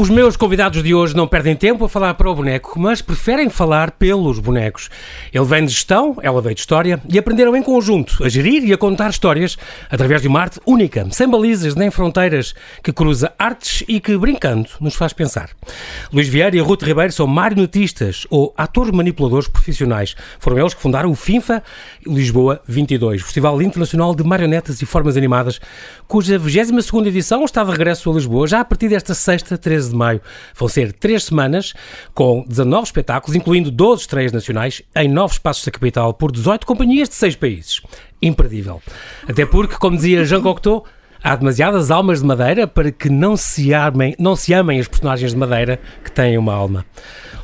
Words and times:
Os 0.00 0.08
meus 0.08 0.34
convidados 0.34 0.82
de 0.82 0.94
hoje 0.94 1.14
não 1.14 1.28
perdem 1.28 1.54
tempo 1.54 1.84
a 1.84 1.88
falar 1.88 2.14
para 2.14 2.30
o 2.30 2.34
boneco, 2.34 2.80
mas 2.80 3.02
preferem 3.02 3.50
falar 3.50 3.90
pelos 3.90 4.38
bonecos. 4.38 4.88
Ele 5.30 5.44
vem 5.44 5.66
de 5.66 5.72
gestão, 5.72 6.16
ela 6.22 6.40
veio 6.40 6.54
de 6.54 6.62
história 6.62 6.98
e 7.06 7.18
aprenderam 7.18 7.54
em 7.54 7.62
conjunto 7.62 8.24
a 8.24 8.28
gerir 8.30 8.64
e 8.64 8.72
a 8.72 8.78
contar 8.78 9.10
histórias 9.10 9.58
através 9.90 10.22
de 10.22 10.28
uma 10.28 10.40
arte 10.40 10.58
única, 10.64 11.06
sem 11.10 11.28
balizas 11.28 11.74
nem 11.74 11.90
fronteiras, 11.90 12.54
que 12.82 12.94
cruza 12.94 13.34
artes 13.38 13.84
e 13.86 14.00
que, 14.00 14.16
brincando, 14.16 14.70
nos 14.80 14.94
faz 14.94 15.12
pensar. 15.12 15.50
Luís 16.10 16.28
Vieira 16.28 16.56
e 16.56 16.60
Ruth 16.60 16.82
Ribeiro 16.82 17.12
são 17.12 17.26
marionetistas 17.26 18.26
ou 18.30 18.54
atores 18.56 18.92
manipuladores 18.92 19.48
profissionais. 19.48 20.16
Foram 20.38 20.60
eles 20.60 20.72
que 20.72 20.80
fundaram 20.80 21.10
o 21.10 21.14
FINFA 21.14 21.62
Lisboa 22.06 22.62
22, 22.66 23.20
Festival 23.20 23.60
Internacional 23.60 24.14
de 24.14 24.24
Marionetas 24.24 24.80
e 24.80 24.86
Formas 24.86 25.18
Animadas, 25.18 25.60
cuja 26.08 26.40
22ª 26.40 27.06
edição 27.06 27.44
está 27.44 27.62
de 27.62 27.70
regresso 27.70 28.10
a 28.10 28.14
Lisboa 28.14 28.46
já 28.46 28.60
a 28.60 28.64
partir 28.64 28.88
desta 28.88 29.12
sexta, 29.12 29.58
13 29.58 29.89
de 29.90 29.96
maio. 29.96 30.20
Vão 30.54 30.68
ser 30.68 30.92
três 30.92 31.24
semanas 31.24 31.74
com 32.14 32.44
19 32.48 32.84
espetáculos, 32.84 33.36
incluindo 33.36 33.70
12 33.70 34.02
estreias 34.02 34.32
nacionais, 34.32 34.82
em 34.96 35.08
nove 35.08 35.34
espaços 35.34 35.64
da 35.64 35.70
capital, 35.70 36.14
por 36.14 36.32
18 36.32 36.66
companhias 36.66 37.08
de 37.08 37.14
seis 37.14 37.36
países. 37.36 37.80
Imperdível. 38.22 38.82
Até 39.28 39.44
porque, 39.46 39.76
como 39.76 39.96
dizia 39.96 40.24
Jean 40.24 40.42
Cocteau, 40.42 40.84
Há 41.22 41.36
demasiadas 41.36 41.90
almas 41.90 42.20
de 42.20 42.26
madeira 42.26 42.66
para 42.66 42.90
que 42.90 43.10
não 43.10 43.36
se 43.36 43.74
amem, 43.74 44.16
não 44.18 44.34
se 44.34 44.54
amem 44.54 44.80
as 44.80 44.88
personagens 44.88 45.32
de 45.32 45.36
madeira 45.36 45.78
que 46.02 46.10
têm 46.10 46.38
uma 46.38 46.54
alma. 46.54 46.86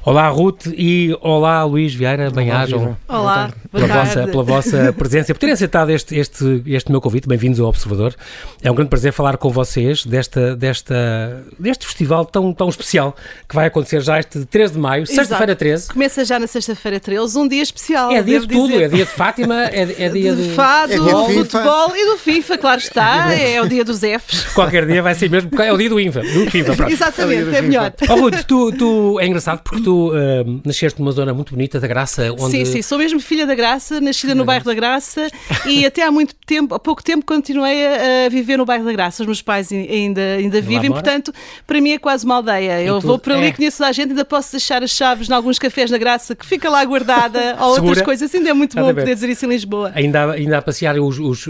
Olá, 0.06 0.28
Ruth, 0.28 0.66
e 0.68 1.18
olá, 1.20 1.64
Luís 1.64 1.92
Vieira, 1.92 2.30
bem-ajam. 2.30 2.96
Olá, 3.08 3.52
pela 3.72 3.88
vossa, 3.88 4.28
pela 4.28 4.42
vossa 4.44 4.92
presença, 4.96 5.34
por 5.34 5.40
terem 5.40 5.52
aceitado 5.52 5.90
este, 5.90 6.14
este, 6.14 6.62
este 6.64 6.92
meu 6.92 7.00
convite. 7.00 7.26
Bem-vindos 7.26 7.58
ao 7.58 7.66
Observador. 7.66 8.14
É 8.62 8.70
um 8.70 8.74
grande 8.76 8.88
prazer 8.88 9.12
falar 9.12 9.36
com 9.36 9.50
vocês 9.50 10.06
desta, 10.06 10.54
desta, 10.54 11.44
deste 11.58 11.84
festival 11.84 12.24
tão, 12.24 12.52
tão 12.52 12.68
especial 12.68 13.16
que 13.48 13.56
vai 13.56 13.66
acontecer 13.66 14.00
já 14.00 14.20
este 14.20 14.44
13 14.44 14.74
de 14.74 14.78
maio, 14.78 15.08
sexta-feira 15.08 15.56
13. 15.56 15.88
Começa 15.88 16.24
já 16.24 16.38
na 16.38 16.46
sexta-feira 16.46 17.00
13, 17.00 17.36
um 17.36 17.48
dia 17.48 17.64
especial. 17.64 18.12
É 18.12 18.22
dia 18.22 18.38
de 18.38 18.46
tudo, 18.46 18.68
dizer. 18.68 18.84
é 18.84 18.88
dia 18.88 19.04
de 19.04 19.10
Fátima, 19.10 19.64
é, 19.64 20.04
é 20.04 20.08
dia 20.08 20.36
de, 20.36 20.50
de 20.50 20.54
fado, 20.54 20.92
é 20.92 20.98
do 20.98 21.26
futebol 21.26 21.96
e 21.96 22.12
do 22.12 22.16
FIFA, 22.16 22.58
claro 22.58 22.78
está, 22.78 23.34
é 23.34 23.60
o 23.60 23.68
dia 23.68 23.84
dos 23.84 23.98
Fs. 23.98 24.44
Qualquer 24.54 24.86
dia 24.86 25.02
vai 25.02 25.16
ser 25.16 25.28
mesmo, 25.28 25.50
porque 25.50 25.64
é 25.64 25.72
o 25.72 25.76
dia 25.76 25.88
do 25.88 25.98
INFA, 25.98 26.20
do 26.20 26.48
FIFA. 26.48 26.76
Pronto. 26.76 26.92
Exatamente, 26.92 27.52
é, 27.52 27.58
é 27.58 27.62
melhor. 27.62 27.92
Oh, 28.08 28.14
Ruth, 28.14 28.44
tu, 28.46 28.70
tu, 28.70 29.18
é 29.18 29.26
engraçado 29.26 29.62
porque 29.64 29.82
tu 29.82 29.95
uh, 30.08 30.60
nasceste 30.64 31.00
numa 31.00 31.12
zona 31.12 31.32
muito 31.32 31.54
bonita 31.54 31.80
da 31.80 31.86
Graça. 31.86 32.32
Onde... 32.38 32.50
Sim, 32.50 32.64
sim, 32.64 32.82
sou 32.82 32.98
mesmo 32.98 33.20
filha 33.20 33.46
da 33.46 33.54
Graça, 33.54 34.00
nascida 34.00 34.34
no 34.34 34.44
bairro 34.44 34.64
da 34.64 34.74
Graça 34.74 35.28
e 35.66 35.84
até 35.84 36.02
há 36.02 36.10
muito 36.10 36.34
tempo, 36.46 36.74
há 36.74 36.78
pouco 36.78 37.02
tempo, 37.02 37.24
continuei 37.24 37.86
a, 37.86 38.26
a, 38.26 38.28
viver 38.28 38.56
no 38.56 38.64
bairro 38.64 38.84
da 38.84 38.92
Graça. 38.92 39.22
Os 39.22 39.26
meus 39.26 39.42
pais 39.42 39.70
ainda, 39.72 40.20
ainda 40.20 40.60
vivem, 40.60 40.90
portanto, 40.90 41.32
para 41.66 41.80
mim 41.80 41.92
é 41.92 41.98
quase 41.98 42.24
uma 42.24 42.36
aldeia. 42.36 42.82
E 42.82 42.86
Eu 42.86 43.00
tu, 43.00 43.06
vou 43.06 43.18
para 43.18 43.36
ali, 43.36 43.46
é. 43.46 43.52
conheço 43.52 43.84
a 43.84 43.92
gente, 43.92 44.10
ainda 44.10 44.24
posso 44.24 44.52
deixar 44.52 44.82
as 44.82 44.90
chaves 44.90 45.28
em 45.28 45.32
alguns 45.32 45.58
cafés 45.58 45.90
da 45.90 45.98
Graça 45.98 46.34
que 46.34 46.44
fica 46.44 46.68
lá 46.68 46.84
guardada 46.84 47.56
ou 47.60 47.70
outras 47.70 48.02
coisas. 48.02 48.34
Ainda 48.34 48.50
é 48.50 48.54
muito 48.54 48.76
bom 48.76 48.94
poder 48.94 49.14
dizer 49.14 49.28
isso 49.28 49.46
em 49.46 49.48
Lisboa. 49.48 49.92
Ainda, 49.94 50.32
ainda 50.32 50.58
a 50.58 50.62
passear 50.62 50.98
os, 50.98 51.18
os 51.18 51.46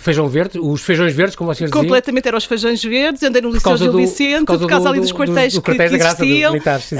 feijão 0.00 0.28
verde, 0.28 0.58
os 0.58 0.80
feijões 0.82 1.14
verdes, 1.14 1.36
como 1.36 1.52
vocês 1.52 1.70
diziam? 1.70 1.82
Completamente, 1.82 2.28
eram 2.28 2.38
os 2.38 2.44
feijões 2.44 2.82
verdes, 2.82 3.22
andei 3.22 3.42
no 3.42 3.50
Liceu 3.50 3.76
Gil 3.76 3.92
Vicente, 3.92 4.40
por 4.40 4.46
causa, 4.46 4.62
por 4.62 4.68
causa 4.68 4.84
do, 4.84 4.90
ali 4.90 5.00
dos 5.00 5.12
quartéis 5.12 5.54
do, 5.54 5.62
que, 5.62 5.74
que 5.74 5.82
existiam. 5.82 6.54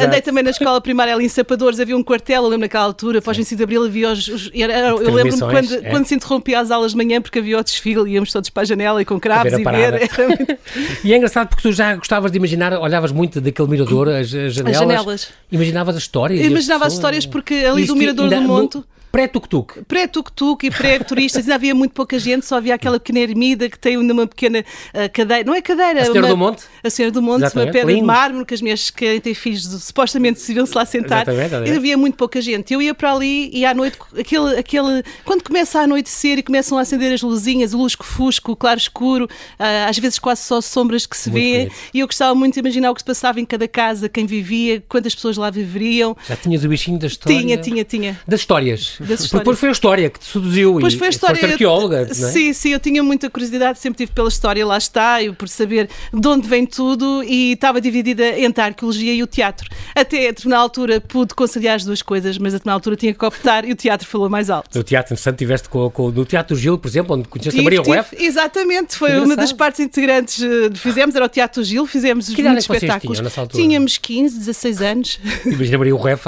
Andei 0.05 0.21
também 0.21 0.43
na 0.43 0.51
escola 0.51 0.81
primária 0.91 1.15
ali 1.15 1.25
em 1.25 1.29
Sapadores, 1.29 1.79
havia 1.79 1.97
um 1.97 2.03
quartel, 2.03 2.43
eu 2.43 2.49
lembro 2.49 2.63
naquela 2.63 2.85
altura, 2.85 3.21
após 3.21 3.37
o 3.37 3.41
25 3.41 3.57
de 3.57 3.63
Abril 3.63 3.85
havia 3.85 4.11
os... 4.11 4.27
os 4.27 4.51
era, 4.53 4.89
eu 4.89 5.13
lembro-me 5.13 5.39
quando, 5.39 5.75
é. 5.75 5.91
quando 5.91 6.07
se 6.07 6.15
interrompia 6.17 6.59
as 6.59 6.71
aulas 6.71 6.91
de 6.91 6.97
manhã 6.97 7.23
porque 7.23 7.39
havia 7.39 7.59
o 7.59 7.63
desfile, 7.63 8.11
íamos 8.11 8.33
todos 8.33 8.51
para 8.51 8.63
a 8.63 8.67
janela 8.67 9.01
e 9.01 9.05
com 9.05 9.19
cravos 9.21 9.53
e 9.53 9.63
ver. 9.63 10.11
Muito... 10.27 10.59
e 11.05 11.13
é 11.13 11.17
engraçado 11.17 11.49
porque 11.49 11.63
tu 11.63 11.73
já 11.73 11.95
gostavas 11.95 12.33
de 12.33 12.39
imaginar, 12.39 12.73
olhavas 12.73 13.13
muito 13.13 13.41
daquele 13.41 13.69
mirador, 13.69 14.09
as, 14.09 14.35
as 14.35 14.55
janelas. 14.55 14.67
As 14.67 14.79
janelas. 14.79 15.29
Imaginavas 15.53 15.97
as 15.97 16.03
histórias. 16.03 16.45
Imaginava 16.45 16.87
as, 16.87 16.93
as 16.93 16.99
histórias 16.99 17.27
porque 17.27 17.55
ali 17.55 17.87
do 17.87 17.95
mirador 17.95 18.29
do 18.29 18.41
Monte... 18.43 18.79
No 18.79 19.01
Pré-tuk-tuk. 19.11 19.85
Pré-tuk-tuk 19.87 20.67
e 20.67 20.71
pré-turistas. 20.71 21.43
Ainda 21.43 21.57
havia 21.57 21.75
muito 21.75 21.93
pouca 21.93 22.19
gente, 22.19 22.47
só 22.47 22.57
havia 22.57 22.75
aquela 22.75 22.99
pequena 22.99 23.21
ermida 23.21 23.69
que 23.69 23.79
tem 23.79 23.97
uma 23.97 24.27
pequena 24.27 24.61
uh, 24.61 25.13
cadeira. 25.13 25.45
Não 25.45 25.55
é 25.55 25.61
cadeira. 25.61 26.03
A 26.03 26.05
Senhora 26.05 26.21
uma, 26.21 26.29
do 26.29 26.37
Monte? 26.37 26.65
A 26.83 26.91
Senhora 26.91 27.13
do 27.13 27.23
Monte, 27.23 27.43
Exatamente. 27.43 27.67
uma 27.67 27.73
pedra 27.73 27.93
Lindo. 27.93 28.01
de 28.01 28.07
mármore 28.07 28.45
que 28.45 28.55
as 28.55 28.63
minhas 28.63 28.91
que 28.91 29.21
têm 29.21 29.35
filhos 29.35 29.65
supostamente 29.83 30.41
se 30.41 30.55
iam-se 30.71 30.77
lá 30.77 30.85
sentar. 30.85 31.27
E 31.67 31.71
havia 31.71 31.97
muito 31.97 32.17
pouca 32.17 32.41
gente. 32.41 32.73
Eu 32.73 32.81
ia 32.81 32.95
para 32.95 33.13
ali 33.13 33.51
e 33.53 33.65
à 33.65 33.75
noite, 33.75 33.99
aquele, 34.19 34.59
aquele, 34.59 35.03
quando 35.25 35.43
começa 35.43 35.81
a 35.81 35.83
anoitecer 35.83 36.39
e 36.39 36.43
começam 36.43 36.79
a 36.79 36.83
acender 36.83 37.13
as 37.13 37.23
luzinhas, 37.23 37.75
o 37.75 37.79
lusco-fusco, 37.79 38.53
o 38.53 38.57
claro-escuro, 38.57 39.25
uh, 39.25 39.89
às 39.89 39.99
vezes 39.99 40.19
quase 40.19 40.43
só 40.43 40.61
sombras 40.61 41.07
que 41.07 41.17
se 41.17 41.31
muito 41.31 41.43
vê. 41.43 41.59
Bonito. 41.59 41.75
E 41.95 42.01
eu 42.01 42.07
gostava 42.07 42.35
muito 42.35 42.55
de 42.55 42.61
imaginar 42.61 42.91
o 42.91 42.95
que 42.95 43.01
se 43.01 43.07
passava 43.07 43.41
em 43.41 43.45
cada 43.45 43.67
casa, 43.67 44.09
quem 44.09 44.27
vivia, 44.27 44.83
quantas 44.89 45.15
pessoas 45.15 45.37
lá 45.37 45.51
viveriam. 45.51 46.17
Já 46.29 46.37
tinhas 46.37 46.65
o 46.65 46.69
bichinho 46.69 46.99
da 46.99 47.07
história? 47.07 47.39
Tinha, 47.39 47.57
tinha, 47.57 47.85
tinha. 47.85 48.21
Das 48.27 48.41
histórias. 48.41 48.97
Das 49.01 49.21
histórias. 49.21 49.45
Porque 49.45 49.61
foi 49.61 49.69
a 49.71 49.73
história 49.73 50.11
que 50.11 50.19
te 50.19 50.27
seduziu 50.27 50.79
pois 50.81 50.95
e 50.95 50.99
foi 50.99 51.09
a 51.09 51.11
história, 51.11 51.37
foste 51.37 51.53
arqueóloga, 51.53 51.97
eu, 51.99 52.05
é? 52.05 52.15
Sim, 52.15 52.53
sim, 52.53 52.71
eu 52.71 52.81
tinha 52.81 53.03
muita 53.03 53.29
curiosidade, 53.31 53.79
sempre 53.79 53.99
tive 53.99 54.13
pela 54.13 54.29
história, 54.29 54.65
lá 54.67 54.79
está, 54.79 55.23
eu 55.23 55.35
por 55.35 55.49
saber 55.49 55.89
de 56.13 56.29
onde 56.29 56.49
vem 56.49 56.67
tudo 56.67 57.23
e 57.25 57.53
estava 57.53 57.81
dividida 57.81 58.39
entre 58.39 58.63
a 58.63 58.67
arqueologia 58.67 59.13
e 59.13 59.23
o 59.23 59.27
teatro. 59.27 59.69
Até 59.95 60.29
a 60.29 60.31
determinada 60.31 60.60
altura 60.61 61.01
pude 61.01 61.35
conciliar 61.35 61.77
as 61.77 61.85
duas 61.85 62.03
coisas, 62.03 62.39
mas 62.39 62.55
a 62.55 62.59
determinada 62.59 62.79
altura 62.79 62.97
tinha 62.97 63.15
que 63.15 63.25
optar 63.25 63.65
e 63.65 63.73
o 63.73 63.77
teatro 63.77 64.07
falou 64.07 64.29
mais 64.29 64.51
alto. 64.51 64.77
No 64.77 64.83
teatro, 64.83 65.15
interessante, 65.15 65.39
tiveste 65.39 65.69
com, 65.69 65.91
com, 65.91 66.11
no 66.11 66.25
Teatro 66.25 66.57
Gil, 66.57 66.79
por 66.79 66.89
exemplo, 66.89 67.17
onde 67.17 67.29
conheceste 67.29 67.59
tive, 67.59 67.77
a 67.77 67.81
Maria 67.81 67.81
Rueff. 67.83 68.17
Exatamente, 68.19 68.97
foi 68.97 69.19
uma 69.19 69.37
das 69.37 69.53
partes 69.53 69.81
integrantes 69.81 70.43
uh, 70.43 70.75
fizemos, 70.75 71.15
era 71.15 71.25
o 71.25 71.29
Teatro 71.29 71.63
Gil, 71.63 71.87
fizemos 71.87 72.29
que 72.29 72.43
muitos 72.43 72.69
é 72.71 72.77
espetáculos. 72.77 73.19
Tinham, 73.19 73.49
Tínhamos 73.49 73.99
15, 73.99 74.39
16 74.39 74.83
anos. 74.83 75.21
Imagina 75.45 75.77
a 75.77 75.79
Maria 75.79 75.95
Rueff 75.95 76.25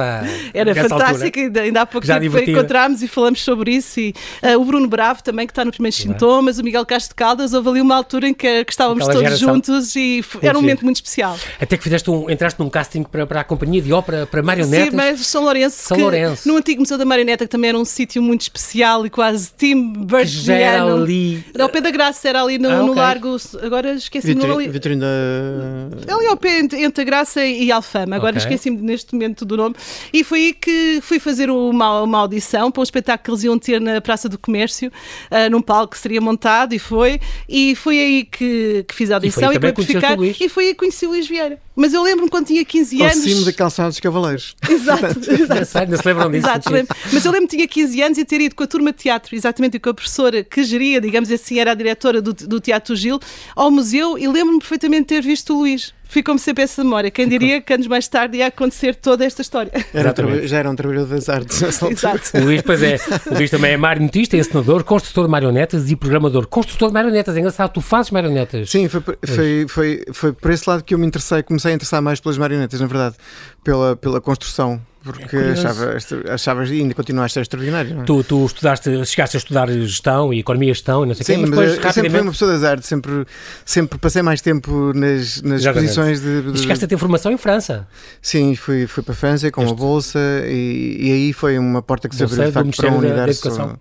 Era 0.54 0.75
fantástico, 0.75 1.38
ainda 1.38 1.82
há 1.82 1.87
pouco 1.87 2.06
Já 2.06 2.19
tempo 2.19 2.38
encontrámos 2.38 3.03
e 3.03 3.09
falamos 3.09 3.43
sobre 3.43 3.72
isso 3.72 4.00
e 4.00 4.14
uh, 4.43 4.60
o 4.60 4.64
Bruno 4.64 4.88
Bravo 4.88 5.22
também, 5.22 5.47
que 5.47 5.53
está 5.53 5.64
nos 5.64 5.72
primeiros 5.72 5.99
sintomas, 5.99 6.59
o 6.59 6.64
Miguel 6.64 6.87
Castro 6.87 7.10
de 7.10 7.16
Caldas, 7.16 7.53
houve 7.53 7.69
ali 7.69 7.81
uma 7.81 7.97
altura 7.97 8.28
em 8.28 8.34
que, 8.34 8.64
que 8.64 8.72
estávamos 8.72 9.09
Aquela 9.09 9.25
todos 9.25 9.38
juntos 9.38 9.97
e 9.97 10.25
era 10.41 10.56
um 10.56 10.60
momento 10.60 10.84
muito 10.84 10.97
especial. 10.97 11.38
Até 11.60 11.76
que 11.76 11.82
fizeste 11.82 12.10
um, 12.10 12.31
entraste 12.31 12.59
num 12.59 12.70
casting 12.70 13.03
para, 13.03 13.26
para 13.26 13.41
a 13.41 13.44
companhia 13.44 13.82
de 13.82 13.93
ópera, 13.93 14.22
para 14.27 14.43
marionetas. 14.43 14.91
Sim, 14.91 14.97
mas 14.97 15.27
São 15.27 15.44
Lourenço, 15.44 15.77
São 15.77 15.99
Lourenço. 15.99 16.49
no 16.49 16.56
antigo 16.56 16.81
Museu 16.81 16.99
da 16.99 17.05
Marioneta, 17.05 17.44
que 17.44 17.50
também 17.50 17.71
era 17.71 17.78
um 17.78 17.84
sítio 17.84 18.22
muito 18.22 18.43
especial 18.43 19.06
e 19.06 19.10
quase 19.10 19.50
Tim 19.56 19.93
Burton. 19.93 20.53
era 20.53 20.84
ali. 20.84 21.44
Era 21.55 21.65
ao 21.65 21.69
pé 21.69 21.81
da 21.81 21.91
Graça, 21.91 22.28
era 22.28 22.43
ali 22.43 22.59
no, 22.59 22.69
ah, 22.69 22.75
okay. 22.75 22.87
no 22.87 22.94
Largo, 22.94 23.37
agora 23.62 23.94
esqueci-me. 23.94 24.34
Vitri, 24.34 24.69
Vitrina... 24.69 25.06
Ali 26.09 26.27
ao 26.27 26.37
pé 26.37 26.61
entre, 26.61 26.82
entre 26.82 27.03
a 27.03 27.05
Graça 27.05 27.44
e 27.44 27.71
Alfama, 27.71 28.16
agora 28.16 28.37
okay. 28.37 28.43
esqueci-me 28.43 28.78
neste 28.82 29.12
momento 29.15 29.44
do 29.44 29.56
nome. 29.56 29.75
E 30.12 30.25
foi 30.25 30.38
aí 30.47 30.53
que 30.53 31.00
fui 31.03 31.19
fazer 31.19 31.50
uma, 31.50 32.03
uma 32.03 32.19
audição 32.19 32.71
para 32.71 32.81
um 32.81 32.82
espetáculo 32.82 33.22
que 33.22 33.31
eles 33.31 33.44
iam 33.44 33.59
ter 33.59 33.81
na 33.81 34.00
Praça 34.00 34.28
do 34.28 34.38
Comércio, 34.38 34.91
uh, 35.31 35.50
num 35.50 35.61
palco 35.61 35.94
que 35.94 35.99
seria 35.99 36.21
montado, 36.21 36.75
e 36.75 36.78
foi. 36.78 37.21
E 37.49 37.75
foi 37.75 37.99
aí 37.99 38.25
que, 38.25 38.84
que 38.88 38.94
fiz 38.94 39.11
a 39.11 39.15
audição 39.15 39.53
e, 39.53 39.56
e 39.56 39.61
para 39.61 39.75
ficar. 39.75 40.19
E 40.22 40.49
foi 40.49 40.66
aí 40.66 40.71
que 40.72 40.78
conheci 40.78 41.06
o 41.06 41.11
Luís 41.11 41.27
Vieira. 41.27 41.59
Mas 41.75 41.94
eu 41.94 42.03
lembro-me 42.03 42.31
quando 42.31 42.47
tinha 42.47 42.65
15 42.65 43.03
anos. 43.03 43.16
Cimo 43.19 43.44
da 43.44 43.53
calçada 43.53 43.88
dos 43.88 44.00
Cavaleiros. 44.00 44.55
Exato. 44.69 45.05
exato. 45.62 45.91
Não 45.91 45.99
se 45.99 46.06
lembram 46.06 46.31
disso? 46.31 46.47
Exato, 46.47 46.72
lembro. 46.72 46.97
Mas 47.12 47.25
eu 47.25 47.33
lembro-me 47.33 47.49
que 47.49 47.56
tinha 47.56 47.69
15 47.69 48.03
anos 48.03 48.19
e 48.19 48.25
ter 48.25 48.41
ido 48.41 48.55
com 48.55 48.62
a 48.62 48.66
turma 48.66 48.93
de 48.93 48.99
teatro, 48.99 49.34
exatamente 49.34 49.78
com 49.78 49.91
a 49.91 49.94
professora 49.94 50.44
que 50.44 50.62
geria, 50.65 51.00
digamos 51.00 51.31
assim, 51.31 51.59
era 51.59 51.72
a 51.72 51.75
diretora 51.75 52.21
do, 52.21 52.32
do 52.32 52.61
Teatro 52.61 52.94
Gil, 52.94 53.19
ao 53.56 53.71
museu 53.71 54.19
e 54.19 54.27
lembro-me 54.28 54.59
perfeitamente 54.59 55.03
de 55.03 55.06
ter 55.06 55.22
visto 55.22 55.55
o 55.55 55.61
Luís 55.61 55.94
ficou-me 56.12 56.39
sempre 56.39 56.62
essa 56.62 56.84
memória. 56.84 57.11
Quem 57.11 57.25
Ficou. 57.25 57.39
diria 57.39 57.61
que 57.61 57.73
anos 57.73 57.87
mais 57.87 58.06
tarde 58.06 58.39
ia 58.39 58.47
acontecer 58.49 58.95
toda 58.95 59.25
esta 59.25 59.43
história? 59.43 59.73
Era 59.95 60.15
já 60.47 60.59
era 60.59 60.71
um 60.71 60.77
trabalhador 60.77 61.09
das 61.09 61.28
artes. 61.28 61.62
Exato. 61.62 62.37
O 62.37 62.41
Luís, 62.41 62.62
pois 62.62 62.83
é, 62.83 62.97
o 63.31 63.35
Luís 63.35 63.50
também 63.50 63.73
é 63.73 63.76
marionetista, 63.76 64.37
encenador, 64.37 64.85
construtor 64.85 65.25
de 65.25 65.31
marionetas 65.31 65.91
e 65.91 65.97
programador. 65.97 66.47
Construtor 66.47 66.88
de 66.88 66.94
marionetas, 66.94 67.37
é 67.37 67.41
engraçado, 67.41 67.73
tu 67.73 67.81
fazes 67.81 68.11
marionetas. 68.11 68.70
Sim, 68.70 68.88
foi, 68.88 69.03
foi, 69.25 69.67
foi, 69.69 70.05
foi 70.12 70.32
por 70.32 70.50
esse 70.50 70.69
lado 70.69 70.85
que 70.85 70.94
eu 70.94 70.99
me 70.99 71.06
interessei, 71.06 71.43
comecei 71.43 71.73
a 71.73 71.75
interessar 71.75 72.03
mais 72.03 72.20
pelas 72.20 72.37
marionetas, 72.37 72.81
na 72.81 72.87
verdade, 72.87 73.17
pela, 73.64 73.97
pela 73.97 74.20
construção 74.20 74.81
porque 75.02 75.37
é 75.37 75.50
achava, 75.50 75.96
achavas 76.32 76.70
e 76.70 76.75
ainda 76.75 76.94
continuaste 76.94 77.38
a 77.38 77.40
ser 77.40 77.43
extraordinário. 77.43 77.94
Não 77.94 78.02
é? 78.02 78.04
tu, 78.04 78.22
tu 78.22 78.46
estudaste, 78.46 79.04
chegaste 79.04 79.37
a 79.37 79.38
estudar 79.38 79.69
gestão 79.69 80.32
e 80.32 80.38
economia 80.40 80.70
e 80.70 80.75
gestão 80.75 81.04
e 81.04 81.08
não 81.08 81.14
sei 81.14 81.22
o 81.22 81.26
quê, 81.26 81.37
mas 81.37 81.50
depois 81.50 81.69
mas 81.70 81.78
rapidamente... 81.78 81.94
sempre 81.94 82.10
fui 82.10 82.20
uma 82.20 82.32
pessoa 82.32 82.52
das 82.52 82.64
artes, 82.64 82.88
sempre, 82.88 83.26
sempre 83.64 83.99
passei 83.99 84.22
mais 84.22 84.40
tempo 84.40 84.93
nas, 84.94 85.43
nas 85.43 85.66
posições 85.66 86.20
de, 86.20 86.43
de... 86.43 86.52
E 86.52 86.58
chegaste 86.58 86.84
a 86.84 86.88
ter 86.88 86.96
formação 86.96 87.32
em 87.32 87.37
França. 87.37 87.87
Sim, 88.20 88.54
fui, 88.54 88.87
fui 88.87 89.02
para 89.02 89.12
a 89.12 89.16
França 89.16 89.50
com 89.50 89.62
este... 89.62 89.72
uma 89.72 89.76
bolsa 89.76 90.19
e, 90.46 90.99
e, 91.00 91.12
aí 91.12 91.32
foi 91.32 91.58
uma 91.58 91.82
porta 91.82 92.08
que 92.08 92.14
se 92.14 92.22
abriu 92.22 92.44
de 92.44 92.52
facto 92.52 92.76
para 92.76 92.90
um 92.90 92.99
universo 92.99 93.78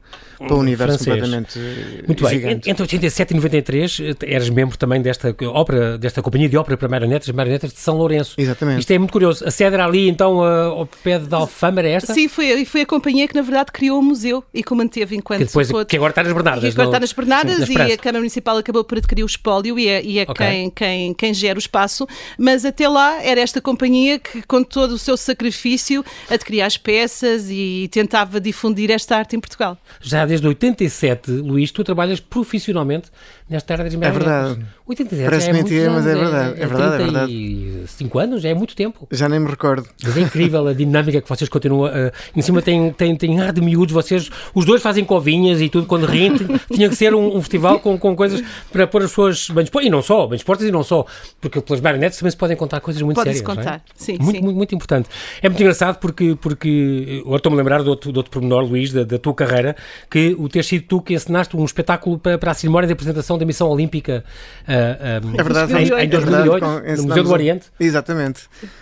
para 0.48 0.56
um 0.56 0.60
universo 0.60 1.04
francês. 1.04 1.22
completamente 1.22 2.06
Muito 2.08 2.24
bem. 2.24 2.34
Gigante. 2.34 2.70
Entre 2.70 2.84
87 2.84 3.32
e 3.32 3.36
93 3.36 4.02
eras 4.24 4.50
membro 4.50 4.78
também 4.78 5.02
desta 5.02 5.36
ópera, 5.44 5.98
desta 5.98 6.22
companhia 6.22 6.50
de 6.50 6.58
ópera 6.58 6.78
para 6.78 6.88
marionetas, 6.88 7.30
marionetas 7.30 7.72
de 7.72 7.80
São 7.80 7.98
Lourenço. 7.98 8.36
Exatamente. 8.38 8.80
Isto 8.80 8.92
é 8.92 8.98
muito 8.98 9.12
curioso. 9.12 9.46
A 9.46 9.52
sede 9.52 9.74
era 9.74 9.86
ali 9.86 10.10
então 10.10 10.44
ao 10.44 10.86
pé 11.12 11.20
pé 11.20 11.28
de 11.28 11.36
Alfama, 11.36 11.80
era 11.82 11.90
esta? 11.90 12.14
Sim, 12.14 12.28
foi, 12.28 12.66
foi 12.66 12.82
a 12.82 12.86
companhia 12.86 13.28
que 13.28 13.36
na 13.36 13.42
verdade 13.42 13.72
criou 13.72 14.00
o 14.00 14.04
museu 14.04 14.44
e 14.54 14.64
que 14.64 14.72
o 14.72 14.76
manteve 14.76 15.16
enquanto... 15.16 15.40
Que, 15.40 15.46
depois, 15.46 15.70
que 15.88 15.96
agora 15.96 16.12
está 16.12 16.24
nas 16.24 16.34
Bernardas. 16.34 16.74
Que 16.74 16.82
agora 16.82 16.88
está 16.88 17.00
nas 17.00 17.14
Bernardas 17.14 17.68
sim, 17.68 17.74
e 17.74 17.94
a 17.94 17.98
Câmara 17.98 18.20
Municipal 18.20 18.58
acabou 18.58 18.84
por 18.84 18.98
adquirir 18.98 19.24
o 19.24 19.26
espólio 19.26 19.78
e 19.78 19.88
é, 19.88 20.04
e 20.04 20.20
é 20.20 20.24
okay. 20.24 20.34
quem, 20.34 20.70
quem, 20.70 21.14
quem 21.14 21.34
gera 21.34 21.58
o 21.58 21.60
espaço, 21.60 22.08
mas 22.38 22.66
até 22.66 22.88
lá 22.88 23.22
era 23.24 23.42
esta 23.42 23.62
companhia 23.62 24.20
que 24.20 24.42
com 24.44 24.64
todo 24.64 24.92
o 24.92 24.98
seu 24.98 25.18
sacrifício 25.18 26.04
adquiria 26.30 26.66
as 26.66 26.78
peças 26.78 27.48
e 27.50 27.90
tentava 27.92 28.40
difundir 28.40 28.92
esta 28.92 29.18
arte 29.18 29.36
em 29.36 29.40
Portugal. 29.40 29.78
Já 30.00 30.26
desde 30.26 30.48
87, 30.48 31.32
Luís, 31.32 31.72
tu 31.72 31.84
trabalhas 31.84 32.20
profissionalmente 32.20 33.10
nesta 33.50 33.74
área 33.74 33.86
das 33.86 33.94
É 33.94 34.12
verdade. 34.12 34.66
87 34.86 35.24
Parece 35.26 35.50
é 35.50 35.54
mentira, 35.54 35.92
mas 35.92 36.08
é 36.08 36.16
verdade. 36.16 36.60
É, 36.60 36.64
é 36.64 36.68
verdade, 36.68 36.94
é 36.94 37.06
verdade. 37.06 37.84
5 37.88 38.20
anos, 38.20 38.46
é 38.46 38.54
muito 38.54 38.76
tempo. 38.76 39.08
Já 39.12 39.28
nem 39.28 39.40
me 39.40 39.50
recordo. 39.50 39.88
Mas 40.04 40.18
é 40.18 40.22
incrível 40.22 40.68
a 40.68 40.74
dinâmica 40.74 41.01
que 41.04 41.30
vocês 41.30 41.50
continuam. 41.50 41.90
Uh, 41.90 42.12
em 42.36 42.42
cima 42.42 42.62
tem, 42.62 42.92
tem, 42.92 43.16
tem 43.16 43.40
ar 43.40 43.52
de 43.52 43.62
miúdos, 43.62 43.94
vocês, 43.94 44.30
os 44.54 44.66
dois 44.66 44.82
fazem 44.82 45.04
covinhas 45.04 45.62
e 45.62 45.70
tudo 45.70 45.88
quando 45.88 46.06
riem. 46.06 46.32
Tinha 46.72 46.90
que 46.90 46.96
ser 46.96 47.14
um, 47.14 47.38
um, 47.38 47.42
festival 47.42 47.80
com, 47.80 47.98
com 47.98 48.16
coisas 48.16 48.44
para 48.72 48.86
pôr 48.86 49.04
as 49.04 49.10
pessoas 49.10 49.50
bem 49.50 49.64
dispostas. 49.64 49.88
E 49.88 49.90
não 49.90 50.02
só, 50.02 50.28
bem 50.28 50.38
dispostas 50.38 50.68
e 50.68 50.72
não 50.72 50.84
só. 50.84 51.06
Porque 51.40 51.62
pelas 51.62 51.82
marionetes 51.82 52.20
também 52.20 52.32
se 52.32 52.38
podem 52.38 52.56
contar 52.56 52.80
coisas 52.80 53.02
muito 53.02 53.16
Pode 53.16 53.30
sérias. 53.30 53.42
Pode-se 53.42 53.64
contar, 53.64 53.78
é? 53.78 53.82
sim, 53.96 54.18
muito, 54.20 54.38
sim. 54.38 54.44
Muito, 54.44 54.58
muito 54.58 54.76
importante. 54.76 55.10
É 55.42 55.50
muito 55.50 55.62
engraçado 55.62 55.98
porque, 55.98 56.38
porque 56.40 57.22
agora 57.22 57.38
estou-me 57.38 57.56
a 57.56 57.60
lembrar 57.60 57.84
de 57.84 57.90
outro, 57.90 58.12
de 58.12 58.18
outro 58.18 58.32
pormenor, 58.32 58.64
Luís, 58.64 58.92
da, 58.92 59.04
da, 59.04 59.18
tua 59.18 59.34
carreira, 59.34 59.76
que 60.10 60.36
o 60.38 60.48
ter 60.48 60.64
sido 60.64 60.86
tu 60.88 61.02
que 61.02 61.14
ensinaste 61.14 61.56
um 61.56 61.66
espetáculo 61.66 62.20
para, 62.20 62.38
para 62.38 62.52
a 62.52 62.54
cerimónia 62.54 62.88
de 62.88 62.94
apresentação 62.94 63.38
da 63.38 63.46
missão 63.46 63.70
olímpica 63.70 64.24
uh, 64.68 65.28
um, 65.28 65.40
é 65.40 65.44
verdade, 65.44 65.74
em, 65.74 66.04
em 66.04 66.10
2008, 66.10 66.66
é 66.86 66.96
no 66.96 67.04
Museu 67.04 67.24
do 67.24 67.32
Oriente. 67.32 67.68
Exatamente. 67.80 68.42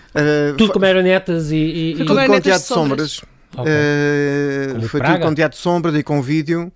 Uh, 0.09 0.55
tudo 0.57 0.73
com 0.73 0.79
marionetas 0.79 1.51
e, 1.51 1.55
e, 1.55 1.95
tudo 1.97 2.15
com 2.15 2.41
teatro 2.41 2.61
de 2.61 2.67
sombras. 2.67 3.21
Okay. 3.55 3.73
Uh, 3.73 4.87
foi 4.87 5.01
tudo 5.01 5.19
com 5.19 5.33
teatro 5.33 5.57
de 5.57 5.61
sombras 5.61 5.95
e 5.95 6.03
com 6.03 6.21
vídeo. 6.21 6.71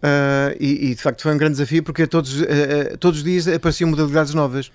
Uh, 0.00 0.56
e, 0.58 0.90
e, 0.90 0.94
de 0.94 1.02
facto 1.02 1.20
foi 1.20 1.34
um 1.34 1.36
grande 1.36 1.52
desafio 1.52 1.82
porque 1.82 2.06
todos, 2.06 2.40
uh, 2.40 2.46
todos 2.98 3.18
os 3.18 3.24
dias 3.24 3.46
apareciam 3.46 3.90
modalidades 3.90 4.32
novas. 4.32 4.72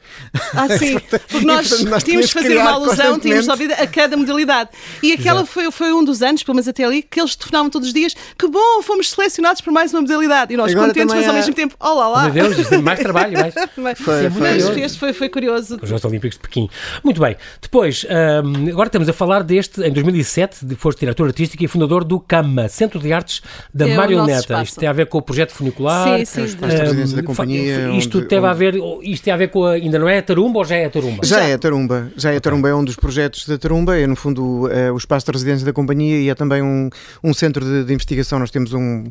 Ah, 0.54 0.69
sim, 0.77 1.00
porque 1.00 1.44
nós, 1.44 1.68
portanto, 1.68 1.89
nós 1.89 2.04
tínhamos 2.04 2.27
que 2.27 2.33
fazer 2.33 2.57
uma 2.57 2.72
alusão, 2.72 3.18
tínhamos 3.19 3.48
ouvido 3.48 3.74
a 3.74 3.88
cada 3.88 4.16
modalidade. 4.16 4.69
E 5.01 5.13
aquela 5.13 5.44
foi, 5.44 5.72
foi 5.72 5.92
um 5.94 6.04
dos 6.04 6.22
anos, 6.22 6.44
pelo 6.44 6.56
menos 6.56 6.68
até 6.68 6.83
ali, 6.83 7.01
que 7.01 7.19
eles 7.19 7.36
telefonavam 7.36 7.72
todos 7.72 7.88
os 7.88 7.94
dias: 7.94 8.16
que 8.38 8.48
bom, 8.48 8.83
fomos 8.83 9.10
selecionados 9.10 9.62
para 9.62 9.74
mais 9.74 9.92
uma 9.92 10.01
modalidade. 10.01 10.54
E 10.54 10.57
nós 10.57 10.72
Agora 10.72 10.89
contentes, 10.89 11.16
mas 11.16 11.28
ao 11.28 11.33
mesmo 11.33 11.56
tempo, 11.56 11.75
olá 11.80 12.07
lá. 12.07 12.30
Meu 12.30 12.54
Deus, 12.54 12.69
mais 12.81 13.00
trabalho, 13.00 13.33
mais. 13.33 13.54
foi, 13.98 14.30
foi, 14.30 14.60
foi, 14.60 14.81
este 14.81 15.00
foi, 15.00 15.12
foi 15.12 15.30
curioso. 15.30 15.80
Os 15.81 15.89
Jogos 15.89 16.06
Olímpicos 16.06 16.38
de 16.38 16.42
Pequim. 16.42 16.69
Muito 17.04 17.19
bem, 17.19 17.36
depois, 17.60 18.06
um, 18.06 18.69
agora 18.69 18.89
estamos 18.89 19.10
a 19.10 19.13
falar 19.13 19.42
deste, 19.42 19.81
em 19.81 19.92
2007, 19.92 20.75
foste 20.75 21.00
diretor 21.00 21.25
artístico 21.28 21.63
e 21.63 21.68
fundador 21.68 22.04
do 22.04 22.19
CAMA, 22.19 22.68
Centro 22.69 23.00
de 23.00 23.12
Artes 23.12 23.42
da 23.74 23.89
é 23.89 23.95
Marioneta. 23.95 24.62
Isto 24.62 24.80
tem 24.80 24.88
a 24.88 24.94
ver 24.94 25.07
com 25.07 25.14
o 25.17 25.21
projeto 25.21 25.51
funicular. 25.51 26.25
Sim, 26.25 26.47
sim. 26.47 26.57
Um, 26.57 27.15
da 27.15 27.23
companhia. 27.23 27.89
Isto 27.97 28.19
onde, 28.19 28.27
teve 28.27 28.41
onde... 28.41 28.50
a 28.50 28.53
ver, 28.53 28.75
isto 29.03 29.23
tem 29.23 29.33
a 29.33 29.38
ver 29.38 29.50
com 29.50 29.65
a, 29.65 29.71
ainda 29.71 30.00
não 30.00 30.07
é 30.07 30.17
a 30.17 30.21
Tarumba 30.21 30.59
ou 30.59 30.65
já 30.65 30.75
é 30.75 30.85
a 30.85 30.89
Tarumba? 30.89 31.25
Já, 31.25 31.39
já. 31.39 31.47
é 31.47 31.53
a 31.53 31.57
Tarumba. 31.57 32.12
Já 32.15 32.31
é 32.31 32.38
a 32.38 32.41
Tarumba, 32.41 32.69
é 32.69 32.75
um 32.75 32.83
dos 32.83 32.95
projetos 32.95 33.47
da 33.47 33.57
Tarumba, 33.57 33.97
é 33.97 34.07
no 34.07 34.15
fundo 34.15 34.69
é 34.71 34.91
o 34.91 34.97
espaço 34.97 35.25
de 35.25 35.31
residência 35.31 35.65
da 35.65 35.73
companhia 35.73 36.19
e 36.19 36.29
é 36.29 36.35
também 36.35 36.62
um, 36.62 36.89
um 37.23 37.33
centro 37.33 37.63
de, 37.63 37.83
de 37.83 37.94
investigação. 37.94 38.39
Nós 38.39 38.51
temos 38.51 38.73
um, 38.73 39.06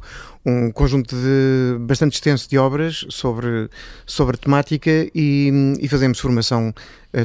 um 0.44 0.70
conjunto 0.70 1.14
de, 1.14 1.78
bastante 1.80 2.14
extenso 2.14 2.48
de 2.48 2.58
obras 2.58 3.04
sobre, 3.08 3.68
sobre 4.06 4.36
a 4.36 4.38
temática 4.38 4.90
e, 5.14 5.74
e 5.80 5.88
fazemos 5.88 6.18
formação 6.18 6.72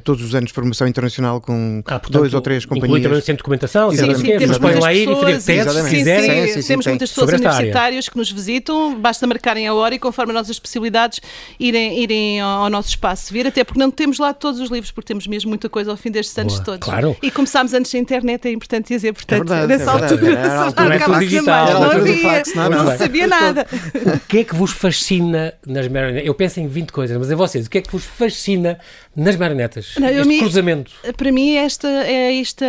todos 0.04 0.24
os 0.24 0.36
anos 0.36 0.52
formação 0.52 0.88
internacional 0.88 1.42
com 1.42 1.82
ah, 1.86 2.00
portanto, 2.00 2.12
dois 2.12 2.34
ou 2.34 2.42
três 2.42 2.66
companhias. 2.66 3.02
Também 3.02 3.22
centro 3.22 3.34
de 3.34 3.38
documentação, 3.38 3.92
sim, 3.92 4.16
sim, 4.16 4.38
temos 4.38 4.58
podem 4.58 4.80
lá 4.80 4.94
ir 4.94 5.10
e 5.10 5.16
fazer 5.16 5.64
testes 5.64 5.84
se 5.84 5.90
quiserem. 5.90 6.48
Sim, 6.48 6.62
sim, 6.62 6.68
temos 6.68 6.88
muitas 6.88 7.10
pessoas 7.10 7.34
universitárias 7.34 8.10
que 8.10 8.18
nos 8.18 8.32
visitam, 8.32 9.00
basta 9.00 9.26
marcarem 9.26 9.68
a 9.68 9.74
hora 9.74 9.96
e 9.96 10.00
conforme 10.00 10.32
as 10.32 10.40
nossas 10.40 10.60
possibilidades 10.60 11.20
irem, 11.60 12.00
irem 12.02 12.42
ao 12.42 12.70
nosso 12.70 12.90
espaço 12.90 13.34
vir, 13.34 13.48
até 13.48 13.64
porque 13.64 13.80
não 13.80 13.92
temos 13.92 14.20
lá 14.20 14.34
todos 14.34 14.60
os 14.60 14.70
livros, 14.70 14.92
porque 14.92 15.08
temos 15.08 15.28
mesmo 15.28 15.50
muita 15.50 15.70
coisa 15.70 15.92
ao 15.92 15.98
fim 15.98 16.12
destes 16.12 16.38
anos 16.38 16.54
Boa, 16.54 16.66
todos. 16.66 16.86
Claro. 16.86 17.16
E 17.22 17.32
começámos 17.32 17.74
antes 17.74 17.92
da 17.92 18.00
internet, 18.00 18.48
é 18.48 18.52
importante 18.52 18.94
dizer, 18.94 19.14
portanto, 19.14 19.52
é 19.52 19.66
verdade, 19.66 19.68
nessa 19.68 19.92
é 19.92 19.94
altura, 19.94 20.28
era, 20.28 20.40
era, 20.40 20.74
era, 20.78 20.96
era 20.96 21.06
tudo 21.06 21.20
digital, 21.20 21.66
mais, 21.66 21.74
não, 21.74 21.92
havia, 21.92 22.22
fax, 22.22 22.54
não, 22.56 22.98
sabia 22.98 23.28
nada. 23.28 23.68
O 24.16 24.28
que 24.28 24.40
é 24.40 24.44
que 24.44 24.56
vos 24.56 24.72
fascina 24.72 25.54
nas 25.66 25.88
marionetas? 25.88 26.28
Eu 26.28 26.34
penso 26.34 26.60
em 26.60 26.68
20 26.68 26.92
coisas, 26.92 27.18
mas 27.18 27.32
é 27.32 27.36
vocês, 27.36 27.66
o 27.66 27.70
que 27.70 27.78
é 27.78 27.82
que 27.82 27.92
vos 27.92 28.04
fascina 28.04 28.80
nas 29.16 29.36
marionetas? 29.36 29.79
Não, 30.00 30.08
este 30.08 30.28
me, 30.28 30.40
cruzamento. 30.40 30.92
Para 31.16 31.32
mim, 31.32 31.56
esta 31.56 31.88
é 31.88 32.40
esta 32.40 32.66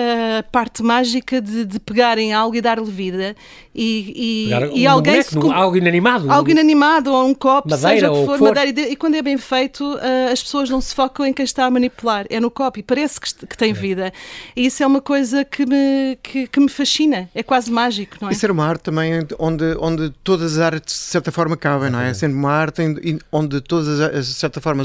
parte 0.51 0.83
mágica 0.83 1.41
de, 1.41 1.65
de 1.65 1.81
pegarem 1.81 2.33
algo 2.33 2.57
e 2.57 2.61
dar-lhe 2.61 2.91
vida 2.91 3.35
e, 3.75 4.49
e, 4.51 4.55
um 4.55 4.77
e 4.77 4.87
alguém 4.87 5.23
boneco, 5.23 5.49
se, 5.49 5.53
algo 5.55 5.77
inanimado. 5.77 6.31
Algo 6.31 6.51
inanimado, 6.51 7.13
ou 7.13 7.25
um 7.25 7.35
copo, 7.35 7.71
madeira, 7.71 7.95
seja 7.95 8.11
o 8.11 8.21
que 8.21 8.27
for, 8.27 8.39
for, 8.39 8.55
madeira. 8.55 8.81
E 8.81 8.97
quando 8.97 9.15
é 9.15 9.23
bem 9.23 9.39
feito, 9.39 9.85
uh, 9.95 10.33
as 10.33 10.43
pessoas 10.43 10.69
não 10.69 10.81
se 10.81 10.93
focam 10.93 11.25
em 11.25 11.33
quem 11.33 11.45
está 11.45 11.67
a 11.67 11.71
manipular, 11.71 12.27
é 12.29 12.41
no 12.41 12.51
copo 12.51 12.81
e 12.81 12.83
parece 12.83 13.21
que, 13.21 13.47
que 13.47 13.57
tem 13.57 13.71
é. 13.71 13.73
vida. 13.73 14.13
E 14.57 14.67
isso 14.67 14.83
é 14.83 14.87
uma 14.87 15.01
coisa 15.01 15.45
que 15.45 15.65
me, 15.65 16.19
que, 16.21 16.49
que, 16.49 16.61
me 16.61 16.69
fascina, 16.69 17.31
é 17.33 17.45
quase 17.45 17.71
mágico, 17.71 18.17
não 18.21 18.29
é? 18.29 18.33
E 18.33 18.35
ser 18.35 18.51
uma 18.51 18.67
arte 18.67 18.83
também 18.83 19.13
onde, 19.39 19.77
onde 19.79 20.11
todas 20.25 20.59
as 20.59 20.59
artes, 20.59 20.95
de 20.95 21.05
certa 21.05 21.31
forma, 21.31 21.57
cabem, 21.57 21.91
não 21.91 22.01
é? 22.01 22.13
Sendo 22.13 22.35
uma 22.35 22.51
arte 22.51 22.83
onde 23.31 23.61
todas 23.61 24.01
as, 24.01 24.27
de 24.27 24.35
certa 24.35 24.61
forma, 24.61 24.83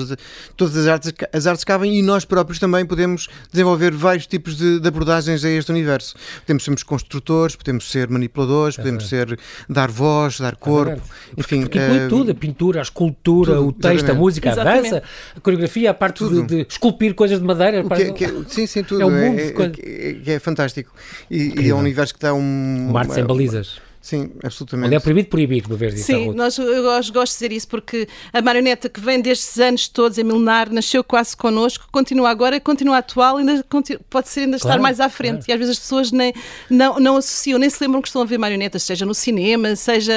todas 0.55 0.77
as 0.77 0.87
artes, 0.87 1.11
as 1.33 1.47
artes 1.47 1.63
cabem 1.63 1.97
e 1.97 2.03
nós 2.03 2.14
próprios 2.23 2.59
também 2.59 2.85
podemos 2.85 3.27
desenvolver 3.51 3.91
vários 3.91 4.27
tipos 4.27 4.55
de, 4.57 4.79
de 4.79 4.87
abordagens 4.87 5.43
a 5.43 5.49
este 5.49 5.71
universo. 5.71 6.15
Podemos 6.41 6.63
ser 6.63 6.83
construtores, 6.85 7.55
podemos 7.55 7.89
ser 7.91 8.09
manipuladores, 8.09 8.77
podemos 8.77 9.09
ser 9.09 9.37
dar 9.67 9.89
voz, 9.89 10.39
dar 10.39 10.55
corpo, 10.55 11.01
enfim. 11.37 11.61
Porque 11.61 11.79
inclui 11.79 12.05
uh, 12.05 12.09
tudo, 12.09 12.31
a 12.31 12.35
pintura, 12.35 12.79
a 12.79 12.83
escultura, 12.83 13.55
tudo, 13.55 13.67
o 13.67 13.71
texto, 13.71 13.95
exatamente. 13.95 14.11
a 14.11 14.19
música, 14.19 14.49
exatamente. 14.51 14.87
a 14.87 14.91
dança, 14.91 15.03
a 15.35 15.39
coreografia, 15.39 15.91
a 15.91 15.93
parte 15.93 16.23
de, 16.23 16.43
de, 16.43 16.67
esculpir 16.69 17.15
coisas 17.15 17.39
de 17.39 17.45
madeira. 17.45 17.83
Que, 17.83 17.93
é, 17.93 18.11
que, 18.11 18.25
é, 18.25 18.31
sim, 18.47 18.67
sim, 18.67 18.83
tudo. 18.83 19.01
É, 19.01 19.05
um 19.05 19.11
mundo 19.11 19.39
é, 19.39 20.31
é, 20.31 20.33
é 20.33 20.39
fantástico. 20.39 20.93
E, 21.29 21.61
e, 21.61 21.69
é 21.69 21.75
um 21.75 21.79
universo 21.79 22.13
que 22.13 22.19
dá 22.19 22.33
um... 22.33 22.89
Uma 22.89 22.99
arte 23.01 23.13
sem 23.13 23.25
balizas. 23.25 23.81
Sim, 24.05 24.33
absolutamente. 24.43 24.85
Onde 24.85 24.95
é 24.97 24.99
proibido 24.99 25.29
proibir, 25.29 25.63
vez 25.67 25.95
disso. 25.95 26.05
Sim, 26.05 26.31
nós, 26.33 26.59
eu 26.59 26.83
gosto, 26.83 27.11
gosto 27.11 27.31
de 27.31 27.37
dizer 27.39 27.51
isso 27.51 27.67
porque 27.67 28.07
a 28.31 28.39
marioneta 28.39 28.87
que 28.87 28.99
vem 28.99 29.19
destes 29.19 29.57
anos 29.57 29.87
todos, 29.87 30.19
a 30.19 30.23
milenar, 30.23 30.71
nasceu 30.71 31.03
quase 31.03 31.35
connosco, 31.35 31.87
continua 31.91 32.29
agora, 32.29 32.59
continua 32.59 32.99
atual, 32.99 33.37
ainda 33.37 33.65
pode 34.07 34.29
ser 34.29 34.41
ainda 34.41 34.59
claro, 34.59 34.75
estar 34.75 34.79
mais 34.79 34.99
à 34.99 35.09
frente. 35.09 35.45
Claro. 35.45 35.49
E 35.49 35.53
às 35.53 35.57
vezes 35.57 35.71
as 35.71 35.79
pessoas 35.79 36.11
nem, 36.11 36.35
não, 36.69 36.99
não 36.99 37.17
associam, 37.17 37.57
nem 37.57 37.67
se 37.67 37.83
lembram 37.83 37.99
que 37.99 38.07
estão 38.07 38.21
a 38.21 38.25
ver 38.25 38.37
marionetas, 38.37 38.83
seja 38.83 39.07
no 39.07 39.15
cinema, 39.15 39.75
seja 39.75 40.13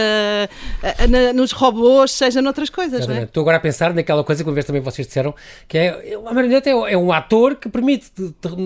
na, 1.08 1.32
nos 1.32 1.52
robôs, 1.52 2.10
seja 2.10 2.42
noutras 2.42 2.68
coisas. 2.68 3.08
É? 3.08 3.22
Estou 3.22 3.40
agora 3.40 3.56
a 3.56 3.60
pensar 3.60 3.94
naquela 3.94 4.22
coisa 4.22 4.44
que 4.44 4.50
uma 4.50 4.54
vez 4.54 4.66
também 4.66 4.82
vocês 4.82 5.06
disseram, 5.06 5.34
que 5.66 5.78
é 5.78 6.14
a 6.14 6.34
marioneta 6.34 6.68
é, 6.68 6.92
é 6.92 6.98
um 6.98 7.10
ator 7.10 7.56
que 7.56 7.70
permite 7.70 8.10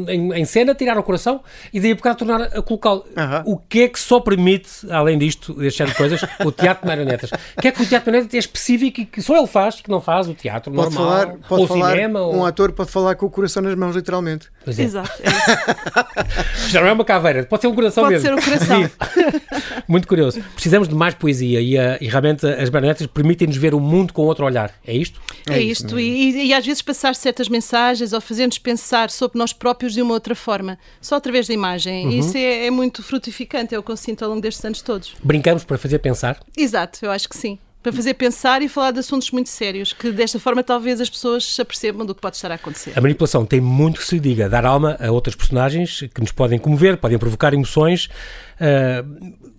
em, 0.09 0.33
em, 0.33 0.45
cena 0.45 0.75
tirar 0.75 0.99
o 0.99 1.03
coração 1.05 1.43
e 1.73 1.79
daí 1.79 1.93
a 1.93 1.95
bocado 1.95 2.19
tornar 2.19 2.43
a 2.43 2.61
colocá-lo. 2.61 3.05
O 3.45 3.57
que 3.57 3.83
é 3.83 3.89
que 3.89 4.01
só 4.01 4.19
permite, 4.19 4.69
além 4.91 5.12
além 5.13 5.19
disto, 5.19 5.53
deste 5.55 5.79
género 5.79 5.93
de 5.93 5.99
coisas, 5.99 6.21
o 6.45 6.51
teatro 6.51 6.83
de 6.83 6.89
marionetas. 6.89 7.31
O 7.57 7.61
que 7.61 7.69
é 7.69 7.73
que 7.73 7.83
o 7.83 7.87
teatro 7.87 8.07
de 8.07 8.11
marionetas 8.11 8.35
é 8.35 8.39
específico 8.39 9.01
e 9.01 9.05
que 9.05 9.21
só 9.21 9.37
ele 9.37 9.47
faz, 9.47 9.81
que 9.81 9.91
não 9.91 10.01
faz 10.01 10.29
o 10.29 10.35
teatro 10.35 10.73
pode 10.73 10.95
normal, 10.95 11.11
falar, 11.11 11.37
pode 11.49 11.63
ou 11.63 11.69
falar, 11.69 11.91
cinema. 11.91 12.21
Um 12.21 12.39
ou... 12.39 12.47
ator 12.47 12.73
pode 12.73 12.91
falar 12.91 13.15
com 13.15 13.27
o 13.27 13.31
coração 13.31 13.63
nas 13.63 13.75
mãos, 13.75 13.95
literalmente. 13.95 14.49
Pois 14.65 14.79
é. 14.79 14.83
Exato. 14.83 15.11
É 15.23 16.69
Já 16.71 16.81
não 16.81 16.89
é 16.89 16.93
uma 16.93 17.05
caveira, 17.05 17.45
pode 17.45 17.63
ser 17.63 17.69
um 17.69 17.75
coração 17.75 18.05
pode 18.05 18.15
mesmo. 18.15 18.31
Pode 18.31 18.43
ser 18.43 18.53
um 18.53 18.59
coração. 18.59 18.91
Muito 19.87 20.09
curioso. 20.09 20.43
Precisamos 20.55 20.89
de 20.89 20.95
mais 20.95 21.15
poesia 21.15 21.61
e, 21.61 21.79
a, 21.79 21.99
e 22.01 22.09
realmente 22.09 22.47
as 22.47 22.71
marionetas 22.71 23.07
permitem-nos 23.07 23.57
ver 23.57 23.75
o 23.75 23.81
mundo 23.81 24.13
com 24.13 24.23
outro 24.23 24.45
olhar. 24.45 24.73
É 24.87 24.95
isto? 24.95 25.21
É, 25.49 25.55
é 25.55 25.63
isto. 25.63 25.99
E, 25.99 26.47
e, 26.47 26.55
às 26.55 26.65
vezes 26.65 26.83
passar 26.83 27.15
certas 27.15 27.49
mensagens 27.49 28.13
ou 28.13 28.21
fazer-nos 28.21 28.59
pensar 28.59 29.11
sobre 29.11 29.39
nós 29.39 29.53
próprios 29.53 29.93
de 29.93 30.03
uma 30.03 30.15
outra 30.15 30.35
forma, 30.35 30.79
só 31.01 31.17
através 31.17 31.49
da 31.49 31.55
imagem. 31.55 32.07
Uhum. 32.07 32.19
Isso 32.19 32.37
é, 32.37 32.67
é 32.67 32.71
muito 32.71 33.03
frutificante, 33.03 33.75
é 33.75 33.79
o 33.79 33.83
que 33.83 33.91
eu 33.91 33.97
sinto 33.97 34.23
ao 34.23 34.31
longo 34.31 34.41
destes 34.41 34.65
anos 34.65 34.83
todos. 34.83 35.15
Brincamos 35.23 35.65
para 35.65 35.79
fazer 35.79 35.99
pensar? 35.99 36.41
Exato, 36.57 37.05
eu 37.05 37.11
acho 37.11 37.29
que 37.29 37.37
sim. 37.37 37.59
Para 37.83 37.93
fazer 37.93 38.15
pensar 38.15 38.63
e 38.63 38.69
falar 38.69 38.93
de 38.93 39.01
assuntos 39.01 39.33
muito 39.33 39.49
sérios, 39.49 39.93
que 39.93 40.13
desta 40.13 40.39
forma 40.39 40.63
talvez 40.63 41.01
as 41.01 41.11
pessoas 41.11 41.45
se 41.45 41.61
apercebam 41.61 42.07
do 42.07 42.15
que 42.15 42.21
pode 42.21 42.37
estar 42.37 42.53
a 42.53 42.55
acontecer. 42.55 42.93
A 42.97 43.01
manipulação 43.01 43.45
tem 43.45 43.61
muito 43.61 43.99
que 43.99 44.07
se 44.07 44.21
diga, 44.21 44.49
dar 44.49 44.65
alma 44.65 44.97
a 45.01 45.11
outras 45.11 45.35
personagens 45.35 46.05
que 46.15 46.21
nos 46.21 46.31
podem 46.31 46.61
comover, 46.61 46.97
podem 46.97 47.19
provocar 47.19 47.53
emoções. 47.53 48.09
Uh, 48.61 49.53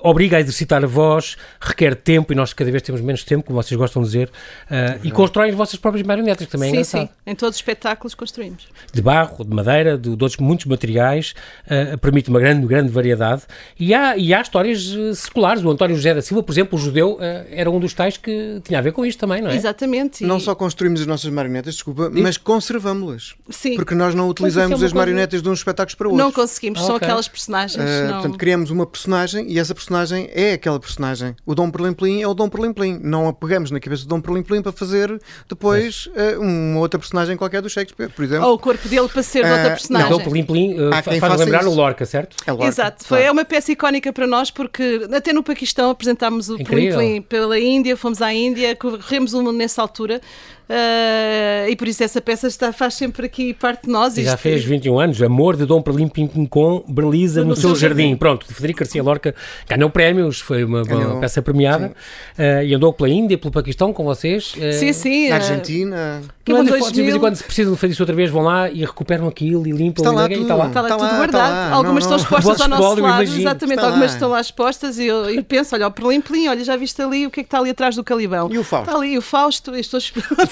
obriga 0.00 0.36
a 0.36 0.40
exercitar 0.40 0.82
a 0.82 0.86
voz, 0.86 1.36
requer 1.60 1.94
tempo 1.94 2.32
e 2.32 2.36
nós 2.36 2.52
cada 2.52 2.70
vez 2.70 2.82
temos 2.82 3.00
menos 3.00 3.24
tempo, 3.24 3.44
como 3.44 3.62
vocês 3.62 3.78
gostam 3.78 4.02
de 4.02 4.08
dizer, 4.08 4.28
uh, 4.28 5.00
e 5.02 5.10
constroem 5.10 5.50
as 5.50 5.56
vossas 5.56 5.78
próprias 5.78 6.06
marionetas, 6.06 6.46
que 6.46 6.52
também 6.52 6.70
sim, 6.70 6.76
é 6.76 6.80
engraçado. 6.80 7.08
Sim, 7.08 7.14
em 7.26 7.34
todos 7.34 7.56
os 7.56 7.58
espetáculos 7.58 8.14
construímos. 8.14 8.68
De 8.92 9.02
barro, 9.02 9.44
de 9.44 9.54
madeira, 9.54 9.96
de, 9.96 10.16
de 10.16 10.24
outros 10.24 10.36
muitos 10.38 10.66
materiais, 10.66 11.34
uh, 11.66 11.98
permite 11.98 12.30
uma 12.30 12.40
grande, 12.40 12.66
grande 12.66 12.90
variedade. 12.90 13.42
E 13.78 13.94
há, 13.94 14.16
e 14.16 14.32
há 14.34 14.40
histórias 14.40 14.86
uh, 14.92 15.14
seculares. 15.14 15.62
O 15.64 15.70
António 15.70 15.96
José 15.96 16.14
da 16.14 16.22
Silva, 16.22 16.42
por 16.42 16.52
exemplo, 16.52 16.78
o 16.78 16.82
judeu, 16.82 17.14
uh, 17.14 17.20
era 17.50 17.70
um 17.70 17.78
dos 17.78 17.94
tais 17.94 18.16
que 18.16 18.60
tinha 18.64 18.78
a 18.78 18.82
ver 18.82 18.92
com 18.92 19.04
isto 19.04 19.18
também, 19.18 19.42
não 19.42 19.50
é? 19.50 19.54
Exatamente. 19.54 20.24
Não 20.24 20.40
só 20.40 20.54
construímos 20.54 21.00
as 21.00 21.06
nossas 21.06 21.30
marionetas, 21.30 21.74
desculpa, 21.74 22.10
mas 22.10 22.36
conservamos-las. 22.36 23.34
Sim. 23.50 23.76
Porque 23.76 23.94
nós 23.94 24.14
não 24.14 24.28
utilizamos 24.28 24.82
é 24.82 24.86
as 24.86 24.92
marionetas 24.92 25.42
de 25.42 25.48
uns 25.48 25.58
espetáculos 25.58 25.94
para 25.94 26.08
outros. 26.08 26.24
Não 26.24 26.32
conseguimos, 26.32 26.80
ah, 26.80 26.86
são 26.86 26.96
okay. 26.96 27.06
aquelas 27.06 27.28
personagens. 27.28 27.82
Uh, 27.82 28.04
não... 28.06 28.12
Portanto, 28.14 28.38
criamos 28.38 28.70
uma 28.70 28.86
personagem 28.86 29.51
e 29.52 29.58
essa 29.58 29.74
personagem 29.74 30.30
é 30.32 30.54
aquela 30.54 30.80
personagem. 30.80 31.36
O 31.44 31.54
Dom 31.54 31.70
Perlim 31.70 31.92
Plim 31.92 32.22
é 32.22 32.26
o 32.26 32.32
Dom 32.32 32.48
Perlim 32.48 32.72
Plim. 32.72 32.98
Não 33.02 33.28
a 33.28 33.34
pegamos 33.34 33.70
na 33.70 33.78
cabeça 33.78 34.04
do 34.04 34.08
Dom 34.08 34.18
Perlim 34.18 34.42
Plim 34.42 34.62
para 34.62 34.72
fazer 34.72 35.20
depois 35.46 36.06
uh, 36.06 36.40
uma 36.40 36.78
outra 36.78 36.98
personagem 36.98 37.36
qualquer 37.36 37.60
do 37.60 37.68
Shakespeare, 37.68 38.08
por 38.08 38.24
exemplo. 38.24 38.48
Ou 38.48 38.54
o 38.54 38.58
corpo 38.58 38.88
dele 38.88 39.06
para 39.08 39.22
ser 39.22 39.44
de 39.44 39.50
outra 39.50 39.70
personagem. 39.70 40.10
Não, 40.10 40.16
o 40.16 40.20
Perlim 40.22 40.44
Plim 40.44 40.74
uh, 40.74 40.90
faz 41.20 41.38
lembrar 41.38 41.60
isso. 41.60 41.70
o 41.70 41.74
Lorca, 41.74 42.06
certo? 42.06 42.34
É 42.46 42.50
Lorca, 42.50 42.66
Exato. 42.66 43.04
Foi 43.04 43.18
claro. 43.18 43.32
uma 43.34 43.44
peça 43.44 43.70
icónica 43.72 44.10
para 44.10 44.26
nós 44.26 44.50
porque 44.50 45.06
até 45.12 45.34
no 45.34 45.42
Paquistão 45.42 45.90
apresentámos 45.90 46.48
o 46.48 46.56
Perlim 46.56 46.94
Plim 46.94 47.20
pela 47.20 47.60
Índia, 47.60 47.94
fomos 47.94 48.22
à 48.22 48.32
Índia, 48.32 48.74
corremos 48.74 49.34
nessa 49.52 49.82
altura. 49.82 50.22
Uh, 50.68 51.68
e 51.68 51.76
por 51.76 51.88
isso 51.88 52.02
essa 52.02 52.20
peça 52.20 52.46
está, 52.46 52.72
faz 52.72 52.94
sempre 52.94 53.26
aqui 53.26 53.52
parte 53.52 53.84
de 53.84 53.90
nós. 53.90 54.16
E 54.16 54.24
já 54.24 54.36
fez 54.36 54.64
21 54.64 54.98
anos, 54.98 55.22
Amor 55.22 55.56
de 55.56 55.66
Dom 55.66 55.82
Perlim 55.82 56.08
com 56.48 56.84
Berliza 56.88 57.42
no, 57.42 57.48
no, 57.48 57.56
seu 57.56 57.74
jardim. 57.74 58.02
jardim. 58.02 58.16
Pronto, 58.16 58.46
Federico 58.46 58.80
Garcia 58.80 59.02
Lorca 59.02 59.34
ganhou 59.68 59.90
prémios, 59.90 60.40
foi 60.40 60.64
uma, 60.64 60.82
uma 60.82 61.20
peça 61.20 61.42
premiada 61.42 61.92
uh, 62.38 62.62
e 62.64 62.74
andou 62.74 62.92
pela 62.92 63.08
Índia, 63.08 63.36
pelo 63.36 63.52
Paquistão 63.52 63.92
com 63.92 64.04
vocês. 64.04 64.54
Uh, 64.54 64.72
sim, 64.72 64.92
sim. 64.92 65.28
Na 65.28 65.36
Argentina. 65.36 66.22
Que 66.44 66.52
fotos, 66.52 66.92
de 66.92 67.02
vez 67.02 67.14
em 67.14 67.18
quando 67.20 67.36
se 67.36 67.44
precisam 67.44 67.76
fazer 67.76 67.92
isso 67.92 68.02
outra 68.02 68.16
vez, 68.16 68.28
vão 68.28 68.42
lá 68.42 68.68
e 68.68 68.80
recuperam 68.80 69.28
aquilo 69.28 69.66
e 69.66 69.70
limpam. 69.70 70.02
Está 70.02 70.10
lá, 70.10 70.28
tudo, 70.28 70.42
está 70.42 70.54
lá. 70.54 70.66
Está 70.66 70.80
lá, 70.80 70.88
está 70.88 70.98
tudo 70.98 71.10
lá, 71.10 71.16
guardado. 71.16 71.52
Lá. 71.52 71.70
Algumas 71.70 72.06
não, 72.06 72.16
estão 72.16 72.38
expostas 72.38 72.60
ao 72.60 72.68
nosso 72.68 73.00
lado, 73.00 73.22
exatamente. 73.22 73.78
Está 73.78 73.86
algumas 73.86 74.10
lá. 74.10 74.14
estão 74.14 74.28
lá 74.30 74.40
expostas 74.40 74.98
e 74.98 75.06
eu, 75.06 75.30
eu 75.30 75.44
penso, 75.44 75.74
olha, 75.76 75.86
o 75.86 75.90
Perlim 75.92 76.20
Plim, 76.20 76.48
olha, 76.48 76.64
já 76.64 76.76
viste 76.76 77.00
ali 77.00 77.26
o 77.26 77.30
que 77.30 77.40
é 77.40 77.42
que 77.44 77.46
está 77.46 77.58
ali 77.58 77.70
atrás 77.70 77.94
do 77.94 78.02
Calibão. 78.02 78.48
E 78.50 78.58
o 78.58 78.64
Fausto? 78.64 78.90
Está 78.90 79.00
ali 79.00 79.18
o 79.18 79.22
Fausto. 79.22 79.74
Estou... 79.76 80.00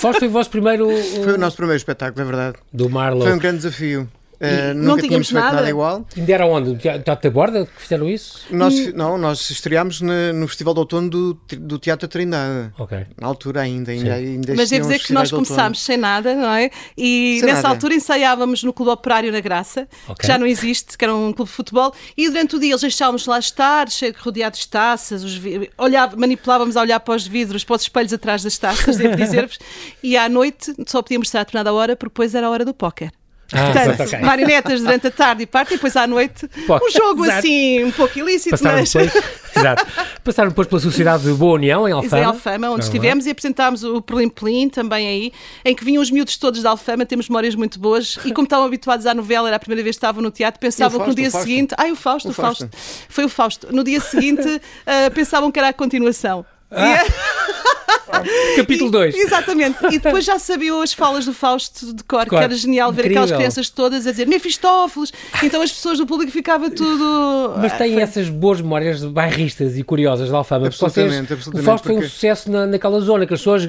Foi 0.01 0.27
o 0.27 0.31
vosso 0.31 0.49
primeiro 0.49 0.89
foi 1.23 1.35
o 1.35 1.39
nosso 1.39 1.57
primeiro 1.57 1.77
espetáculo, 1.77 2.23
é 2.23 2.25
verdade. 2.25 2.57
Do 2.73 2.89
Marlow. 2.89 3.23
Foi 3.23 3.35
um 3.35 3.39
grande 3.39 3.59
desafio. 3.59 4.09
Uh, 4.41 4.73
não 4.75 4.97
tínhamos 4.97 5.29
feito 5.29 5.43
nada. 5.43 5.57
nada. 5.57 5.69
igual. 5.69 6.07
Ainda 6.17 6.33
era 6.33 6.47
onde? 6.47 6.77
Teatro 6.77 7.21
da 7.23 7.31
Borda 7.31 7.67
que 7.67 7.83
fizeram 7.83 8.09
isso? 8.09 8.47
Nós, 8.51 8.75
hum. 8.75 8.93
Não, 8.95 9.19
nós 9.19 9.51
estreámos 9.51 10.01
no, 10.01 10.33
no 10.33 10.49
Festival 10.49 10.73
de 10.73 10.81
Outono 10.81 11.11
do, 11.11 11.41
do 11.59 11.79
Teatro 11.79 12.09
Trindade. 12.09 12.73
Ok. 12.79 13.07
Na 13.21 13.27
altura 13.27 13.61
ainda. 13.61 13.93
ainda, 13.93 14.15
ainda 14.15 14.55
Mas 14.55 14.71
devo 14.71 14.89
dizer 14.89 15.01
que 15.01 15.13
nós 15.13 15.31
começámos 15.31 15.83
sem 15.83 15.99
nada, 15.99 16.35
não 16.35 16.55
é? 16.55 16.71
E 16.97 17.37
sem 17.39 17.47
nessa 17.49 17.63
nada. 17.63 17.75
altura 17.75 17.95
ensaiávamos 17.95 18.63
no 18.63 18.73
Clube 18.73 18.93
Operário 18.93 19.31
na 19.31 19.41
Graça, 19.41 19.87
okay. 20.05 20.17
que 20.21 20.27
já 20.27 20.39
não 20.39 20.47
existe, 20.47 20.97
que 20.97 21.05
era 21.05 21.15
um 21.15 21.33
clube 21.35 21.51
de 21.51 21.57
futebol, 21.57 21.93
e 22.17 22.29
durante 22.29 22.57
o 22.57 22.59
dia 22.59 22.71
eles 22.71 22.81
deixávamos 22.81 23.27
lá 23.27 23.39
estar, 23.39 23.91
cheio, 23.91 24.15
rodeados 24.19 24.61
de 24.61 24.69
taças, 24.69 25.23
os, 25.23 25.39
olhava, 25.77 26.17
manipulávamos 26.17 26.77
a 26.79 26.81
olhar 26.81 27.01
para 27.01 27.15
os 27.15 27.27
vidros, 27.27 27.63
para 27.63 27.77
os 27.77 27.83
espelhos 27.83 28.13
atrás 28.13 28.43
das 28.43 28.57
taças, 28.57 28.97
devo 28.97 29.17
dizer-vos, 29.17 29.59
e 30.03 30.17
à 30.17 30.29
noite 30.29 30.75
só 30.87 31.03
podíamos 31.03 31.29
estar 31.29 31.41
a 31.41 31.45
determinada 31.45 31.73
hora, 31.75 31.95
porque 31.95 32.11
depois 32.11 32.35
era 32.35 32.47
a 32.47 32.51
hora 32.51 32.65
do 32.65 32.73
póquer. 32.73 33.13
Ah, 33.53 33.73
Portanto, 33.73 34.03
okay. 34.03 34.21
marionetas 34.21 34.81
durante 34.81 35.07
a 35.09 35.11
tarde 35.11 35.43
e 35.43 35.47
parte, 35.47 35.73
e 35.73 35.77
depois 35.77 35.97
à 35.97 36.07
noite 36.07 36.49
um 36.69 36.91
jogo 36.91 37.25
Exato. 37.25 37.39
assim, 37.39 37.85
um 37.85 37.91
pouco 37.91 38.19
ilícito, 38.19 38.51
Passaram 38.51 38.79
mas... 38.79 38.93
Depois, 38.93 39.25
Exato. 39.57 39.87
Passaram 40.23 40.49
depois 40.51 40.69
pela 40.69 40.81
Sociedade 40.81 41.25
de 41.25 41.33
Boa 41.33 41.55
União, 41.55 41.89
em 41.89 41.93
Alfama. 41.93 42.23
Em 42.23 42.25
Alfama, 42.25 42.71
onde 42.71 42.85
estivemos 42.85 43.27
e 43.27 43.31
apresentámos 43.31 43.83
o 43.83 44.01
Perlim 44.01 44.29
Plim 44.29 44.69
também 44.69 45.09
aí, 45.09 45.33
em 45.65 45.75
que 45.75 45.85
vinham 45.85 46.01
os 46.01 46.11
miúdos 46.11 46.37
todos 46.37 46.61
de 46.61 46.67
Alfama, 46.67 47.05
temos 47.05 47.29
memórias 47.29 47.55
muito 47.55 47.79
boas, 47.81 48.19
e 48.25 48.33
como 48.33 48.45
estavam 48.45 48.67
habituados 48.67 49.07
à 49.07 49.15
novela, 49.15 49.49
era 49.49 49.57
a 49.57 49.61
primeira 49.61 49.83
vez 49.83 49.97
que 49.97 49.99
estavam 49.99 50.23
no 50.23 50.31
teatro, 50.31 50.61
pensavam 50.61 51.01
Fausto, 51.01 51.15
que 51.15 51.23
no 51.23 51.31
dia 51.31 51.41
seguinte... 51.41 51.75
Ai, 51.77 51.91
o 51.91 51.97
Fausto, 51.97 52.29
o, 52.29 52.31
o 52.31 52.35
Fausto. 52.35 52.69
Fausto. 52.69 53.07
Foi 53.09 53.25
o 53.25 53.29
Fausto. 53.29 53.75
No 53.75 53.83
dia 53.83 54.01
seguinte, 54.01 54.47
uh, 54.47 55.11
pensavam 55.15 55.51
que 55.51 55.59
era 55.59 55.69
a 55.69 55.73
continuação. 55.73 56.45
Ah. 56.71 57.05
Capítulo 58.57 58.91
2. 58.91 59.15
Exatamente. 59.15 59.79
E 59.91 59.99
depois 59.99 60.25
já 60.25 60.39
sabiam 60.39 60.81
as 60.83 60.93
falas 60.93 61.25
do 61.25 61.33
Fausto 61.33 61.93
de 61.93 62.05
cor, 62.05 62.27
que 62.27 62.35
era 62.35 62.55
genial 62.55 62.93
ver 62.93 63.03
Incrível. 63.03 63.23
aquelas 63.23 63.39
crianças 63.39 63.71
todas 63.71 64.07
a 64.07 64.11
dizer 64.11 64.27
Mefistófeles. 64.27 65.13
Então 65.43 65.63
as 65.63 65.73
pessoas 65.73 65.99
do 65.99 66.07
público 66.07 66.33
ficava 66.33 66.71
tudo. 66.71 67.55
Mas 67.59 67.77
têm 67.77 67.95
Foi... 67.95 68.03
essas 68.03 68.29
boas 68.29 68.61
memórias 68.61 69.05
bairristas 69.05 69.77
e 69.77 69.83
curiosas 69.83 70.29
de 70.29 70.35
Alfama. 70.35 70.67
Absolutamente, 70.67 71.11
vocês, 71.11 71.33
absolutamente. 71.33 71.63
O 71.63 71.65
Fausto 71.65 71.85
porque... 71.85 71.99
foi 71.99 72.07
um 72.07 72.11
sucesso 72.11 72.51
na, 72.51 72.67
naquela 72.67 73.01
zona, 73.01 73.27
que 73.27 73.35
as 73.35 73.41
pessoas 73.41 73.63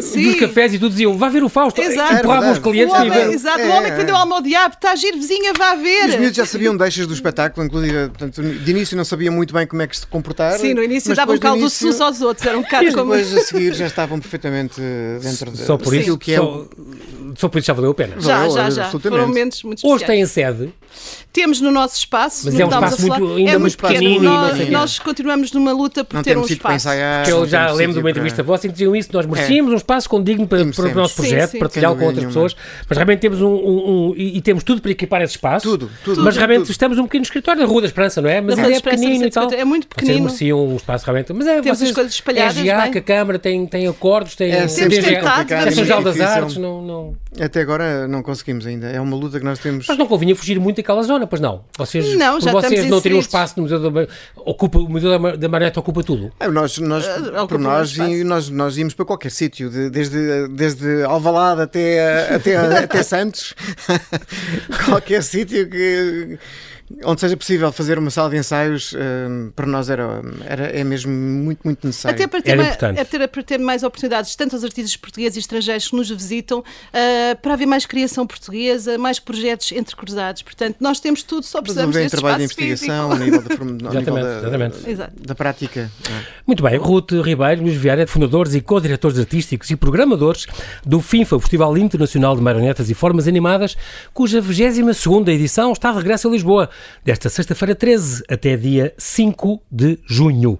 Sim. 0.00 0.22
dos 0.24 0.40
cafés 0.40 0.74
e 0.74 0.78
tudo 0.78 0.90
diziam: 0.90 1.16
vá 1.16 1.28
ver 1.28 1.42
o 1.42 1.48
Fausto. 1.48 1.80
Exato. 1.80 2.14
Empurravam 2.14 2.52
os 2.52 2.58
clientes 2.58 2.94
o 2.94 2.96
homem, 2.96 3.10
ver... 3.10 3.30
Exato, 3.30 3.60
é, 3.60 3.66
o 3.66 3.70
homem 3.72 3.90
que 3.90 3.98
vendeu 3.98 4.16
alma 4.16 4.36
ao 4.36 4.42
diabo, 4.42 4.74
está 4.74 4.92
a 4.92 4.96
giro, 4.96 5.16
vizinha, 5.16 5.52
vá 5.56 5.74
ver. 5.74 6.06
E 6.06 6.08
os 6.10 6.16
miúdos 6.16 6.36
já 6.36 6.46
sabiam 6.46 6.76
deixas 6.76 7.06
do 7.06 7.14
espetáculo, 7.14 7.66
inclusive, 7.66 8.08
portanto, 8.08 8.42
de 8.42 8.70
início 8.70 8.96
não 8.96 9.04
sabiam 9.04 9.34
muito 9.34 9.54
bem 9.54 9.66
como 9.66 9.82
é 9.82 9.86
que 9.86 9.96
se 9.96 10.06
comportar. 10.06 10.58
Sim, 10.58 10.74
no 10.74 10.82
início 10.82 11.14
davam 11.14 11.34
um 11.34 11.38
caldo 11.38 11.60
início... 11.60 11.88
uns 11.88 12.00
aos 12.00 12.20
outros, 12.20 12.46
era 12.46 12.58
um 12.58 12.62
bocado 12.62 12.92
como. 12.94 13.12
Depois 13.12 13.34
a 13.34 13.40
seguir 13.42 13.77
já 13.78 13.86
estavam 13.86 14.18
perfeitamente 14.20 14.80
dentro 15.22 15.50
de, 15.50 15.58
só 15.58 15.76
por 15.76 15.94
isso 15.94 16.18
que 16.18 16.32
é 16.32 16.36
só, 16.36 16.66
só 17.36 17.48
por 17.48 17.58
isso 17.58 17.66
já 17.66 17.72
valeu 17.72 17.90
a 17.90 17.94
pena. 17.94 18.20
Já, 18.20 18.48
já, 18.48 18.70
já. 18.70 18.90
Foram 18.90 19.26
momentos 19.26 19.62
muito 19.62 19.78
especiais. 19.78 20.02
Hoje 20.02 20.06
tem 20.06 20.26
sede. 20.26 20.72
Temos 21.32 21.60
no 21.60 21.70
nosso 21.70 21.96
espaço. 21.96 22.46
Mas 22.46 22.58
é 22.58 22.64
um 22.64 22.68
espaço 22.68 23.06
muito, 23.06 23.34
ainda 23.36 23.50
é 23.50 23.58
muito 23.58 23.76
pequenino. 23.76 24.24
Nós, 24.24 24.68
nós, 24.70 24.98
continuamos 24.98 25.52
numa 25.52 25.72
luta 25.72 26.02
por 26.02 26.16
não 26.16 26.22
ter 26.22 26.36
um 26.36 26.44
espaço. 26.44 26.76
Ensaiar, 26.76 27.24
que 27.24 27.30
eu 27.30 27.46
já 27.46 27.70
lembro 27.72 27.94
de 27.94 28.00
uma 28.00 28.10
entrevista 28.10 28.42
para... 28.42 28.44
vossa 28.44 28.66
em 28.66 28.70
que 28.70 28.74
diziam 28.74 28.96
isso. 28.96 29.10
Nós 29.12 29.26
merecíamos 29.26 29.70
é. 29.70 29.74
um 29.74 29.76
espaço 29.76 30.08
condigno 30.08 30.46
para, 30.48 30.64
para 30.64 30.86
o 30.86 30.94
nosso 30.94 31.16
projeto, 31.16 31.58
partilhá-lo 31.58 31.96
com 31.96 32.06
outras 32.06 32.24
pessoas. 32.24 32.56
Mas 32.88 32.96
realmente 32.96 33.20
temos 33.20 33.40
um, 33.40 33.46
um, 33.46 34.08
um 34.08 34.14
e, 34.16 34.38
e, 34.38 34.40
temos 34.40 34.64
tudo 34.64 34.80
para 34.80 34.90
equipar 34.90 35.22
esse 35.22 35.34
espaço. 35.34 35.68
Tudo, 35.68 35.90
tudo. 36.02 36.22
Mas 36.22 36.36
realmente 36.36 36.62
tudo. 36.62 36.70
estamos 36.70 36.98
um 36.98 37.04
pequeno 37.04 37.24
escritório 37.24 37.60
da 37.60 37.66
Rua 37.66 37.82
da 37.82 37.86
Esperança, 37.86 38.20
não 38.20 38.30
é? 38.30 38.40
Mas 38.40 38.58
ainda 38.58 38.74
é 38.74 38.80
pequenino 38.80 39.26
e 39.26 39.30
tal. 39.30 39.52
É 39.52 39.64
muito 39.64 39.86
pequenino. 39.86 40.28
Vocês 40.28 40.40
mereciam 40.40 40.66
um 40.66 40.76
espaço 40.76 41.04
realmente. 41.04 41.32
Mas 41.32 41.46
é, 41.46 41.60
temos 41.60 41.78
vocês, 41.78 41.90
as 41.90 41.94
coisas 41.94 42.12
espalhadas. 42.14 42.58
É 42.58 42.62
GA, 42.64 42.88
que 42.88 42.98
a 42.98 43.02
Câmara 43.02 43.38
tem, 43.38 43.66
tem 43.66 43.86
acordos, 43.86 44.34
tem. 44.34 44.50
É, 44.50 44.66
temos 44.66 44.98
tentado. 44.98 45.52
É 45.52 45.70
São 45.70 46.02
das 46.02 46.20
Artes, 46.20 46.56
não, 46.56 46.82
não. 46.82 47.16
Até 47.40 47.60
agora 47.60 48.08
não 48.08 48.22
conseguimos 48.22 48.66
ainda. 48.66 48.88
É 48.88 49.00
uma 49.00 49.16
luta 49.16 49.38
que 49.38 49.44
nós 49.44 49.58
temos. 49.58 49.86
Mas 49.86 49.96
não 49.96 50.06
convinha 50.06 50.34
fugir 50.34 50.58
muito 50.58 50.77
daquela 50.78 51.02
zona, 51.02 51.26
pois 51.26 51.40
não? 51.40 51.64
Vocês, 51.76 52.16
não, 52.16 52.40
já 52.40 52.50
vocês 52.52 52.88
não 52.88 53.00
teriam 53.00 53.20
espaço 53.20 53.54
no 53.56 53.62
Museu 53.62 53.78
da 53.78 54.06
ocupa 54.36 54.78
O 54.78 54.88
Museu 54.88 55.36
da 55.36 55.48
Marioneta 55.48 55.80
ocupa 55.80 56.02
tudo? 56.02 56.32
É, 56.40 56.48
nós, 56.48 56.78
nós, 56.78 57.04
uh, 57.06 57.46
por 57.46 57.58
nós, 57.58 57.96
nós, 58.24 58.48
nós 58.48 58.78
íamos 58.78 58.94
para 58.94 59.04
qualquer 59.04 59.30
sítio, 59.30 59.70
de, 59.70 59.90
desde, 59.90 60.48
desde 60.48 61.02
Alvalade 61.04 61.62
até, 61.62 62.34
até, 62.34 62.56
até 62.56 63.02
Santos. 63.02 63.54
qualquer 64.86 65.22
sítio 65.22 65.68
que 65.68 66.38
onde 67.04 67.20
seja 67.20 67.36
possível 67.36 67.70
fazer 67.70 67.98
uma 67.98 68.10
sala 68.10 68.30
de 68.30 68.36
ensaios, 68.36 68.92
uh, 68.92 69.52
para 69.54 69.66
nós 69.66 69.90
era, 69.90 70.22
era, 70.44 70.66
é 70.66 70.82
mesmo 70.82 71.12
muito, 71.12 71.60
muito 71.64 71.86
necessário. 71.86 72.16
Até 72.16 72.26
para 72.26 72.42
ter, 72.42 72.58
uma, 72.58 73.04
ter, 73.04 73.28
para 73.28 73.42
ter 73.42 73.58
mais 73.58 73.82
oportunidades, 73.82 74.34
tanto 74.34 74.56
aos 74.56 74.64
artistas 74.64 74.96
portugueses 74.96 75.36
e 75.36 75.40
estrangeiros 75.40 75.88
que 75.88 75.96
nos 75.96 76.10
visitam, 76.10 76.60
uh, 76.60 77.36
para 77.42 77.54
haver 77.54 77.66
mais 77.66 77.84
criação 77.84 78.26
portuguesa, 78.26 78.96
mais 78.96 79.18
projetos 79.18 79.72
entrecruzados. 79.72 80.42
Portanto, 80.42 80.76
nós 80.80 80.98
temos 81.00 81.22
tudo, 81.22 81.44
só 81.44 81.60
precisamos 81.60 81.94
deste 81.94 82.16
trabalho 82.16 82.38
de 82.38 82.44
investigação 82.44 83.10
físico. 83.10 83.22
a 83.22 83.24
nível, 83.24 83.42
da, 83.78 84.00
nível 84.00 84.96
da, 84.96 85.10
da, 85.26 85.34
prática. 85.34 85.90
É. 86.08 86.26
Muito 86.46 86.62
bem, 86.62 86.76
Ruth 86.78 87.12
Ribeiro, 87.12 87.62
Luís 87.62 87.76
Vieira, 87.76 88.06
fundadores 88.06 88.54
e 88.54 88.60
co-diretores 88.60 89.18
artísticos 89.18 89.70
e 89.70 89.76
programadores 89.76 90.46
do 90.84 91.00
FINFA, 91.00 91.36
o 91.36 91.40
Festival 91.40 91.76
Internacional 91.76 92.34
de 92.34 92.42
Marionetas 92.42 92.88
e 92.88 92.94
Formas 92.94 93.28
Animadas, 93.28 93.76
cuja 94.14 94.40
22 94.40 95.06
edição 95.28 95.72
está 95.72 95.90
de 95.90 95.98
regresso 95.98 96.28
a 96.28 96.30
Lisboa 96.30 96.70
desta 97.04 97.28
sexta-feira 97.28 97.74
13 97.74 98.24
até 98.28 98.56
dia 98.56 98.92
5 98.96 99.62
de 99.70 99.98
junho. 100.06 100.58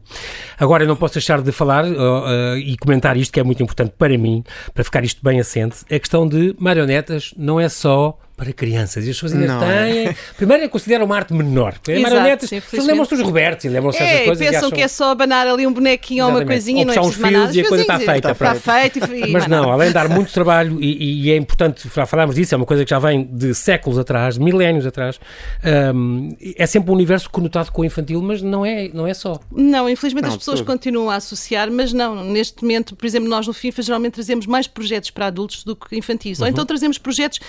Agora 0.59 0.85
eu 0.85 0.89
não 0.89 0.97
posso 0.97 1.15
deixar 1.15 1.41
de 1.41 1.53
falar 1.53 1.85
uh, 1.85 1.89
uh, 1.89 2.59
e 2.59 2.77
comentar 2.77 3.17
isto 3.17 3.33
que 3.33 3.41
é 3.41 3.43
muito 3.43 3.63
importante 3.63 3.95
para 3.97 4.17
mim, 4.17 4.45
para 4.75 4.85
ficar 4.85 5.05
isto 5.05 5.23
bem 5.23 5.41
assente, 5.41 5.79
a 5.91 5.99
questão 5.99 6.27
de 6.27 6.55
marionetas 6.59 7.33
não 7.37 7.61
é 7.61 7.69
só 7.69 8.19
para 8.39 8.53
crianças. 8.53 9.05
E 9.05 9.11
as 9.11 9.17
pessoas 9.17 9.35
ainda 9.35 9.47
não 9.49 9.59
têm. 9.59 10.07
É. 10.07 10.17
Primeiro 10.37 10.63
é 10.63 10.69
consideram 10.69 11.05
uma 11.05 11.17
arte 11.17 11.35
menor. 11.35 11.75
Exato, 11.87 12.01
marionetas, 12.01 12.51
lembram-se 12.73 13.17
dos 13.17 13.25
Robertos 13.25 13.65
e 13.65 13.69
lembram-se 13.69 13.99
é, 13.99 14.05
dessas 14.05 14.27
coisas. 14.27 14.47
pensam 14.47 14.59
acham... 14.59 14.71
que 14.71 14.81
é 14.81 14.89
só 14.89 15.11
abanar 15.11 15.47
ali 15.49 15.67
um 15.67 15.73
bonequinho 15.73 16.25
ou 16.25 16.31
uma 16.31 16.45
coisinha, 16.45 16.81
ou 16.81 16.87
não 16.87 16.95
é 16.95 17.01
uns 17.01 17.17
fios 17.17 17.57
e 17.57 17.61
a 17.61 17.69
coisa 17.69 17.83
está 17.83 17.99
feita. 17.99 18.31
Está 18.31 18.55
feita 18.55 19.17
e, 19.17 19.33
Mas 19.33 19.49
não, 19.49 19.73
além 19.73 19.89
de 19.89 19.95
dar 19.95 20.09
muito 20.09 20.33
trabalho, 20.33 20.81
e, 20.81 21.27
e, 21.27 21.33
é 21.33 21.37
importante 21.37 21.89
falarmos 21.89 22.37
disso, 22.37 22.55
é 22.55 22.57
uma 22.57 22.67
coisa 22.67 22.85
que 22.85 22.91
já 22.91 23.01
vem 23.01 23.25
de 23.25 23.53
séculos 23.55 23.99
atrás, 23.99 24.39
milénios 24.39 24.87
atrás, 24.87 25.19
um, 25.93 26.37
é 26.57 26.67
sempre 26.67 26.93
um 26.93 26.95
universo 26.95 27.29
conotado 27.29 27.73
com 27.73 27.83
o 27.83 27.85
infantil, 27.85 28.23
mas 28.23 28.41
não 28.41 28.65
é, 28.65 28.89
não 28.95 29.05
é 29.05 29.15
só. 29.15 29.41
Não, 29.51 29.91
infelizmente 29.91 30.25
não, 30.25 30.31
as 30.31 30.37
pessoas 30.37 30.61
tudo. 30.61 30.67
continuam 30.69 31.11
a 31.11 31.17
associar, 31.17 31.71
mas 31.73 31.93
não, 31.93 32.23
neste 32.23 32.63
momento, 32.63 32.95
por 32.95 33.05
exemplo, 33.05 33.29
nós 33.29 33.49
no 33.49 33.53
FIFA 33.53 33.83
geralmente 33.83 34.15
trazemos 34.15 34.47
mais 34.47 34.69
projetos 34.69 35.11
para 35.11 35.27
adultos 35.27 35.65
do 35.65 35.75
que 35.75 35.97
infantis. 35.97 36.39
Uhum. 36.39 36.45
Ou 36.45 36.51
então 36.51 36.65
trazemos 36.65 36.99
projetos 36.99 37.41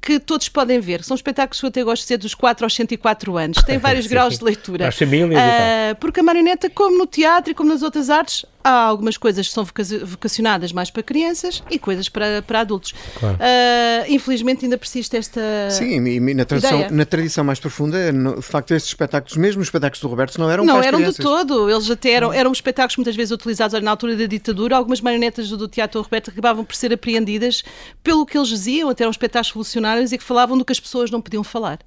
que 0.00 0.20
todos 0.20 0.35
todos 0.36 0.48
podem 0.50 0.78
ver. 0.80 1.02
São 1.02 1.14
espetáculos 1.14 1.58
que 1.58 1.64
eu 1.64 1.68
até 1.68 1.82
gosto 1.82 2.02
de 2.02 2.08
ser 2.08 2.18
dos 2.18 2.34
4 2.34 2.66
aos 2.66 2.74
104 2.74 3.36
anos. 3.36 3.62
Tem 3.64 3.78
vários 3.78 4.06
graus 4.06 4.38
de 4.38 4.44
leitura. 4.44 4.88
As 4.88 4.96
famílias 4.96 5.30
uh, 5.30 5.92
e. 5.92 5.94
Porque 5.94 6.20
a 6.20 6.22
marioneta, 6.22 6.68
como 6.68 6.98
no 6.98 7.06
teatro 7.06 7.52
e 7.52 7.54
como 7.54 7.70
nas 7.70 7.82
outras 7.82 8.10
artes, 8.10 8.44
há 8.66 8.84
algumas 8.86 9.16
coisas 9.16 9.46
que 9.46 9.54
são 9.54 9.64
vocacionadas 10.04 10.72
mais 10.72 10.90
para 10.90 11.02
crianças 11.02 11.62
e 11.70 11.78
coisas 11.78 12.08
para, 12.08 12.42
para 12.42 12.60
adultos. 12.60 12.92
Claro. 13.18 13.36
Uh, 13.36 14.12
infelizmente 14.12 14.64
ainda 14.64 14.76
persiste 14.76 15.16
esta. 15.16 15.40
Sim, 15.70 16.04
e 16.04 16.34
na 16.34 16.44
tradição, 16.44 16.90
na 16.90 17.04
tradição 17.04 17.44
mais 17.44 17.60
profunda, 17.60 18.12
no, 18.12 18.36
de 18.36 18.42
facto, 18.42 18.74
estes 18.74 18.90
espetáculos, 18.90 19.36
mesmo 19.36 19.62
os 19.62 19.68
espetáculos 19.68 20.00
do 20.00 20.08
Roberto, 20.08 20.38
não 20.38 20.50
eram 20.50 20.64
Não 20.64 20.82
eram 20.82 20.98
crianças. 20.98 21.16
de 21.16 21.22
todo. 21.22 21.70
Eles 21.70 21.88
até 21.88 22.10
eram, 22.10 22.32
eram 22.32 22.50
espetáculos 22.50 22.96
muitas 22.96 23.14
vezes 23.14 23.30
utilizados 23.30 23.80
na 23.80 23.90
altura 23.90 24.16
da 24.16 24.26
ditadura. 24.26 24.76
Algumas 24.76 25.00
marionetas 25.00 25.48
do, 25.48 25.56
do 25.56 25.68
Teatro 25.68 26.02
Roberto 26.02 26.30
acabavam 26.30 26.64
por 26.64 26.74
ser 26.74 26.92
apreendidas 26.92 27.62
pelo 28.02 28.26
que 28.26 28.36
eles 28.36 28.48
diziam, 28.48 28.88
até 28.88 29.04
eram 29.04 29.12
espetáculos 29.12 29.50
revolucionários 29.50 30.10
e 30.10 30.18
que 30.18 30.24
falavam 30.24 30.58
do 30.58 30.64
que 30.64 30.72
as 30.72 30.80
pessoas 30.80 31.10
não 31.10 31.20
podiam 31.20 31.44
falar. 31.44 31.78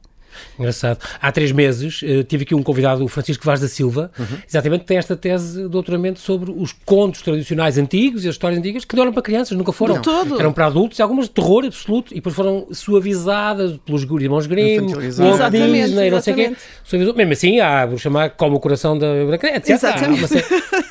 Engraçado. 0.57 0.99
Há 1.21 1.31
três 1.31 1.51
meses 1.51 2.01
uh, 2.01 2.23
tive 2.23 2.43
aqui 2.43 2.55
um 2.55 2.63
convidado, 2.63 3.03
o 3.03 3.07
Francisco 3.07 3.45
Vaz 3.45 3.59
da 3.59 3.67
Silva, 3.67 4.11
uhum. 4.17 4.25
exatamente 4.47 4.85
tem 4.85 4.97
esta 4.97 5.15
tese 5.15 5.63
de 5.63 5.67
doutoramento 5.67 6.19
sobre 6.19 6.51
os 6.51 6.73
contos 6.85 7.21
tradicionais 7.21 7.77
antigos 7.77 8.25
e 8.25 8.27
as 8.29 8.35
histórias 8.35 8.59
antigas 8.59 8.85
que 8.85 8.95
não 8.95 9.03
eram 9.03 9.13
para 9.13 9.21
crianças, 9.21 9.57
nunca 9.57 9.71
foram. 9.71 9.95
Não. 9.95 10.01
Todo. 10.01 10.39
Eram 10.39 10.53
para 10.53 10.65
adultos 10.65 10.99
e 10.99 11.01
algumas 11.01 11.25
de 11.25 11.31
terror 11.31 11.65
absoluto 11.65 12.11
e 12.11 12.15
depois 12.15 12.35
foram 12.35 12.67
suavizadas 12.71 13.77
pelos 13.85 14.03
irmãos 14.03 14.47
Grimm, 14.47 14.87
Walt 14.87 15.51
Disney, 15.51 16.09
não 16.09 16.21
sei 16.21 16.33
o 16.33 16.35
quê. 16.35 16.55
Mesmo 17.15 17.33
assim, 17.33 17.59
há, 17.59 17.85
vou 17.85 17.97
chamar 17.97 18.31
como 18.31 18.55
o 18.55 18.59
coração 18.59 18.97
da, 18.97 19.25
da 19.25 19.35
etc. 19.35 19.69
Exatamente. 19.69 20.21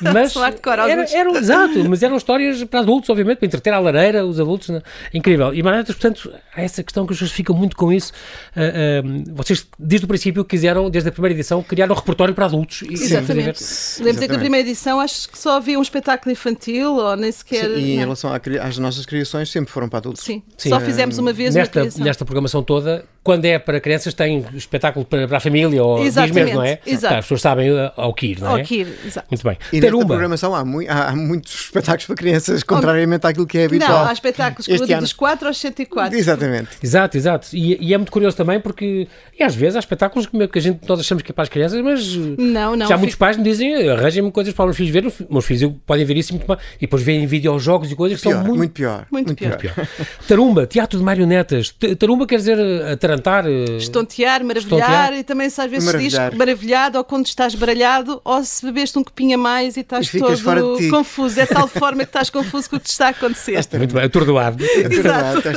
mas, 0.01 0.35
era, 0.89 1.05
eram, 1.11 1.35
exato, 1.35 1.89
mas 1.89 2.03
eram 2.03 2.17
histórias 2.17 2.63
para 2.63 2.79
adultos, 2.79 3.09
obviamente, 3.09 3.37
para 3.37 3.47
entreter 3.47 3.73
à 3.73 3.79
lareira 3.79 4.25
os 4.25 4.39
adultos. 4.39 4.69
Né? 4.69 4.81
Incrível. 5.13 5.53
E, 5.53 5.61
Manetas, 5.61 5.95
portanto, 5.95 6.31
há 6.55 6.61
essa 6.61 6.83
questão 6.83 7.05
que 7.05 7.13
as 7.13 7.19
pessoas 7.19 7.31
ficam 7.31 7.55
muito 7.55 7.75
com 7.75 7.91
isso. 7.91 8.11
Uh, 8.55 9.07
uh, 9.07 9.28
vocês, 9.33 9.65
desde 9.77 10.05
o 10.05 10.07
princípio, 10.07 10.43
quiseram, 10.43 10.89
desde 10.89 11.09
a 11.09 11.11
primeira 11.11 11.33
edição, 11.33 11.61
criar 11.63 11.91
um 11.91 11.95
repertório 11.95 12.33
para 12.33 12.45
adultos. 12.45 12.83
Exatamente. 12.89 13.63
Lembro 14.01 14.21
que 14.21 14.27
na 14.27 14.39
primeira 14.39 14.67
edição 14.67 14.99
acho 14.99 15.29
que 15.29 15.37
só 15.37 15.57
havia 15.57 15.77
um 15.77 15.81
espetáculo 15.81 16.31
infantil 16.31 16.95
ou 16.95 17.15
nem 17.15 17.31
sequer. 17.31 17.65
Sim, 17.65 17.77
e 17.77 17.95
em 17.95 17.99
relação 17.99 18.31
às 18.33 18.77
nossas 18.77 19.05
criações, 19.05 19.49
sempre 19.49 19.71
foram 19.71 19.89
para 19.89 19.99
adultos. 19.99 20.23
Sim, 20.23 20.41
Sim. 20.57 20.69
só 20.69 20.79
fizemos 20.79 21.17
uma 21.17 21.33
vez 21.33 21.55
nesta, 21.55 21.83
uma 21.83 22.05
nesta 22.05 22.25
programação 22.25 22.63
toda, 22.63 23.05
quando 23.23 23.45
é 23.45 23.59
para 23.59 23.79
crianças, 23.79 24.13
tem 24.13 24.45
espetáculo 24.53 25.05
para, 25.05 25.27
para 25.27 25.37
a 25.37 25.39
família 25.39 25.83
ou 25.83 26.03
diz 26.03 26.15
mesmo, 26.15 26.55
não 26.55 26.63
é? 26.63 26.79
Exato. 26.85 27.13
Tá, 27.13 27.19
as 27.19 27.25
pessoas 27.25 27.41
sabem 27.41 27.71
uh, 27.71 27.91
ao 27.95 28.13
que 28.13 28.27
ir, 28.27 28.39
não 28.39 28.57
é? 28.57 28.61
Ao 28.61 28.65
que 28.65 28.81
ir, 28.81 28.99
exato. 29.05 29.27
Muito 29.29 29.43
bem. 29.43 29.57
E 29.71 29.79
nesta 29.79 30.05
programação 30.05 30.55
há, 30.55 30.65
mu 30.65 30.81
há, 30.87 31.15
muitos 31.15 31.53
espetáculos 31.65 32.05
para 32.05 32.15
crianças, 32.15 32.63
contrariamente 32.63 33.27
àquilo 33.27 33.45
que 33.45 33.57
é 33.57 33.65
habitual. 33.65 34.03
Não, 34.03 34.09
há 34.09 34.13
espetáculos 34.13 34.65
que 34.65 34.95
dos 34.95 35.13
4 35.13 35.47
aos 35.47 35.57
104. 35.57 36.17
Exatamente. 36.17 36.69
Exato, 36.81 37.17
exato. 37.17 37.47
E, 37.53 37.77
e, 37.79 37.93
é 37.93 37.97
muito 37.97 38.11
curioso 38.11 38.35
também 38.35 38.59
porque, 38.59 39.07
e 39.37 39.43
às 39.43 39.55
vezes, 39.55 39.75
há 39.75 39.79
espetáculos 39.79 40.27
que, 40.27 40.47
que 40.47 40.59
a 40.59 40.61
gente, 40.61 40.87
nós 40.87 40.99
achamos 40.99 41.23
que 41.23 41.31
é 41.31 41.33
para 41.33 41.43
as 41.43 41.49
crianças, 41.49 41.81
mas 41.81 42.15
não, 42.15 42.75
não, 42.75 42.87
já 42.87 42.97
muitos 42.97 43.15
pais 43.15 43.37
me 43.37 43.43
dizem, 43.43 43.89
arranjem-me 43.89 44.31
coisas 44.31 44.53
para 44.53 44.63
os 44.63 44.67
meus 44.67 44.77
filhos 44.77 44.91
verem, 44.91 45.27
meus 45.29 45.45
filhos 45.45 45.73
podem 45.85 46.05
ver 46.05 46.17
isso 46.17 46.33
muito 46.33 46.47
mais, 46.47 46.59
e 46.77 46.81
depois 46.81 47.01
veem 47.01 47.25
videojogos 47.25 47.91
e 47.91 47.95
coisas 47.95 48.19
pior, 48.19 48.31
que 48.31 48.35
são 48.35 48.45
muito, 48.45 48.57
muito 48.57 48.71
pior. 48.71 49.05
Muito, 49.09 49.27
muito 49.27 49.37
pior. 49.37 49.57
pior. 49.57 49.87
Tarumba, 50.27 50.67
teatro 50.67 50.99
de 50.99 51.05
marionetas. 51.05 51.73
Tarumba 51.97 52.27
quer 52.27 52.37
dizer 52.37 52.59
eh, 52.59 52.91
atarantar. 52.91 53.45
Eh, 53.47 53.77
Estontear, 53.77 54.43
maravilhar, 54.43 54.79
Estontear. 54.79 55.13
e 55.13 55.23
também 55.23 55.49
se 55.49 55.61
às 55.61 55.69
vezes 55.69 55.99
diz 55.99 56.13
maravilhado, 56.35 56.97
ou 56.97 57.03
quando 57.03 57.25
estás 57.25 57.55
baralhado, 57.55 58.21
ou 58.23 58.43
se 58.43 58.65
bebeste 58.65 58.97
um 58.99 59.03
copinho 59.03 59.35
a 59.35 59.37
mais 59.37 59.77
e 59.77 59.81
estás 59.81 60.13
e 60.13 60.19
todo 60.19 60.89
confuso. 60.89 61.39
É 61.39 61.45
de 61.45 61.53
tal 61.53 61.67
forma 61.67 62.03
que 62.03 62.09
estás 62.09 62.29
confuso 62.31 62.69
com 62.69 62.75
o 62.75 62.79
que 62.79 62.85
te 62.85 62.91
está 62.91 63.07
a 63.07 63.09
acontecer. 63.09 63.59
Muito 63.77 63.93
bem, 63.93 64.03
atordoado. 64.03 64.63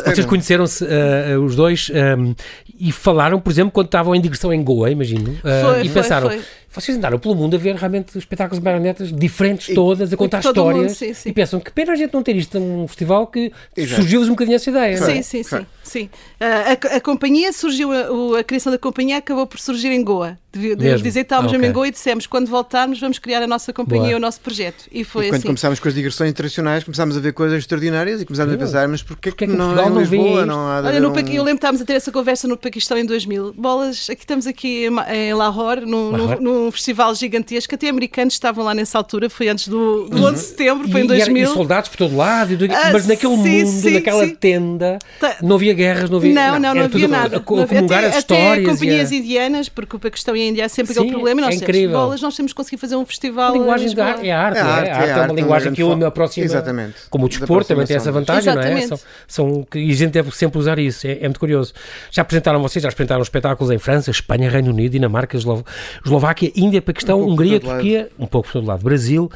Vocês 0.05 0.27
conheceram-se 0.27 0.85
uh, 0.85 1.41
os 1.43 1.57
dois 1.57 1.91
um, 1.91 2.35
e 2.79 2.93
falaram, 2.93 3.41
por 3.41 3.51
exemplo, 3.53 3.71
quando 3.73 3.87
estavam 3.87 4.15
em 4.15 4.21
digressão 4.21 4.53
em 4.53 4.63
Goa, 4.63 4.91
imagino, 4.91 5.31
uh, 5.31 5.41
foi, 5.43 5.85
e 5.85 5.89
pensaram. 5.89 6.29
Foi, 6.29 6.39
foi 6.39 6.62
vocês 6.73 6.97
andaram 6.97 7.19
pelo 7.19 7.35
mundo 7.35 7.55
a 7.55 7.59
ver 7.59 7.75
realmente 7.75 8.17
espetáculos 8.17 8.59
de 8.59 8.65
marionetas 8.65 9.13
diferentes 9.13 9.69
e, 9.69 9.75
todas, 9.75 10.13
a 10.13 10.17
contar 10.17 10.41
histórias 10.41 10.83
mundo, 10.83 10.95
sim, 10.95 11.13
sim. 11.13 11.29
e 11.29 11.33
pensam 11.33 11.61
que 11.61 11.71
pena 11.71 11.93
a 11.93 11.97
gente 11.97 12.15
não 12.15 12.23
ter 12.23 12.35
isto 12.35 12.59
num 12.59 12.89
festival 12.89 13.27
que 13.27 13.53
surgiu-vos 13.77 14.29
um 14.29 14.33
bocadinho 14.33 14.57
essa 14.57 14.71
ideia. 14.71 14.97
Sim, 14.97 15.19
é? 15.19 15.23
sim, 15.23 15.43
sim, 15.43 15.67
sim. 15.83 16.11
Uh, 16.41 16.93
a, 16.93 16.97
a, 16.97 17.01
companhia 17.01 17.53
surgiu, 17.53 17.91
a, 17.93 18.41
a, 18.41 18.45
criação 18.45 18.73
da 18.73 18.79
companhia 18.79 19.19
acabou 19.19 19.47
por 19.47 19.61
surgir 19.61 19.89
em 19.89 20.03
Goa. 20.03 20.39
Devo 20.53 21.03
dizer 21.03 21.21
que 21.21 21.27
estávamos 21.27 21.53
ah, 21.53 21.57
okay. 21.57 21.69
em 21.69 21.73
Goa 21.73 21.89
e 21.89 21.91
dissemos 21.91 22.27
quando 22.27 22.47
voltarmos 22.47 23.01
vamos 23.01 23.19
criar 23.19 23.43
a 23.43 23.47
nossa 23.47 23.73
companhia, 23.73 24.09
Boa. 24.09 24.17
o 24.17 24.21
nosso 24.21 24.41
projeto. 24.41 24.85
E 24.93 25.03
foi 25.03 25.27
e 25.27 25.29
quando 25.29 25.37
assim. 25.37 25.47
começámos 25.47 25.81
com 25.81 25.89
as 25.89 25.95
digressões 25.95 26.31
internacionais, 26.31 26.85
começámos 26.85 27.17
a 27.17 27.21
ver 27.21 27.33
coisas 27.33 27.59
extraordinárias 27.59 28.21
e 28.21 28.27
começámos 28.27 28.55
a 28.55 28.59
pensar, 28.59 28.87
mas 28.87 29.03
porquê 29.03 29.31
que, 29.33 29.47
que 29.47 29.47
não, 29.47 29.75
não, 29.75 29.99
Lisboa, 29.99 30.45
não 30.45 30.69
há 30.69 30.81
Olha, 30.81 31.01
no 31.01 31.11
um... 31.11 31.19
Eu 31.19 31.43
lembro 31.43 31.45
que 31.45 31.53
estávamos 31.55 31.81
a 31.81 31.85
ter 31.87 31.95
essa 31.95 32.13
conversa 32.13 32.47
no 32.47 32.57
Paquistão 32.57 32.99
em 32.99 33.07
2000. 33.07 33.55
Bolas, 33.55 34.11
aqui 34.11 34.23
estamos 34.23 34.47
aqui 34.47 34.89
em 35.11 35.35
Lahore, 35.35 35.87
num, 35.87 36.13
num, 36.39 36.62
num 36.63 36.73
festival 36.73 37.15
gigante 37.15 37.33
gigantesca, 37.33 37.75
até 37.75 37.89
americanos 37.89 38.35
estavam 38.35 38.65
lá 38.65 38.75
nessa 38.75 38.99
altura, 38.99 39.29
foi 39.29 39.49
antes 39.49 39.69
do, 39.69 40.09
do 40.09 40.25
11 40.27 40.33
de 40.33 40.41
setembro, 40.41 40.89
foi 40.89 41.01
e, 41.01 41.05
em 41.05 41.07
2000. 41.07 41.37
E, 41.37 41.41
era, 41.41 41.51
e 41.51 41.53
soldados 41.53 41.89
por 41.89 41.97
todo 41.97 42.17
lado, 42.17 42.53
e, 42.53 42.73
ah, 42.73 42.91
mas 42.93 43.07
naquele 43.07 43.37
sim, 43.37 43.65
mundo, 43.65 43.81
sim, 43.81 43.95
naquela 43.95 44.27
sim. 44.27 44.35
tenda, 44.35 44.99
tá. 45.21 45.37
não 45.43 45.57
havia 45.57 45.73
guerras, 45.73 46.11
não 46.11 46.19
havia 46.19 46.35
Não, 46.35 46.59
não, 46.59 46.75
não, 46.75 46.85
havia 46.85 47.09
nada. 47.09 47.37
A, 47.37 47.39
a, 47.39 47.41
a 47.41 47.45
comungar 47.45 48.05
as 48.05 48.19
histórias. 48.19 48.53
Até 48.53 48.65
companhias 48.65 49.11
a... 49.11 49.15
indianas, 49.15 49.69
porque 49.69 49.97
a 50.07 50.11
questão 50.11 50.37
em 50.37 50.49
Índia 50.51 50.65
é 50.65 50.69
sempre 50.69 50.93
aquele 50.93 51.11
problema, 51.11 51.41
nós 51.41 51.55
é 51.55 51.59
incrível. 51.59 51.99
bolas, 51.99 52.21
nós 52.21 52.37
temos 52.37 52.53
que 52.53 52.57
conseguir 52.57 52.79
fazer 52.79 52.97
um 52.97 53.05
festival. 53.05 53.51
A 53.51 53.59
linguagem 53.59 53.95
da 53.95 54.07
arte, 54.07 54.29
é 54.29 54.33
arte, 54.33 54.59
é, 54.59 54.61
arte, 54.61 54.89
é, 54.89 54.93
arte, 54.93 55.11
é, 55.11 55.23
uma 55.23 55.35
linguagem 55.35 55.73
que 55.73 55.83
me 55.83 56.05
aproxima. 56.05 56.45
Exatamente. 56.45 56.95
Como 57.11 57.27
o 57.27 57.29
desporto 57.29 57.69
também 57.69 57.87
tem 57.87 57.97
essa 57.97 58.13
vantagem, 58.13 58.55
não 58.55 58.63
é? 58.63 58.87
São, 58.87 59.01
são, 59.27 59.67
e 59.75 59.91
a 59.91 59.95
gente 59.95 60.13
deve 60.13 60.31
sempre 60.33 60.59
usar 60.59 60.79
isso, 60.79 61.07
é, 61.07 61.19
é 61.21 61.23
muito 61.23 61.41
curioso. 61.41 61.73
Já 62.11 62.23
apresentaram 62.23 62.61
vocês, 62.61 62.83
já 62.83 62.89
apresentaram 62.89 63.23
espetáculos 63.23 63.71
em 63.71 63.79
França, 63.79 64.11
Espanha, 64.11 64.51
Reino 64.51 64.71
Unido, 64.71 64.93
Dinamarca, 64.93 65.37
Eslováquia, 65.37 66.52
Índia, 66.55 66.83
Paquistão, 66.83 67.21
Hungria, 67.21 67.61
Turquia, 67.61 68.11
um 68.19 68.27
pouco 68.27 68.49
por 68.49 68.53
todo 68.55 68.67
lado, 68.67 68.83
Brasil, 68.83 69.31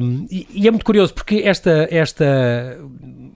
um, 0.00 0.26
e, 0.30 0.46
e, 0.52 0.68
é 0.68 0.70
muito 0.70 0.84
curioso 0.84 1.12
porque 1.14 1.42
esta, 1.44 1.88
esta 1.90 2.78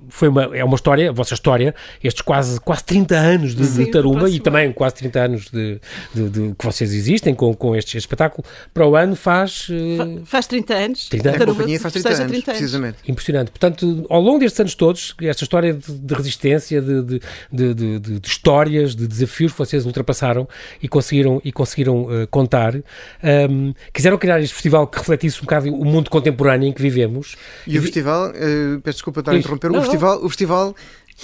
foi 0.08 0.28
uma, 0.28 0.56
é 0.56 0.64
uma 0.64 0.74
história, 0.74 1.10
a 1.10 1.12
vossa 1.12 1.34
história, 1.34 1.74
estes 2.02 2.22
quase, 2.22 2.60
quase 2.60 2.84
30 2.84 3.16
anos 3.16 3.54
de, 3.54 3.64
Sim, 3.64 3.84
de 3.84 3.90
Tarumba 3.90 4.28
e 4.28 4.40
também 4.40 4.72
quase 4.72 4.96
30 4.96 5.20
anos 5.20 5.50
de, 5.50 5.80
de, 6.14 6.28
de, 6.28 6.54
que 6.54 6.64
vocês 6.64 6.92
existem 6.92 7.34
com, 7.34 7.54
com 7.54 7.74
este, 7.74 7.96
espetáculo, 7.96 8.44
para 8.72 8.86
o 8.86 8.96
ano 8.96 9.16
faz... 9.16 9.68
Uh, 9.68 10.24
faz 10.24 10.46
30 10.46 10.74
anos. 10.74 11.08
30 11.08 11.28
anos. 11.28 11.42
A 11.42 11.46
companhia 11.46 11.80
faz 11.80 11.92
30 11.94 12.08
anos, 12.08 12.18
30 12.18 12.32
anos, 12.32 12.44
precisamente. 12.44 12.98
Impressionante. 13.06 13.50
Portanto, 13.50 14.06
ao 14.08 14.20
longo 14.20 14.38
destes 14.38 14.60
anos 14.60 14.74
todos, 14.74 15.14
esta 15.20 15.44
história 15.44 15.74
de, 15.74 16.14
resistência, 16.14 16.80
de, 16.80 17.20
de, 17.50 18.20
histórias, 18.24 18.94
de 18.94 19.06
desafios 19.06 19.52
que 19.52 19.58
vocês 19.58 19.84
ultrapassaram 19.86 20.48
e 20.82 20.88
conseguiram, 20.88 21.40
e 21.44 21.52
conseguiram 21.52 22.02
uh, 22.04 22.26
contar, 22.30 22.74
um, 22.76 23.72
quiseram 23.92 24.18
criar 24.18 24.40
este 24.40 24.54
festival 24.54 24.86
que 24.86 24.98
refletisse 24.98 25.38
um 25.38 25.42
bocado 25.42 25.68
o 25.72 25.84
mundo 25.84 26.10
contemporâneo 26.10 26.68
em 26.68 26.72
que 26.72 26.80
vivemos. 26.80 27.36
E, 27.66 27.74
e 27.74 27.78
o 27.78 27.82
festival, 27.82 28.30
uh, 28.30 28.80
peço 28.80 28.98
desculpa 28.98 29.20
estar 29.20 29.32
a 29.32 29.36
interromper, 29.36 29.70
não, 29.70 29.78
o 29.78 29.82
festival, 29.82 29.97
o 30.04 30.28
festival 30.28 30.74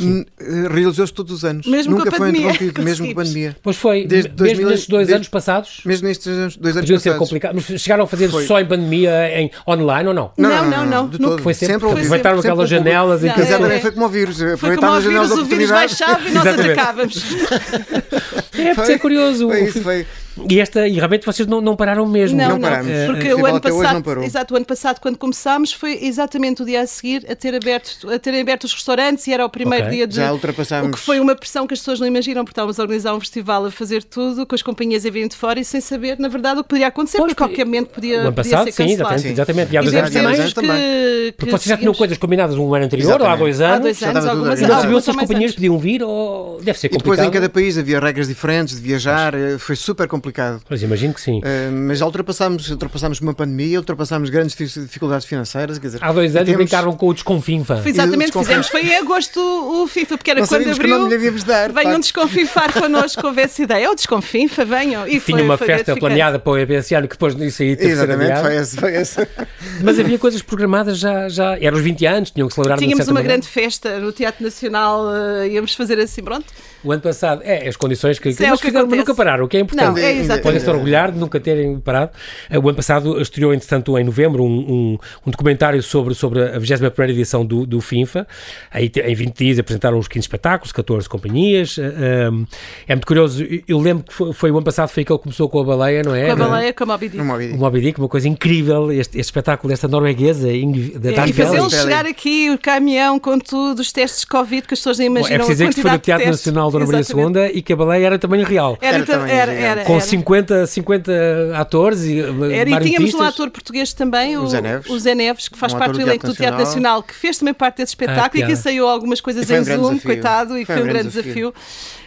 eh, 0.00 0.68
realizou-se 0.68 1.12
todos 1.12 1.32
os 1.32 1.44
anos. 1.44 1.66
Mesmo 1.66 1.96
Nunca 1.96 2.10
foi 2.10 2.30
interrompido, 2.30 2.82
mesmo 2.82 3.06
com 3.06 3.12
a 3.12 3.14
pandemia. 3.14 3.56
Pois 3.62 3.76
foi, 3.76 4.06
desde 4.06 4.30
mesmo 4.30 4.36
2000, 4.38 4.68
nestes 4.68 4.88
dois 4.88 5.06
desde, 5.06 5.14
anos 5.14 5.28
passados. 5.28 5.80
Mesmo 5.84 6.08
nestes 6.08 6.24
dois, 6.26 6.56
dois 6.56 6.76
anos 6.76 6.90
passados. 6.90 7.02
ser 7.02 7.16
complicado. 7.16 7.54
Mas 7.54 7.80
chegaram 7.80 8.04
a 8.04 8.06
fazer 8.06 8.28
foi. 8.28 8.44
só 8.44 8.60
em 8.60 8.66
pandemia, 8.66 9.40
em 9.40 9.50
online 9.68 10.08
ou 10.08 10.14
não? 10.14 10.32
Não, 10.36 10.50
não, 10.50 10.70
não. 10.70 10.86
não, 10.86 11.08
de 11.08 11.18
todo. 11.18 11.40
Foi 11.40 11.54
sempre, 11.54 11.74
sempre 11.74 11.88
aproveitaram 11.88 12.38
sempre, 12.38 12.50
aquelas 12.50 12.68
sempre, 12.68 12.90
janelas 12.90 13.22
não, 13.22 13.28
em 13.28 13.32
que... 13.34 13.40
Exatamente, 13.40 13.82
foi 13.82 13.92
como 13.92 14.06
o 14.06 14.08
vírus. 14.08 14.42
Aproveitaram 14.42 14.94
as 14.94 15.04
janelas. 15.04 15.30
O 15.30 15.44
vírus 15.44 15.70
baixava 15.70 16.28
e 16.28 16.32
nós 16.32 16.46
atacávamos. 16.46 17.24
É, 18.56 18.72
por 18.72 18.86
ser 18.86 19.00
curioso. 19.00 19.48
Foi 19.48 19.64
isso, 19.64 19.82
foi... 19.82 20.06
E, 20.48 20.60
esta, 20.60 20.88
e 20.88 20.94
realmente 20.94 21.24
vocês 21.24 21.46
não, 21.46 21.60
não 21.60 21.76
pararam 21.76 22.06
mesmo. 22.06 22.36
Não, 22.36 22.50
não, 22.50 22.60
paramos. 22.60 22.92
Porque 23.06 23.32
o 23.32 23.46
ano 23.46 23.60
passado, 23.60 24.22
exato, 24.22 24.54
o 24.54 24.56
ano 24.56 24.66
passado, 24.66 25.00
quando 25.00 25.16
começámos, 25.16 25.72
foi 25.72 25.98
exatamente 26.02 26.62
o 26.62 26.64
dia 26.64 26.80
a 26.80 26.86
seguir 26.86 27.24
a 27.30 27.36
ter 27.36 27.54
aberto, 27.54 28.10
a 28.10 28.18
ter 28.18 28.38
aberto 28.38 28.64
os 28.64 28.72
restaurantes 28.72 29.26
e 29.26 29.32
era 29.32 29.44
o 29.44 29.48
primeiro 29.48 29.86
okay. 29.86 29.98
dia 29.98 30.06
de. 30.06 30.16
Já 30.16 30.32
ultrapassámos. 30.32 30.88
O 30.88 30.92
que 30.92 30.98
foi 30.98 31.20
uma 31.20 31.36
pressão 31.36 31.66
que 31.66 31.74
as 31.74 31.80
pessoas 31.80 32.00
não 32.00 32.06
imaginam, 32.06 32.44
porque 32.44 32.52
estávamos 32.52 32.78
a 32.78 32.82
organizar 32.82 33.14
um 33.14 33.20
festival 33.20 33.66
a 33.66 33.70
fazer 33.70 34.02
tudo, 34.02 34.44
com 34.44 34.54
as 34.54 34.62
companhias 34.62 35.06
a 35.06 35.10
virem 35.10 35.28
de 35.28 35.36
fora 35.36 35.60
e 35.60 35.64
sem 35.64 35.80
saber, 35.80 36.18
na 36.18 36.28
verdade, 36.28 36.60
o 36.60 36.62
que 36.62 36.68
poderia 36.68 36.88
acontecer, 36.88 37.18
pois, 37.18 37.32
porque 37.32 37.44
qualquer 37.44 37.64
momento 37.64 37.90
podia, 37.90 38.18
o 38.18 38.20
ano 38.22 38.32
passado, 38.32 38.70
sim, 38.72 38.90
exatamente, 38.90 39.28
exatamente. 39.28 39.72
E 39.72 39.76
há 39.76 39.82
dois 39.82 39.94
anos 39.94 40.52
também. 40.52 40.76
Que, 40.76 41.34
porque 41.36 41.50
vocês 41.50 41.68
já 41.68 41.76
tinham 41.76 41.94
coisas 41.94 42.18
combinadas 42.18 42.58
um 42.58 42.74
ano 42.74 42.86
anterior, 42.86 43.20
ou 43.20 43.26
há 43.26 43.36
dois 43.36 43.60
anos. 43.60 43.74
Há 43.74 43.78
dois 43.78 44.02
anos, 44.02 44.26
algumas 44.26 44.60
E 44.60 44.66
não 44.66 44.80
sabiam 44.80 45.00
se 45.00 45.10
as 45.10 45.16
companhias 45.16 45.52
podiam 45.52 45.78
vir 45.78 46.02
ou 46.02 46.60
deve 46.60 46.78
ser 46.78 46.88
complicado. 46.88 47.14
E 47.14 47.16
depois 47.16 47.28
em 47.28 47.30
cada 47.30 47.48
país 47.48 47.78
havia 47.78 48.00
regras 48.00 48.26
diferentes 48.26 48.76
de 48.76 48.82
viajar, 48.82 49.34
foi 49.58 49.76
super 49.76 50.08
complicado 50.08 50.23
complicado. 50.24 50.62
Mas 50.68 50.82
imagino 50.82 51.12
que 51.12 51.20
sim. 51.20 51.38
Uh, 51.38 51.72
mas 51.72 51.98
já 51.98 52.06
ultrapassámos, 52.06 52.70
ultrapassámos 52.70 53.20
uma 53.20 53.34
pandemia, 53.34 53.78
ultrapassámos 53.78 54.30
grandes 54.30 54.56
dificuldades 54.56 55.26
financeiras. 55.26 55.78
Quer 55.78 55.86
dizer, 55.88 55.98
Há 56.02 56.12
dois 56.12 56.34
anos 56.34 56.46
temos... 56.46 56.56
brincaram 56.56 56.92
com 56.96 57.08
o 57.08 57.14
desconfinfa. 57.14 57.82
Exatamente, 57.84 58.32
fizemos, 58.32 58.68
foi 58.68 58.82
em 58.82 58.96
agosto 58.96 59.40
o 59.40 59.86
FIFA, 59.86 60.16
porque 60.16 60.30
era 60.30 60.40
não 60.40 60.46
quando 60.46 60.70
abriu. 60.70 60.76
Que 60.76 60.86
não 60.86 61.08
devíamos 61.08 61.44
dar, 61.44 61.70
venham 61.72 62.00
desconfinfar 62.00 62.72
connosco, 62.80 63.26
houve 63.26 63.42
essa 63.42 63.62
ideia. 63.62 63.90
Oh, 63.90 63.94
desconfinfa, 63.94 64.64
venham. 64.64 65.06
E 65.06 65.20
Tinha 65.20 65.38
foi, 65.38 65.42
uma 65.42 65.58
foi 65.58 65.66
festa 65.66 65.96
planeada 65.96 66.38
para 66.38 66.52
o 66.52 66.58
EBS 66.58 66.92
ano 66.92 67.08
que 67.08 67.14
depois 67.14 67.34
disso 67.34 67.62
aí 67.62 67.76
teve 67.76 67.92
Exatamente, 67.92 68.40
foi 68.40 68.56
esse, 68.56 68.76
foi 68.76 68.94
esse. 68.96 69.28
Mas 69.82 69.98
havia 69.98 70.18
coisas 70.18 70.42
programadas 70.42 70.98
já, 70.98 71.28
já. 71.28 71.58
Eram 71.60 71.76
os 71.76 71.82
20 71.82 72.06
anos, 72.06 72.30
tinham 72.30 72.48
que 72.48 72.54
celebrar 72.54 72.78
Tínhamos 72.78 73.06
uma 73.06 73.14
maneira. 73.14 73.34
grande 73.34 73.48
festa 73.48 73.98
no 73.98 74.12
Teatro 74.12 74.42
Nacional, 74.42 75.06
uh, 75.06 75.46
íamos 75.46 75.74
fazer 75.74 75.98
assim, 75.98 76.22
pronto. 76.22 76.46
O 76.84 76.92
ano 76.92 77.00
passado, 77.00 77.40
é, 77.42 77.66
as 77.66 77.76
condições 77.76 78.18
que, 78.18 78.34
que, 78.34 78.44
é 78.44 78.50
que 78.50 78.58
fizeram, 78.58 78.86
nunca 78.86 79.14
pararam, 79.14 79.46
o 79.46 79.48
que 79.48 79.56
é 79.56 79.60
importante. 79.60 80.00
Não, 80.00 80.34
é 80.34 80.38
Podem-se 80.38 80.68
orgulhar 80.68 81.10
de 81.10 81.18
nunca 81.18 81.40
terem 81.40 81.80
parado. 81.80 82.12
Uh, 82.50 82.58
o 82.58 82.68
ano 82.68 82.76
passado 82.76 83.20
estreou, 83.20 83.54
entretanto, 83.54 83.98
em 83.98 84.04
novembro, 84.04 84.44
um, 84.44 84.46
um, 84.46 84.98
um 85.26 85.30
documentário 85.30 85.82
sobre, 85.82 86.14
sobre 86.14 86.42
a 86.42 86.58
21 86.58 87.04
edição 87.04 87.44
do, 87.44 87.66
do 87.66 87.80
FINFA. 87.80 88.26
Aí, 88.70 88.92
em 89.02 89.14
20 89.14 89.36
dias 89.36 89.58
apresentaram 89.58 89.98
os 89.98 90.06
15 90.06 90.24
espetáculos, 90.24 90.72
14 90.72 91.08
companhias. 91.08 91.78
Uh, 91.78 92.46
é 92.86 92.94
muito 92.94 93.06
curioso, 93.06 93.42
eu 93.66 93.78
lembro 93.78 94.04
que 94.04 94.12
foi, 94.12 94.32
foi, 94.34 94.50
o 94.50 94.56
ano 94.56 94.64
passado 94.64 94.88
foi 94.88 95.04
que 95.04 95.12
ele 95.12 95.20
começou 95.20 95.48
com 95.48 95.60
a 95.60 95.64
baleia, 95.64 96.02
não 96.02 96.14
é? 96.14 96.26
Com 96.26 96.32
a 96.32 96.36
baleia, 96.36 96.72
com 96.74 96.84
o 96.84 96.86
Moby 96.86 97.08
Dick. 97.08 97.22
O 97.22 97.58
Moby 97.58 97.80
Dick, 97.80 97.98
uma 97.98 98.08
coisa 98.08 98.28
incrível, 98.28 98.92
este, 98.92 99.18
este 99.18 99.20
espetáculo 99.20 99.70
desta 99.70 99.88
norueguesa, 99.88 100.48
da 100.48 101.22
é, 101.22 101.28
E 101.28 101.32
fazê-lo 101.32 101.70
chegar 101.70 102.04
aqui, 102.04 102.50
o 102.50 102.58
caminhão 102.58 103.18
com 103.18 103.38
tudo, 103.38 103.80
os 103.80 103.90
testes 103.90 104.20
de 104.20 104.26
Covid, 104.26 104.66
que 104.66 104.74
as 104.74 104.80
pessoas 104.80 104.98
nem 104.98 105.06
imaginam. 105.06 105.34
É 105.34 105.38
preciso 105.38 105.64
dizer 105.64 105.74
que 105.74 105.80
foi 105.80 105.90
no 105.90 105.98
Teatro 105.98 106.26
Nacional 106.26 106.73
Dona 106.78 106.86
Maria 106.86 107.00
II 107.00 107.58
e 107.58 107.62
que 107.62 107.72
a 107.72 107.76
baleia 107.76 108.06
era 108.06 108.18
tamanho 108.18 108.44
real. 108.44 108.76
Era, 108.80 108.98
era, 108.98 109.06
tamanho 109.06 109.32
era, 109.32 109.52
era 109.52 109.84
Com 109.84 110.00
50, 110.00 110.66
50 110.66 111.12
atores 111.54 112.02
e 112.02 112.20
era, 112.20 112.70
E 112.70 112.80
tínhamos 112.80 113.14
um 113.14 113.22
ator 113.22 113.50
português 113.50 113.92
também, 113.92 114.36
o, 114.36 114.42
o 114.42 114.48
Zé 114.48 114.60
Neves, 114.60 114.90
o 114.90 114.98
Zé 114.98 115.14
Neves 115.14 115.48
que 115.48 115.58
faz 115.58 115.72
um 115.72 115.78
parte 115.78 115.92
do 115.92 116.00
elenco 116.00 116.26
do 116.26 116.34
Teatro 116.34 116.58
Nacional, 116.58 117.02
que 117.02 117.14
fez 117.14 117.38
também 117.38 117.54
parte 117.54 117.78
desse 117.78 117.90
espetáculo 117.90 118.42
ah, 118.42 118.44
e 118.44 118.46
que 118.46 118.52
ensaiou 118.52 118.88
algumas 118.88 119.20
coisas 119.20 119.48
em 119.50 119.60
um 119.60 119.64
Zoom, 119.64 119.76
desafio. 119.76 120.00
coitado, 120.02 120.58
e 120.58 120.64
foi, 120.64 120.76
foi 120.76 120.84
um 120.84 120.86
grande 120.86 121.08
desafio. 121.08 121.52
desafio. 121.52 121.54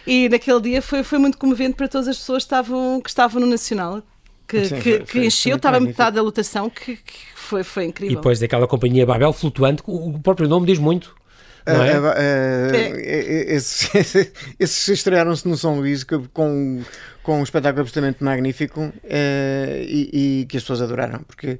E 0.06 0.28
naquele 0.28 0.60
dia 0.60 0.82
foi, 0.82 1.02
foi 1.02 1.18
muito 1.18 1.36
comovente 1.36 1.74
para 1.74 1.88
todas 1.88 2.08
as 2.08 2.16
pessoas 2.16 2.42
que 2.42 2.46
estavam, 2.46 3.00
que 3.00 3.08
estavam 3.08 3.40
no 3.40 3.46
Nacional. 3.46 4.02
Que, 4.46 4.64
Sim, 4.64 4.76
que, 4.76 4.92
foi, 4.92 5.00
que 5.00 5.26
encheu, 5.26 5.56
estava 5.56 5.78
metade 5.78 6.16
da 6.16 6.22
lotação, 6.22 6.70
que, 6.70 6.96
que 6.96 7.14
foi, 7.34 7.62
foi 7.62 7.84
incrível. 7.84 8.12
E 8.12 8.16
depois 8.16 8.40
daquela 8.40 8.66
companhia 8.66 9.04
Babel 9.04 9.30
flutuante, 9.34 9.82
o 9.86 10.18
próprio 10.18 10.48
nome 10.48 10.66
diz 10.66 10.78
muito. 10.78 11.14
Não 11.68 11.84
é? 11.84 11.92
é? 12.16 13.54
esses, 13.54 13.90
esses 14.58 14.88
estrearam-se 14.88 15.46
no 15.46 15.56
São 15.56 15.76
Luís 15.76 16.04
com, 16.04 16.82
com 17.22 17.40
um 17.40 17.42
espetáculo 17.42 17.82
absolutamente 17.82 18.22
magnífico 18.24 18.92
e, 19.04 20.40
e 20.42 20.46
que 20.46 20.56
as 20.56 20.62
pessoas 20.62 20.82
adoraram, 20.82 21.22
porque 21.24 21.58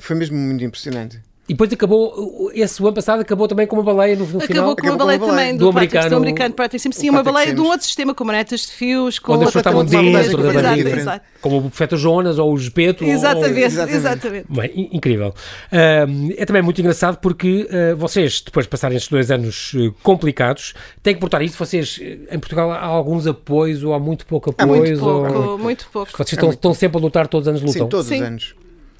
foi 0.00 0.16
mesmo 0.16 0.36
muito 0.36 0.64
impressionante. 0.64 1.20
E 1.46 1.52
depois 1.52 1.70
acabou, 1.70 2.50
esse 2.54 2.82
ano 2.82 2.94
passado 2.94 3.20
acabou 3.20 3.46
também 3.46 3.66
com 3.66 3.76
uma 3.76 3.82
baleia 3.82 4.16
no, 4.16 4.20
no 4.20 4.38
acabou 4.38 4.46
final. 4.46 4.64
Com 4.64 4.72
acabou 4.72 4.76
com 4.76 4.88
uma 4.88 4.96
baleia 4.96 5.18
também, 5.18 5.52
do, 5.52 5.58
do 5.58 5.70
americano. 5.70 6.08
Do 6.08 6.16
americano 6.16 6.54
Patrick 6.54 6.82
Sims. 6.82 6.96
Sim, 6.96 7.10
uma 7.10 7.22
baleia 7.22 7.54
de 7.54 7.60
um 7.60 7.66
outro 7.66 7.86
sistema, 7.86 8.14
com 8.14 8.24
manetas 8.24 8.60
de 8.62 8.72
fios, 8.72 9.18
com... 9.18 9.34
Onde 9.34 9.44
as 9.44 9.50
pessoas 9.50 9.60
estavam 9.60 9.84
dentro 9.84 10.42
da 10.42 10.62
barriga. 10.62 11.22
Como 11.42 11.58
o 11.58 11.60
Profeta 11.62 11.98
Jonas 11.98 12.38
ou 12.38 12.50
o 12.50 12.58
Gepeto. 12.58 13.04
Exatamente, 13.04 13.52
ou... 13.52 13.58
exatamente. 13.58 13.96
exatamente. 13.96 14.46
Bem, 14.48 14.88
incrível. 14.90 15.34
Uh, 15.70 16.32
é 16.34 16.46
também 16.46 16.62
muito 16.62 16.80
engraçado 16.80 17.18
porque 17.18 17.68
uh, 17.68 17.94
vocês, 17.96 18.40
depois 18.40 18.64
de 18.64 18.70
passarem 18.70 18.96
estes 18.96 19.10
dois 19.10 19.30
anos 19.30 19.74
uh, 19.74 19.94
complicados, 20.02 20.72
têm 21.02 21.12
que 21.12 21.20
portar 21.20 21.42
isto. 21.42 21.58
Vocês, 21.58 22.00
em 22.30 22.38
Portugal, 22.38 22.72
há 22.72 22.86
alguns 22.86 23.26
apoios 23.26 23.84
ou 23.84 23.92
há 23.92 23.98
muito 23.98 24.24
pouco 24.24 24.48
apoio? 24.48 24.72
Há 24.72 24.76
muito 24.78 24.98
pouco, 24.98 25.38
ou... 25.38 25.58
muito 25.58 25.86
pouco. 25.92 26.10
Vocês 26.10 26.32
estão, 26.32 26.48
estão 26.48 26.72
sempre 26.72 26.96
a 26.96 27.00
lutar, 27.02 27.28
todos 27.28 27.46
os 27.46 27.48
anos 27.48 27.60
lutam? 27.60 27.84
Sim, 27.84 27.88
todos 27.90 28.06
Sim. 28.06 28.14
os 28.14 28.22
anos. 28.22 28.54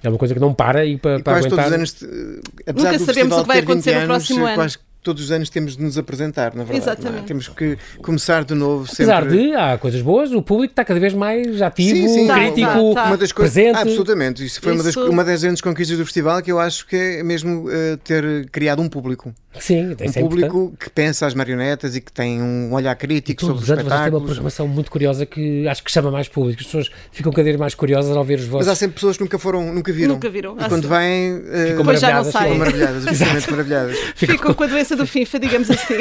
É 0.04 0.08
uma 0.10 0.18
coisa 0.18 0.34
que 0.34 0.40
não 0.40 0.52
para 0.52 0.84
e 0.84 0.98
para, 0.98 1.18
e 1.18 1.22
para 1.22 1.38
aguentar. 1.38 1.70
Todos 1.70 1.90
os 1.90 2.02
anos, 2.02 2.42
apesar 2.66 2.92
Nunca 2.92 3.04
sabemos 3.06 3.38
o 3.38 3.40
que 3.40 3.48
vai 3.48 3.58
acontecer 3.60 4.00
no 4.00 4.06
próximo 4.06 4.44
ano. 4.44 4.54
Quase 4.54 4.78
todos 5.04 5.22
os 5.22 5.30
anos 5.30 5.50
temos 5.50 5.76
de 5.76 5.82
nos 5.82 5.98
apresentar, 5.98 6.54
na 6.54 6.64
verdade. 6.64 6.88
É? 6.88 6.92
Exatamente. 6.92 7.24
É? 7.24 7.26
Temos 7.26 7.48
que 7.48 7.78
começar 8.02 8.42
de 8.44 8.54
novo. 8.54 8.88
Apesar 8.90 9.22
sempre... 9.22 9.50
de, 9.50 9.54
há 9.54 9.78
coisas 9.78 10.02
boas, 10.02 10.32
o 10.32 10.42
público 10.42 10.72
está 10.72 10.84
cada 10.84 10.98
vez 10.98 11.12
mais 11.14 11.60
ativo, 11.62 12.08
sim, 12.08 12.08
sim, 12.08 12.26
crítico, 12.26 12.66
tá, 12.66 12.94
tá, 12.94 13.02
tá. 13.02 13.06
Uma 13.06 13.16
das 13.16 13.30
coisas, 13.30 13.54
presente. 13.54 13.76
Absolutamente. 13.76 14.44
Isso 14.44 14.60
foi 14.60 14.74
Isso... 14.74 14.82
Uma, 14.82 14.92
das, 14.92 15.12
uma 15.12 15.24
das 15.24 15.42
grandes 15.42 15.60
conquistas 15.60 15.98
do 15.98 16.04
festival 16.04 16.42
que 16.42 16.50
eu 16.50 16.58
acho 16.58 16.86
que 16.86 16.96
é 16.96 17.22
mesmo 17.22 17.68
uh, 17.68 17.96
ter 17.98 18.48
criado 18.50 18.80
um 18.80 18.88
público. 18.88 19.32
Sim, 19.58 19.92
um 19.92 20.12
público 20.22 20.46
importante. 20.46 20.76
que 20.78 20.90
pensa 20.90 21.26
as 21.26 21.34
marionetas 21.34 21.94
e 21.94 22.00
que 22.00 22.10
tem 22.10 22.42
um 22.42 22.72
olhar 22.72 22.94
crítico 22.96 23.40
sobre 23.40 23.62
os 23.62 23.68
espetáculos. 23.68 24.02
Têm 24.02 24.12
uma 24.12 24.20
programação 24.20 24.68
muito 24.68 24.90
curiosa 24.90 25.24
que 25.24 25.66
acho 25.68 25.82
que 25.84 25.92
chama 25.92 26.10
mais 26.10 26.28
público. 26.28 26.60
As 26.60 26.66
pessoas 26.66 26.90
ficam 27.12 27.32
cada 27.32 27.44
vez 27.44 27.56
mais 27.56 27.74
curiosas 27.74 28.16
ao 28.16 28.24
ver 28.24 28.40
os 28.40 28.46
vossos. 28.46 28.66
Mas 28.66 28.72
há 28.72 28.76
sempre 28.76 28.94
pessoas 28.94 29.16
que 29.16 29.22
nunca 29.22 29.38
foram, 29.38 29.72
nunca 29.72 29.92
viram. 29.92 30.14
Nunca 30.14 30.28
viram. 30.28 30.56
E 30.58 30.68
quando 30.68 30.88
vêm, 30.88 31.36
uh, 31.36 31.68
ficam 31.68 31.84
maravilhadas. 31.84 32.34
Ficam 32.34 32.58
maravilhadas, 32.58 33.06
absolutamente 33.06 33.50
maravilhadas. 33.50 33.98
Ficam 34.16 34.54
com 34.54 34.64
a 34.64 34.66
doença 34.66 34.93
do 34.96 35.06
FIFA, 35.06 35.38
digamos 35.38 35.70
assim. 35.70 35.94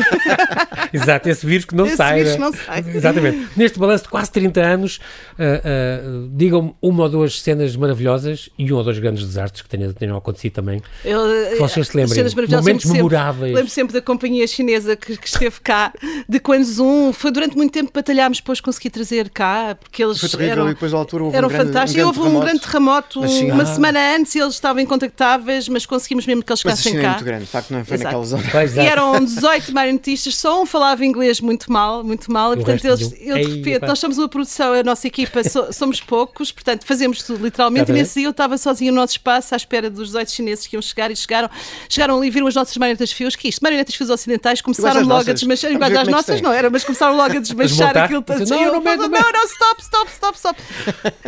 Exato, 0.94 1.30
esse 1.30 1.46
vírus 1.46 1.66
que 1.66 1.76
não 1.76 1.86
esse 1.86 1.98
sai. 1.98 2.24
Vírus 2.24 2.34
né? 2.34 2.40
não 2.40 2.54
sai. 2.54 2.84
Exatamente. 2.88 3.48
Neste 3.56 3.80
balanço 3.80 4.04
de 4.04 4.10
quase 4.10 4.32
30 4.32 4.62
anos, 4.62 4.98
uh, 4.98 6.26
uh, 6.26 6.30
digam-me 6.34 6.74
uma 6.82 7.04
ou 7.04 7.10
duas 7.10 7.42
cenas 7.42 7.76
maravilhosas 7.76 8.50
e 8.58 8.72
um 8.72 8.78
ou 8.78 8.84
dois 8.84 9.00
grandes 9.00 9.26
desastres 9.26 9.62
que 9.62 9.70
tenham, 9.70 9.92
tenham 9.94 10.18
acontecido 10.18 10.54
também. 10.54 10.82
Eu, 11.04 11.20
vocês 11.58 11.88
se 11.88 11.98
lembrem. 11.98 12.24
Momentos 12.50 12.86
memoráveis. 12.86 13.54
Lembro 13.54 13.70
sempre 13.70 13.94
da 13.94 14.02
companhia 14.02 14.46
chinesa 14.48 14.96
que, 14.96 15.18
que, 15.18 15.28
esteve 15.28 15.60
cá, 15.62 15.94
de 16.28 16.40
quando 16.40 16.64
Zoom. 16.64 17.14
Foi 17.14 17.32
durante 17.32 17.56
muito 17.56 17.72
tempo 17.72 17.88
que 17.88 17.94
batalhámos 17.94 18.40
depois 18.40 18.60
conseguir 18.62 18.90
trazer 18.90 19.30
cá, 19.30 19.76
porque 19.80 20.04
eles 20.04 20.20
Foi 20.20 20.46
eram, 20.46 20.70
e 20.70 20.74
depois, 20.74 20.94
à 20.94 20.98
altura, 20.98 21.24
houve 21.24 21.38
eram 21.38 21.48
um 21.48 21.52
grande, 21.52 21.68
fantásticos. 21.68 22.04
Um 22.04 22.12
grande 22.12 22.20
houve 22.20 22.38
um 22.38 22.40
grande 22.40 22.60
terremoto 22.62 23.22
uma 23.22 23.66
semana 23.66 24.16
antes 24.16 24.36
e 24.36 24.40
eles 24.40 24.54
estavam 24.54 24.82
incontactáveis, 24.82 25.68
mas 25.68 25.86
conseguimos 25.86 26.26
mesmo 26.26 26.44
que 26.44 26.52
eles 26.52 26.62
ficassem 26.62 26.94
cá. 26.94 26.98
A 26.98 27.02
China 27.02 27.08
é 27.08 27.10
muito 27.12 27.26
grande, 27.26 27.46
de 27.46 27.50
facto, 27.50 27.72
não 27.72 27.86
foi 27.86 27.96
Exato. 27.96 28.04
naquela 28.06 28.26
zona. 28.26 28.44
Pois, 28.52 28.78
e 28.84 28.88
eram 28.88 29.24
18 29.24 29.74
marionetistas, 29.74 30.36
só 30.36 30.62
um 30.62 30.66
falava 30.66 31.06
inglês 31.06 31.40
muito 31.40 31.72
mal, 31.72 32.04
muito 32.04 32.32
mal, 32.32 32.52
e, 32.52 32.54
e 32.54 32.58
portanto 32.58 32.86
eles, 32.86 33.14
eu 33.22 33.36
de 33.36 33.56
repente, 33.56 33.88
nós 33.88 34.00
somos 34.00 34.18
uma 34.18 34.30
produção, 34.30 34.74
a 34.74 34.84
nossa 34.84 35.08
equipa 35.08 35.44
so, 35.44 35.72
somos 35.74 36.00
poucos, 36.00 36.52
portanto 36.52 36.86
fazemos 36.86 37.24
tudo 37.24 37.44
literalmente, 37.44 37.92
e 37.92 37.94
nesse 37.94 38.20
dia 38.20 38.28
eu 38.28 38.32
estava 38.32 38.58
sozinho 38.58 38.92
no 38.92 39.02
nosso 39.02 39.14
espaço 39.14 39.54
à 39.54 39.58
espera 39.58 39.90
dos 39.90 40.08
18 40.08 40.32
chineses 40.32 40.68
que 40.68 40.76
iam 40.76 40.82
chegar 40.82 41.12
e 41.12 41.16
chegaram, 41.16 41.50
chegaram 41.90 42.18
ali, 42.18 42.30
viram 42.30 42.48
as 42.48 42.56
nossas 42.56 42.76
marionetas 42.78 43.12
fios, 43.12 43.36
que 43.36 43.48
isto, 43.48 43.62
marionetas 43.62 43.96
fios 43.96 44.10
ocidentais, 44.10 44.62
começaram 44.62 45.04
logo 45.06 45.30
a 45.30 45.34
desmanchar, 45.34 45.72
igual 45.72 45.92
às 45.92 46.08
é 46.08 46.12
nossas 46.12 46.42
não 46.42 46.52
era, 46.52 46.70
mas 46.70 46.84
começaram 46.84 47.16
logo 47.16 47.38
a 47.38 47.40
desmanchar 47.40 47.98
aquilo 47.98 48.22
todo. 48.22 48.48
Não, 48.48 48.82
não, 48.82 48.82
não, 48.82 49.08
não, 49.08 49.46
stop, 49.46 49.82
stop, 49.82 50.12
stop, 50.12 50.38
stop. 50.38 50.62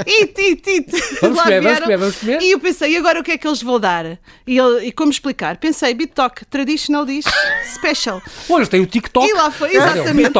It, 0.07 0.41
it, 0.41 0.69
it. 0.69 0.91
Vamos 1.21 1.41
comer, 1.41 1.61
vamos 1.61 1.79
comer, 1.79 1.97
vamos 1.97 2.15
comer. 2.17 2.41
E 2.41 2.51
eu 2.51 2.59
pensei, 2.59 2.91
e 2.93 2.97
agora 2.97 3.19
o 3.19 3.23
que 3.23 3.31
é 3.31 3.37
que 3.37 3.47
eles 3.47 3.61
vão 3.61 3.79
dar? 3.79 4.19
E, 4.45 4.57
ele, 4.57 4.87
e 4.87 4.91
como 4.91 5.11
explicar? 5.11 5.57
Pensei, 5.57 5.93
BitTalk, 5.93 6.45
Traditional 6.45 7.05
Dish 7.05 7.25
Special. 7.73 8.21
Olha, 8.49 8.67
tem 8.67 8.81
o 8.81 8.85
TikTok. 8.85 9.27
E 9.27 9.33
lá 9.33 9.51
foi, 9.51 9.75
exatamente. 9.75 10.31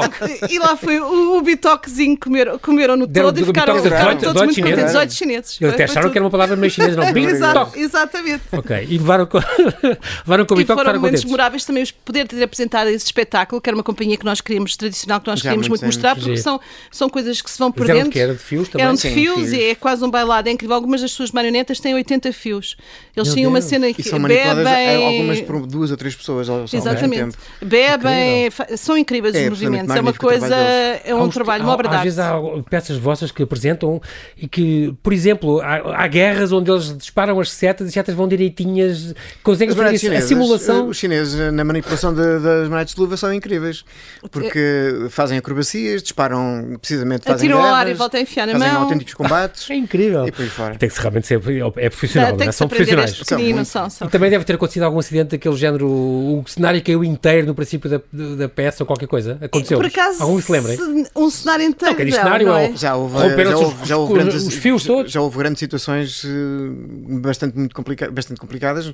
E 0.50 0.60
lá 0.60 0.76
foi 0.76 1.00
o, 1.00 1.38
o 1.38 1.42
Bitoquezinho, 1.42 2.18
comer, 2.18 2.58
comeram 2.60 2.96
no 2.96 3.08
todo 3.08 3.40
e 3.40 3.46
ficaram 3.46 3.76
todos 4.18 4.42
muito 4.44 4.62
contentes. 4.62 4.86
18 4.86 5.14
chineses. 5.14 5.62
Eles 5.62 5.74
até 5.74 5.84
acharam 5.86 6.10
que 6.10 6.18
era 6.18 6.26
uma 6.26 6.32
palavra 6.32 6.56
meio 6.56 6.72
chinesa, 6.72 6.96
não. 6.98 7.18
Exato, 7.18 7.80
exatamente. 7.80 8.44
Ok, 8.52 8.88
e 8.90 8.98
levaram 8.98 9.26
com, 9.26 9.40
levaram 10.26 10.46
com 10.46 10.54
o 10.54 10.58
Bitoque 10.58 10.82
E 10.82 10.84
foram 10.84 11.00
momentos 11.00 11.24
memoráveis 11.24 11.66
também 11.66 11.84
os 11.84 11.92
poder 11.92 12.28
ter 12.28 12.42
apresentado 12.42 12.88
esse 12.88 13.06
espetáculo, 13.06 13.62
que 13.62 13.70
era 13.70 13.76
uma 13.76 13.84
companhia 13.84 14.18
que 14.18 14.26
nós 14.26 14.42
queríamos, 14.42 14.76
tradicional, 14.76 15.20
que 15.20 15.28
nós 15.28 15.42
queríamos 15.42 15.68
muito 15.68 15.86
mostrar, 15.86 16.16
porque 16.16 16.38
são, 16.38 16.60
são 16.92 17.10
coisas 17.10 17.42
que 17.42 17.50
se 17.50 17.58
vão 17.58 17.72
perdendo. 17.72 18.16
Era 18.18 18.34
de 18.34 18.40
fios 18.40 18.70
também? 18.70 18.86
Eram 18.86 18.96
de 18.96 19.02
fios 19.02 19.52
e 19.52 19.64
é 19.64 19.76
quase 19.76 20.04
um 20.04 20.10
bailado, 20.10 20.50
é 20.50 20.52
incrível. 20.52 20.76
Algumas 20.76 21.02
das 21.02 21.12
suas 21.12 21.32
marionetas 21.32 21.80
têm 21.80 21.94
80 21.94 22.32
fios. 22.34 22.78
Eles 23.16 23.34
tinham 23.34 23.50
uma 23.50 23.62
cena 23.62 23.92
que 23.94 24.04
bebem... 24.04 25.06
algumas 25.06 25.42
por 25.42 25.66
duas 25.66 25.92
ou 25.92 25.98
três 25.98 26.16
pessoas 26.16 26.48
Exatamente. 26.92 27.38
Bebem, 27.62 28.50
são 28.78 28.98
incríveis 28.98 29.36
os 29.36 29.50
movimentos. 29.50 29.96
É 29.96 30.02
uma 30.02 30.14
coisa, 30.14 30.56
é 30.56 31.14
um 31.14 31.30
trabalho, 31.30 31.64
uma 31.64 31.74
obra 31.74 31.90
de 31.90 31.96
Às 31.96 32.04
vezes 32.04 32.20
há 32.20 32.40
peças 32.70 32.98
vossas 32.98 33.32
que 33.32 33.44
apresentam 33.44 34.02
e 34.38 34.48
que, 34.48 34.94
por 35.02 35.14
exemplo, 35.14 35.62
há, 35.62 36.04
há 36.04 36.08
guerras 36.08 36.52
onde 36.52 36.72
eles 36.72 36.96
disparam 36.98 37.40
as 37.40 37.52
setas 37.52 37.88
e 37.88 37.90
as 37.90 37.94
setas 37.94 38.16
vão 38.16 38.28
direitinhas, 38.28 39.14
conseguem 39.44 39.76
fazer 39.76 39.96
isso, 39.96 40.12
a 40.12 40.22
simulação. 40.22 40.88
Os 40.88 40.98
chineses, 40.98 41.54
na 41.54 41.64
manipulação 41.64 42.14
de, 42.14 42.40
das 42.40 42.70
manetes 42.70 42.94
de 42.94 43.02
luva, 43.02 43.18
são 43.18 43.34
incríveis, 43.34 43.84
porque 44.32 45.08
fazem 45.10 45.38
acrobacias, 45.38 46.02
disparam 46.02 46.78
precisamente, 46.80 47.24
fazem 47.24 47.50
Atiram 47.50 47.64
ao 47.64 47.74
ar 47.74 47.88
e 47.88 47.94
voltam 47.94 48.20
a 48.20 48.24
enfiar 48.24 48.48
na 48.48 48.58
mão. 48.58 48.84
autênticos 48.84 49.14
combates. 49.14 49.70
É 49.76 49.76
incrível. 49.78 50.28
E 50.28 50.32
por 50.32 50.44
aí 50.44 50.50
fora. 50.50 50.76
Tem 50.76 50.90
que 50.90 51.00
realmente 51.00 51.28
ser, 51.28 51.42
é 51.78 51.90
profissional, 51.90 52.38
tem 52.38 52.48
é? 52.48 52.50
que 52.50 52.56
são 52.56 52.68
profissionais. 52.68 53.12
São, 53.66 53.90
são. 53.90 54.08
E 54.08 54.10
também 54.10 54.30
deve 54.30 54.46
ter 54.46 54.54
acontecido 54.54 54.84
algum 54.84 55.00
acidente 55.00 55.32
daquele 55.32 55.56
género, 55.56 55.88
o 55.88 56.44
cenário 56.48 56.75
cenário 56.76 56.84
caiu 56.84 57.04
inteiro 57.04 57.48
no 57.48 57.56
princípio 57.56 57.90
da, 57.90 58.02
da 58.36 58.50
peça 58.50 58.84
ou 58.84 58.88
qualquer 58.88 59.08
coisa? 59.08 59.38
Aconteceu? 59.42 59.78
Por 59.78 59.86
acaso, 59.86 60.22
Algum 60.22 60.42
se 60.42 60.52
lembrem? 60.52 60.78
Um 61.16 61.30
cenário 61.30 61.66
inteiro. 61.66 61.98
Não, 61.98 62.06
que 62.06 62.12
cenário 62.12 62.48
não, 62.48 62.58
é? 62.58 62.76
Já 62.76 62.96
houve, 62.96 63.18
já 63.18 63.58
houve, 63.58 63.86
já 63.86 63.98
houve 63.98 64.14
os, 64.14 64.20
grandes, 64.20 64.48
os 64.48 64.54
fios 64.54 64.84
todos? 64.84 65.12
Já 65.12 65.22
houve 65.22 65.38
grandes 65.38 65.60
situações 65.60 66.24
eh, 66.26 66.30
bastante, 67.22 67.58
muito 67.58 67.76
complica 67.76 68.12
bastante 68.12 68.40
complicadas. 68.40 68.94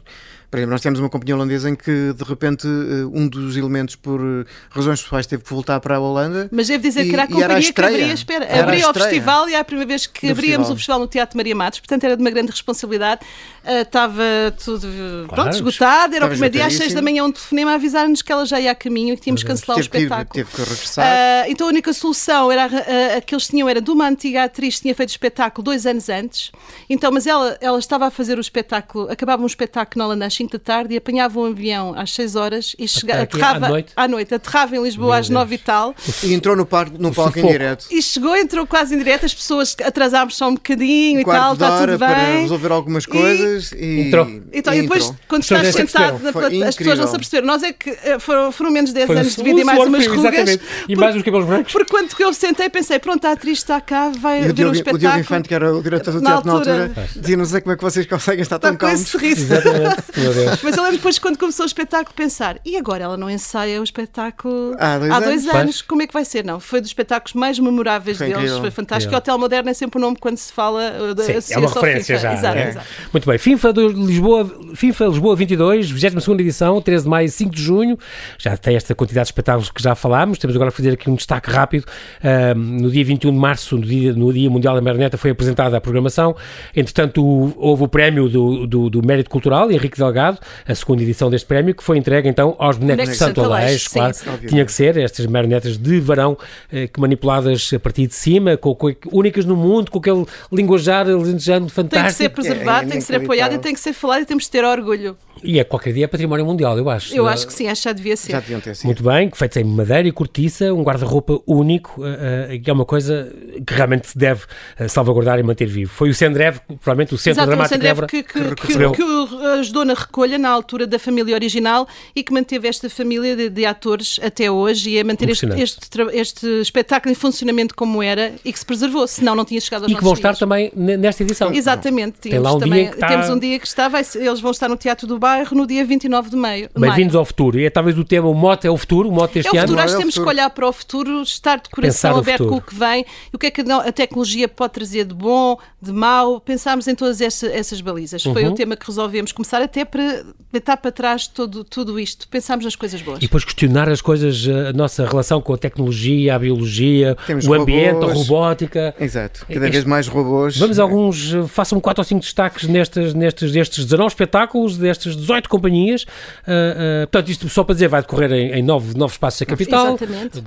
Por 0.52 0.58
exemplo, 0.58 0.72
nós 0.72 0.82
temos 0.82 1.00
uma 1.00 1.10
companhia 1.10 1.34
holandesa 1.34 1.70
em 1.70 1.76
que 1.76 2.12
de 2.12 2.24
repente 2.26 2.68
eh, 2.68 3.06
um 3.14 3.26
dos 3.26 3.56
elementos 3.56 3.96
por 3.96 4.20
eh, 4.20 4.46
razões 4.70 5.02
pessoais 5.02 5.26
teve 5.26 5.44
que 5.44 5.50
voltar 5.50 5.80
para 5.80 5.96
a 5.96 6.00
Holanda. 6.02 6.50
Mas 6.52 6.68
devo 6.68 6.84
dizer 6.84 7.06
e, 7.06 7.08
que 7.08 7.14
era 7.14 7.24
a 7.24 7.28
companhia 7.28 7.46
era 7.46 7.58
a 7.58 7.62
que 7.62 7.82
abria, 7.82 8.14
espera, 8.14 8.60
abria 8.60 8.90
o 8.90 8.94
festival 8.94 9.48
e 9.48 9.54
é 9.54 9.60
a 9.60 9.64
primeira 9.64 9.88
vez 9.88 10.06
que 10.08 10.30
abríamos 10.30 10.68
festival. 10.68 10.74
o 10.74 10.76
festival 10.76 11.00
no 11.00 11.08
Teatro 11.08 11.38
Maria 11.38 11.56
Matos, 11.56 11.80
portanto 11.80 12.04
era 12.04 12.18
de 12.18 12.22
uma 12.22 12.30
grande 12.30 12.52
responsabilidade. 12.52 13.22
Uh, 13.64 13.82
estava 13.84 14.24
tudo 14.62 14.88
claro, 14.90 15.28
pronto, 15.30 15.56
esgotado, 15.56 16.16
era 16.16 16.26
o 16.26 16.30
primeiro 16.30 16.54
dia 16.54 16.66
às 16.66 16.74
seis 16.74 16.94
da 16.94 17.02
manhã 17.02 17.24
um 17.24 17.32
telefonema 17.32 17.72
a 17.72 17.76
avisar-nos 17.76 18.22
que 18.22 18.32
ela 18.32 18.46
já 18.46 18.60
ia 18.60 18.72
a 18.72 18.76
caminho 18.76 19.14
e 19.14 19.16
que 19.16 19.24
tínhamos 19.24 19.44
que 19.44 19.48
cancelar 19.48 19.78
teve 19.78 19.88
o 19.88 20.00
espetáculo. 20.00 20.34
Teve 20.34 20.52
que 20.52 20.70
regressar. 20.70 21.06
Uh, 21.06 21.52
então 21.52 21.68
a 21.68 21.70
única 21.70 21.94
solução 21.94 22.52
era 22.52 22.68
uh, 22.68 23.18
a 23.18 23.22
que 23.22 23.34
eles 23.34 23.48
tinham 23.48 23.70
era 23.70 23.80
de 23.80 23.90
uma 23.90 24.06
antiga 24.06 24.44
atriz 24.44 24.76
que 24.76 24.82
tinha 24.82 24.96
feito 24.96 25.10
o 25.10 25.14
espetáculo 25.14 25.64
dois 25.64 25.86
anos 25.86 26.10
antes. 26.10 26.52
Então, 26.90 27.10
mas 27.10 27.26
ela, 27.26 27.58
ela 27.62 27.80
estava 27.80 28.08
a 28.08 28.12
fazer 28.12 28.38
o 28.38 28.42
espetáculo, 28.42 29.10
acabava 29.10 29.42
um 29.42 29.48
espetáculo 29.48 30.00
na 30.00 30.06
Holanda 30.08 30.26
às 30.26 30.40
5 30.41 30.51
da 30.51 30.60
tarde 30.60 30.93
e 30.93 30.97
apanhava 30.97 31.39
um 31.39 31.45
avião 31.45 31.93
às 31.95 32.13
6 32.13 32.36
horas 32.36 32.75
e 32.77 32.88
chegava, 32.88 33.23
aterrava 33.23 33.65
à 33.65 33.69
noite. 33.69 33.93
à 33.95 34.08
noite, 34.08 34.34
aterrava 34.34 34.75
em 34.75 34.84
Lisboa 34.84 35.08
Meu 35.08 35.19
às 35.19 35.30
9 35.30 35.56
e 35.56 35.58
tal. 35.58 35.95
E 36.23 36.34
entrou 36.34 36.56
no, 36.56 36.65
parque, 36.65 36.97
no 36.97 37.13
palco 37.13 37.38
em 37.39 37.47
direto. 37.47 37.88
E 37.91 38.01
chegou, 38.01 38.36
entrou 38.36 38.65
quase 38.65 38.95
em 38.95 38.97
direto, 38.97 39.25
as 39.25 39.34
pessoas 39.34 39.75
atrasámos 39.84 40.36
só 40.36 40.49
um 40.49 40.56
bocadinho 40.56 41.19
um 41.19 41.21
e 41.21 41.25
tal, 41.25 41.54
está 41.54 41.80
tudo 41.80 41.97
bem. 41.97 41.97
para 41.97 42.41
resolver 42.41 42.71
algumas 42.71 43.06
coisas 43.06 43.71
e, 43.71 43.75
e 43.75 44.08
entrou. 44.08 44.41
Então, 44.51 44.73
e 44.73 44.82
depois, 44.82 45.13
quando 45.27 45.43
estás 45.43 45.75
sentado 45.75 46.19
na 46.19 46.67
as 46.67 46.75
pessoas 46.75 46.99
não 46.99 47.08
se 47.08 47.15
aperceberam. 47.15 47.47
Nós 47.47 47.63
é 47.63 47.73
que 47.73 47.89
eh, 47.89 48.19
foram, 48.19 48.51
foram 48.51 48.71
menos 48.71 48.93
10 48.93 49.10
anos 49.10 49.36
de 49.36 49.43
vida 49.43 49.62
e 49.62 49.63
mais 49.63 49.80
umas 49.80 50.08
rugas. 50.08 50.34
Exatamente. 50.34 50.63
E 50.88 50.95
mais 50.95 51.15
uns 51.15 51.23
cabelos 51.23 51.47
brancos. 51.47 51.73
Porque 51.73 51.89
quando 51.89 52.10
eu 52.19 52.34
sentei, 52.34 52.69
pensei, 52.69 52.99
pronto, 52.99 53.25
a 53.25 53.32
atriz 53.32 53.60
está 53.60 53.80
cá, 53.80 54.12
vai 54.17 54.41
ver 54.41 54.65
um 54.65 54.71
espetáculo. 54.71 54.95
O 54.95 54.99
Diogo 54.99 55.19
Infante, 55.19 55.47
que 55.47 55.54
era 55.54 55.73
o 55.73 55.82
diretor 55.82 56.13
do 56.13 56.21
teatro 56.21 56.47
na 56.47 56.54
altura, 56.54 56.91
dizia, 57.15 57.38
não 57.38 57.45
sei 57.45 57.62
como 57.62 57.73
é 57.73 57.77
que 57.77 57.84
vocês 57.84 58.06
conseguem 58.06 58.41
estar 58.41 58.60
tão 58.60 58.75
calmos. 58.75 59.13
Exatamente. 59.15 60.01
Mas 60.63 60.78
eu 60.78 60.84
lembro 60.84 60.98
depois, 60.98 61.20
quando 61.20 61.38
começou 61.38 61.63
o 61.63 61.67
espetáculo, 61.67 62.13
pensar, 62.15 62.60
e 62.65 62.78
agora 62.78 63.04
ela 63.04 63.17
não 63.17 63.30
ensaia 63.30 63.80
o 63.80 63.84
espetáculo 63.84 64.76
há 64.80 64.98
dois, 64.98 65.12
há 65.12 65.20
dois 65.20 65.48
anos? 65.48 65.56
anos. 65.56 65.82
Como 65.82 66.02
é 66.02 66.08
que 66.08 66.13
vai 66.13 66.26
ser? 66.26 66.44
Não, 66.44 66.60
foi 66.60 66.82
dos 66.82 66.89
espetáculos 66.89 67.34
mais 67.34 67.58
memoráveis 67.60 68.17
foi 68.17 68.28
deles, 68.28 68.41
incrível. 68.41 68.62
foi 68.62 68.72
fantástico. 68.72 69.13
O 69.13 69.17
Hotel 69.17 69.38
Moderno 69.38 69.70
é 69.70 69.74
sempre 69.74 69.98
o 69.98 70.02
um 70.02 70.06
nome 70.06 70.17
quando 70.20 70.38
se 70.38 70.52
fala 70.52 70.94
uh, 71.00 71.15
da 71.15 71.24
Sim, 71.24 71.54
É 71.54 71.58
uma 71.58 71.67
referência 71.67 72.15
FIFA. 72.15 72.20
já. 72.20 72.34
Exato, 72.34 72.58
é. 72.58 72.70
exato. 72.70 72.86
Muito 73.13 73.30
bem. 73.30 73.38
FIFA, 73.38 73.74
de 73.74 73.88
Lisboa, 73.88 74.52
FIFA 74.76 75.06
Lisboa 75.06 75.36
22, 75.36 75.91
22 75.91 76.39
edição, 76.41 76.82
13 76.82 77.04
de 77.04 77.10
maio, 77.10 77.30
5 77.30 77.56
de 77.56 77.62
junho. 77.62 77.98
Já 78.38 78.58
tem 78.58 78.76
esta 78.76 78.94
quantidade 78.96 79.26
de 79.26 79.30
espetáculos 79.30 79.70
que 79.70 79.82
já 79.82 79.96
falámos. 79.96 80.38
Temos 80.38 80.56
agora 80.56 80.70
a 80.70 80.72
fazer 80.72 80.91
aqui 80.94 81.10
um 81.10 81.15
destaque 81.15 81.50
rápido. 81.50 81.86
Uh, 82.24 82.58
no 82.58 82.89
dia 82.91 83.04
21 83.04 83.32
de 83.32 83.38
março, 83.38 83.78
no 83.78 83.86
dia, 83.86 84.13
no 84.13 84.32
dia 84.34 84.50
Mundial 84.50 84.76
da 84.76 84.82
Marioneta, 84.82 85.17
foi 85.17 85.32
apresentada 85.32 85.78
a 85.78 85.82
programação. 85.82 86.36
Entretanto, 86.76 87.22
houve 87.58 87.84
o 87.84 87.88
prémio 87.88 88.30
do, 88.30 88.67
do, 88.67 88.89
do, 88.89 89.06
Mérito 89.06 89.30
Cultural, 89.30 89.72
Henrique 89.72 89.98
Delgado, 89.98 90.20
a 90.29 90.75
segunda 90.75 91.03
edição 91.03 91.29
deste 91.29 91.47
prémio, 91.47 91.73
que 91.73 91.84
foi 91.84 91.97
entregue 91.97 92.29
então 92.29 92.55
aos 92.60 92.77
bonecos 92.77 93.10
de 93.10 93.15
Santo 93.15 93.43
Aleixo, 93.43 93.89
claro. 93.91 94.13
Sim, 94.13 94.25
tinha 94.47 94.65
que 94.65 94.71
ser, 94.71 94.97
estas 94.97 95.25
marionetas 95.25 95.77
de 95.77 95.99
varão, 95.99 96.38
eh, 96.71 96.88
que 96.88 96.99
manipuladas 96.99 97.71
a 97.73 97.79
partir 97.79 98.07
de 98.07 98.13
cima, 98.13 98.57
com, 98.57 98.75
com, 98.75 98.93
únicas 99.12 99.45
no 99.45 99.55
mundo, 99.55 99.91
com 99.91 99.99
aquele 99.99 100.25
linguajar 100.51 101.07
alentejando 101.10 101.69
fantástico. 101.69 101.89
Tem 101.91 102.05
que 102.05 102.13
ser 102.13 102.29
preservado, 102.29 102.84
é, 102.84 102.88
é 102.88 102.89
tem 102.91 102.99
que 102.99 103.05
ser 103.05 103.15
apoiado 103.15 103.55
e 103.55 103.60
tem 103.60 103.73
que 103.73 103.79
ser 103.79 103.93
falado 103.93 104.21
e 104.21 104.25
temos 104.25 104.43
de 104.43 104.51
ter 104.51 104.63
orgulho. 104.63 105.17
E 105.43 105.60
é 105.60 105.63
qualquer 105.63 105.93
dia 105.93 106.05
é 106.05 106.07
património 106.07 106.45
mundial, 106.45 106.77
eu 106.77 106.89
acho. 106.89 107.15
Eu 107.15 107.27
acho 107.27 107.47
que 107.47 107.53
sim, 107.53 107.67
acho 107.67 107.81
que 107.81 107.89
já 107.89 107.93
devia 107.93 108.15
ser. 108.15 108.34
Já 108.34 108.39
deviam 108.39 108.60
ter 108.60 108.75
sido. 108.75 108.86
Muito 108.86 109.03
bem, 109.03 109.31
feito 109.34 109.60
em 109.60 109.63
madeira 109.63 110.07
e 110.07 110.12
cortiça, 110.12 110.71
um 110.73 110.84
guarda-roupa 110.84 111.41
único, 111.47 112.01
uh, 112.01 112.05
uh, 112.05 112.62
que 112.62 112.69
é 112.69 112.73
uma 112.73 112.86
coisa 112.86 113.34
que 113.65 113.73
realmente 113.73 114.07
se 114.07 114.17
deve 114.17 114.41
salvaguardar 114.88 115.39
e 115.39 115.43
manter 115.43 115.65
vivo. 115.65 115.91
Foi 115.91 116.10
o 116.10 116.13
Sendrev, 116.13 116.60
provavelmente 116.67 117.15
o 117.15 117.17
Centro 117.17 117.41
Exato, 117.43 117.47
Dramático 117.47 117.75
o 117.75 117.81
Sendrev 117.81 118.07
que, 118.07 118.23
que, 118.23 118.55
que, 118.55 118.67
que, 118.67 118.91
que 118.91 119.45
ajudou 119.60 119.86
na 119.86 119.95
recolha 120.12 120.38
na 120.38 120.50
altura 120.50 120.86
da 120.86 121.00
família 121.00 121.34
original 121.34 121.88
e 122.15 122.21
que 122.21 122.34
manteve 122.34 122.67
esta 122.67 122.89
família 122.89 123.36
de, 123.36 123.50
de 123.50 123.65
atores 123.65 124.19
até 124.21 124.52
hoje 124.52 124.91
e 124.91 125.00
a 125.00 125.04
manter 125.04 125.30
este, 125.30 125.45
este, 125.58 126.02
este, 126.13 126.47
espetáculo 126.62 127.12
em 127.12 127.15
funcionamento 127.15 127.74
como 127.74 128.04
era 128.04 128.34
e 128.45 128.52
que 128.54 128.60
se 128.60 128.65
preservou, 128.65 129.08
senão 129.08 129.36
não 129.36 129.45
tinha 129.45 129.60
chegado 129.60 129.84
aos 129.84 129.91
E 129.91 129.95
que 129.95 130.04
vão 130.04 130.13
estar 130.13 130.36
também 130.36 130.71
nesta 130.76 131.24
edição. 131.24 131.54
Exatamente. 131.54 132.19
Tem 132.19 132.38
lá 132.38 132.54
um 132.54 132.60
também, 132.60 132.84
dia 132.84 132.89
que 132.89 132.95
está... 132.97 133.08
Temos 133.08 133.30
um 133.30 133.39
dia 133.39 133.60
que 133.60 133.67
está, 133.67 133.88
vai, 133.88 134.04
eles 134.15 134.39
vão 134.39 134.52
estar 134.52 134.69
no 134.69 134.78
Teatro 134.78 135.08
do 135.08 135.17
Bairro 135.17 135.56
no 135.56 135.65
dia 135.65 135.84
29 135.84 136.12
29 136.12 136.30
de 136.30 136.36
maio. 136.36 136.69
Bem-vindos 136.78 137.15
ao 137.15 137.24
futuro. 137.24 137.60
E 137.60 137.65
é 137.65 137.69
talvez 137.69 137.97
o 137.97 138.04
tema, 138.04 138.28
o 138.28 138.34
mote 138.34 138.67
é 138.67 138.69
o 138.69 138.78
futuro, 138.78 139.08
o 139.10 139.12
mote 139.12 139.36
deste 139.36 139.47
é 139.47 139.52
o 139.52 139.62
futuro, 139.62 139.80
ano. 139.80 139.86
Acho 139.86 139.95
que 139.95 140.00
temos 140.00 140.15
que 140.15 140.21
olhar 140.21 140.50
para 140.50 140.67
o 140.67 140.74
futuro, 140.74 141.21
estar 141.21 141.60
de 141.60 141.69
coração 141.69 142.17
aberto 142.17 142.47
com 142.47 142.56
o 142.56 142.62
que 142.62 142.76
vem 142.76 143.06
e 143.32 143.36
o 143.36 143.39
que 143.39 143.47
é 143.47 143.52
que 143.52 143.62
a 143.62 143.91
tecnologia 143.91 144.47
pode 144.47 144.74
trazer 144.74 145.06
de 145.06 145.13
bom, 145.13 145.58
de 145.82 145.91
mau. 145.91 146.39
Pensámos 146.41 146.88
em 146.88 146.95
todas 146.95 147.21
essa, 147.21 147.47
essas 147.47 147.82
balizas. 147.82 148.26
Uhum. 148.26 148.34
Foi 148.34 148.45
o 148.45 148.54
tema 148.54 148.76
que 148.76 148.86
resolvemos 148.86 149.32
começar 149.32 149.62
até 149.62 149.86
para 149.91 150.23
deitar 150.51 150.77
para 150.77 150.91
trás 150.91 151.27
todo, 151.27 151.63
tudo 151.63 151.99
isto. 151.99 152.27
Pensámos 152.27 152.65
nas 152.65 152.75
coisas 152.75 153.01
boas. 153.01 153.19
E 153.19 153.21
depois 153.21 153.43
questionar 153.43 153.89
as 153.89 154.01
coisas, 154.01 154.47
a 154.47 154.73
nossa 154.73 155.06
relação 155.06 155.41
com 155.41 155.54
a 155.54 155.58
tecnologia, 155.58 156.36
a 156.36 156.39
biologia, 156.39 157.15
temos 157.27 157.45
o 157.45 157.54
ambiente, 157.54 157.93
robôs. 157.93 158.12
a 158.12 158.13
robótica. 158.13 158.95
Exato. 158.99 159.45
Cada 159.47 159.69
vez 159.69 159.84
mais 159.84 160.08
robôs. 160.08 160.58
Vamos 160.58 160.80
a 160.80 160.84
alguns, 160.84 161.34
façam 161.47 161.80
4 161.80 162.01
ou 162.01 162.06
5 162.06 162.21
destaques 162.21 162.67
nestes, 162.67 163.13
nestes, 163.13 163.51
destes 163.51 163.84
19 163.86 164.08
espetáculos, 164.10 164.77
destas 164.77 165.15
18 165.15 165.47
companhias. 165.47 166.04
Uh, 166.47 166.71
Uh, 166.71 167.08
portanto, 167.08 167.30
isto 167.30 167.49
só 167.49 167.63
para 167.63 167.73
dizer, 167.73 167.88
vai 167.88 168.01
decorrer 168.01 168.32
em, 168.32 168.51
em 168.54 168.63
nove, 168.63 168.97
nove 168.97 169.13
espaços 169.13 169.39
da 169.39 169.45
capital, 169.45 169.97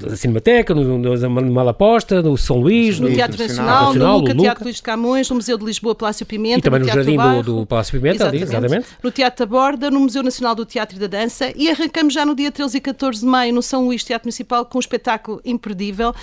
na 0.00 0.16
Cinemateca, 0.16 0.74
no, 0.74 0.98
no, 0.98 1.16
no 1.16 1.52
Malaposta, 1.52 2.22
no 2.22 2.36
São 2.36 2.58
Luís, 2.58 2.98
no, 2.98 3.08
no 3.08 3.14
Teatro 3.14 3.38
Nacional, 3.38 3.86
Nacional, 3.86 4.12
no 4.12 4.18
Luca, 4.18 4.34
Teatro 4.34 4.64
Luís 4.64 4.76
de 4.76 4.82
Camões, 4.82 5.28
no 5.28 5.36
Museu 5.36 5.58
de 5.58 5.64
Lisboa, 5.64 5.94
Palácio 5.94 6.24
Pimenta, 6.24 6.58
e 6.58 6.62
também 6.62 6.80
no, 6.80 6.86
no 6.86 6.92
Jardim 6.92 7.16
do, 7.16 7.42
do, 7.42 7.66
Palácio 7.66 7.92
Pimenta, 7.98 8.24
exatamente. 8.24 8.42
Ali, 8.44 8.52
exatamente. 8.52 8.86
No 9.02 9.10
Teatro 9.10 9.33
da 9.38 9.46
Borda, 9.46 9.90
no 9.90 10.00
Museu 10.00 10.22
Nacional 10.22 10.54
do 10.54 10.64
Teatro 10.64 10.96
e 10.96 11.00
da 11.00 11.06
Dança 11.06 11.52
e 11.56 11.70
arrancamos 11.70 12.14
já 12.14 12.24
no 12.24 12.34
dia 12.34 12.50
13 12.50 12.76
e 12.76 12.80
14 12.80 13.20
de 13.20 13.26
maio 13.26 13.52
no 13.52 13.62
São 13.62 13.86
Luís 13.86 14.04
Teatro 14.04 14.26
Municipal 14.26 14.64
com 14.64 14.78
um 14.78 14.80
espetáculo 14.80 15.40
imperdível. 15.44 16.10
Uh, 16.10 16.14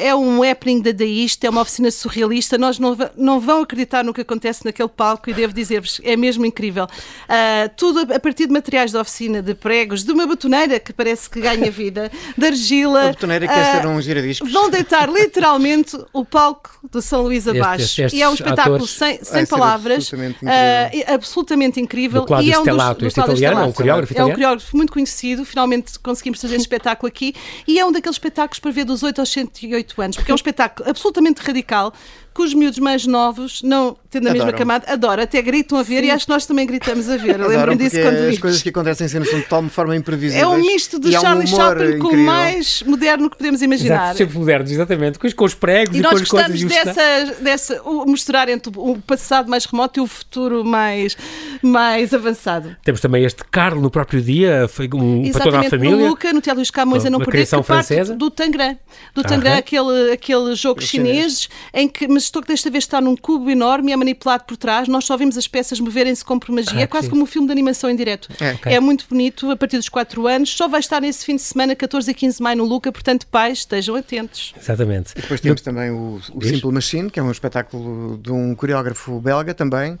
é 0.00 0.14
um 0.14 0.42
happening 0.42 0.80
dadaísta, 0.80 1.46
é 1.46 1.50
uma 1.50 1.60
oficina 1.60 1.90
surrealista. 1.90 2.56
Nós 2.56 2.78
não, 2.78 2.96
não 3.16 3.40
vão 3.40 3.62
acreditar 3.62 4.04
no 4.04 4.12
que 4.14 4.20
acontece 4.20 4.64
naquele 4.64 4.88
palco 4.88 5.30
e 5.30 5.34
devo 5.34 5.52
dizer-vos, 5.52 6.00
é 6.04 6.16
mesmo 6.16 6.44
incrível. 6.46 6.84
Uh, 6.84 7.70
tudo 7.76 8.12
a 8.12 8.20
partir 8.20 8.46
de 8.46 8.52
materiais 8.52 8.92
da 8.92 9.00
oficina, 9.00 9.42
de 9.42 9.54
pregos, 9.54 10.04
de 10.04 10.12
uma 10.12 10.26
betoneira 10.26 10.78
que 10.78 10.92
parece 10.92 11.28
que 11.28 11.40
ganha 11.40 11.70
vida, 11.70 12.10
de 12.36 12.46
argila. 12.46 13.02
Uma 13.02 13.10
betoneira 13.10 13.46
que 13.46 13.52
uh, 13.52 13.56
quer 13.56 13.80
ser 13.80 13.86
um 13.86 14.00
giradiscos. 14.00 14.52
Vão 14.52 14.70
deitar 14.70 15.08
literalmente 15.08 15.96
o 16.12 16.24
palco 16.24 16.70
de 16.90 17.02
São 17.02 17.22
Luís 17.22 17.46
abaixo. 17.46 17.84
Estes, 17.84 17.98
estes 17.98 18.18
e 18.18 18.22
é 18.22 18.28
um 18.28 18.34
espetáculo 18.34 18.76
atores... 18.76 18.90
sem, 18.90 19.22
sem 19.22 19.46
palavras, 19.46 20.10
absolutamente 20.12 20.40
incrível. 20.40 20.52
Uh, 20.52 21.14
absolutamente 21.14 21.80
incrível. 21.80 22.21
Do 22.24 22.40
e 22.40 22.52
é 22.52 22.58
um 22.58 22.62
Stellato, 22.62 23.00
dos, 23.00 23.08
este 23.08 23.20
italiano, 23.20 23.60
é 23.60 23.64
um 23.64 23.72
coreógrafo 23.72 24.12
italiano. 24.12 24.30
É 24.30 24.32
um 24.32 24.36
coreógrafo 24.36 24.76
muito 24.76 24.92
conhecido, 24.92 25.44
finalmente 25.44 25.98
conseguimos 25.98 26.40
fazer 26.40 26.56
este 26.56 26.64
espetáculo 26.64 27.08
aqui 27.08 27.34
e 27.66 27.78
é 27.78 27.84
um 27.84 27.92
daqueles 27.92 28.16
espetáculos 28.16 28.58
para 28.58 28.70
ver 28.70 28.84
dos 28.84 29.02
8 29.02 29.20
aos 29.20 29.28
108 29.30 30.02
anos, 30.02 30.16
porque 30.16 30.30
é 30.30 30.34
um 30.34 30.36
espetáculo 30.36 30.88
absolutamente 30.88 31.40
radical, 31.42 31.92
que 32.34 32.42
os 32.42 32.54
miúdos 32.54 32.78
mais 32.78 33.06
novos, 33.06 33.62
não 33.62 33.96
tendo 34.10 34.28
a 34.28 34.32
mesma 34.32 34.52
camada, 34.52 34.84
adoram, 34.92 35.22
até 35.22 35.40
gritam 35.40 35.78
a 35.78 35.82
ver 35.82 36.00
Sim. 36.00 36.06
e 36.06 36.10
acho 36.10 36.26
que 36.26 36.32
nós 36.32 36.46
também 36.46 36.66
gritamos 36.66 37.08
a 37.08 37.16
ver. 37.16 37.38
Lembro-me 37.40 37.76
disso 37.76 37.96
quando 38.00 38.26
vi. 38.26 38.34
As 38.34 38.38
coisas 38.38 38.62
que 38.62 38.68
acontecem 38.68 39.06
em 39.06 39.08
cena 39.08 39.24
são 39.24 39.40
de 39.40 39.46
tal 39.46 39.62
forma 39.68 39.96
imprevisíveis. 39.96 40.42
É 40.42 40.46
um 40.46 40.58
misto 40.58 40.98
de 40.98 41.12
Charlie 41.12 41.44
um 41.44 41.56
Chaplin 41.56 41.98
com 41.98 42.08
o 42.08 42.16
mais 42.16 42.82
moderno 42.82 43.30
que 43.30 43.36
podemos 43.36 43.62
imaginar. 43.62 44.04
Exato, 44.04 44.18
sempre 44.18 44.38
moderno, 44.38 44.68
exatamente, 44.68 45.18
com 45.18 45.26
os, 45.26 45.32
com 45.32 45.44
os 45.44 45.54
pregos 45.54 45.96
e, 45.96 46.00
e 46.00 46.02
com 46.02 46.08
as 46.08 46.28
coisas. 46.28 46.60
E 46.60 46.64
nós 46.64 46.72
gostamos 46.72 46.94
dessa, 46.94 47.42
dessa, 47.42 47.82
o 47.82 48.04
misturar 48.06 48.48
entre 48.48 48.72
o 48.76 48.98
passado 49.00 49.48
mais 49.48 49.64
remoto 49.64 49.98
e 49.98 50.02
o 50.02 50.06
futuro 50.06 50.64
mais, 50.64 51.16
mais 51.62 52.12
avançado. 52.12 52.76
Temos 52.84 53.00
também 53.00 53.24
este 53.24 53.42
Carlo 53.50 53.80
no 53.80 53.90
próprio 53.90 54.20
dia, 54.20 54.66
foi 54.68 54.88
um, 54.94 55.30
para 55.30 55.44
toda 55.44 55.60
a 55.60 55.64
família. 55.64 55.96
no 55.96 56.08
Luca, 56.08 56.32
no 56.32 56.40
Teatro 56.40 56.60
dos 56.60 56.70
Camões, 56.70 57.04
a 57.04 57.10
não 57.10 57.18
perder, 57.18 57.46
que 57.46 57.62
francesa. 57.62 58.14
do 58.14 58.30
Tangram. 58.30 58.76
Do 59.14 59.22
Tangram, 59.22 59.56
aquele, 59.56 60.12
aquele 60.12 60.54
jogo 60.54 60.80
chinês, 60.82 61.48
em 61.72 61.88
que, 61.88 62.06
mas 62.22 62.26
estou 62.26 62.40
que 62.40 62.48
desta 62.48 62.70
vez 62.70 62.84
está 62.84 63.00
num 63.00 63.16
cubo 63.16 63.50
enorme 63.50 63.90
e 63.90 63.92
é 63.92 63.96
manipulado 63.96 64.44
por 64.44 64.56
trás. 64.56 64.86
Nós 64.86 65.04
só 65.04 65.16
vimos 65.16 65.36
as 65.36 65.48
peças 65.48 65.80
moverem-se 65.80 66.24
como 66.24 66.38
por 66.38 66.52
magia. 66.52 66.78
Ah, 66.78 66.82
é 66.82 66.86
quase 66.86 67.06
sim. 67.06 67.10
como 67.10 67.24
um 67.24 67.26
filme 67.26 67.48
de 67.48 67.52
animação 67.52 67.90
em 67.90 67.96
direto. 67.96 68.28
É, 68.40 68.52
okay. 68.52 68.72
é 68.74 68.80
muito 68.80 69.06
bonito, 69.08 69.50
a 69.50 69.56
partir 69.56 69.76
dos 69.76 69.88
4 69.88 70.26
anos. 70.28 70.50
Só 70.54 70.68
vai 70.68 70.78
estar 70.78 71.00
nesse 71.00 71.24
fim 71.24 71.34
de 71.34 71.42
semana, 71.42 71.74
14 71.74 72.10
a 72.10 72.14
15 72.14 72.36
de 72.36 72.42
maio, 72.42 72.58
no 72.58 72.64
Luca. 72.64 72.92
Portanto, 72.92 73.26
pais, 73.26 73.58
estejam 73.58 73.96
atentos. 73.96 74.54
Exatamente. 74.56 75.12
E 75.16 75.20
depois 75.20 75.40
temos 75.40 75.60
também 75.62 75.90
o, 75.90 76.20
o 76.32 76.44
Simple 76.44 76.70
Machine, 76.70 77.10
que 77.10 77.18
é 77.18 77.22
um 77.22 77.30
espetáculo 77.30 78.18
de 78.18 78.30
um 78.30 78.54
coreógrafo 78.54 79.20
belga 79.20 79.52
também 79.52 79.98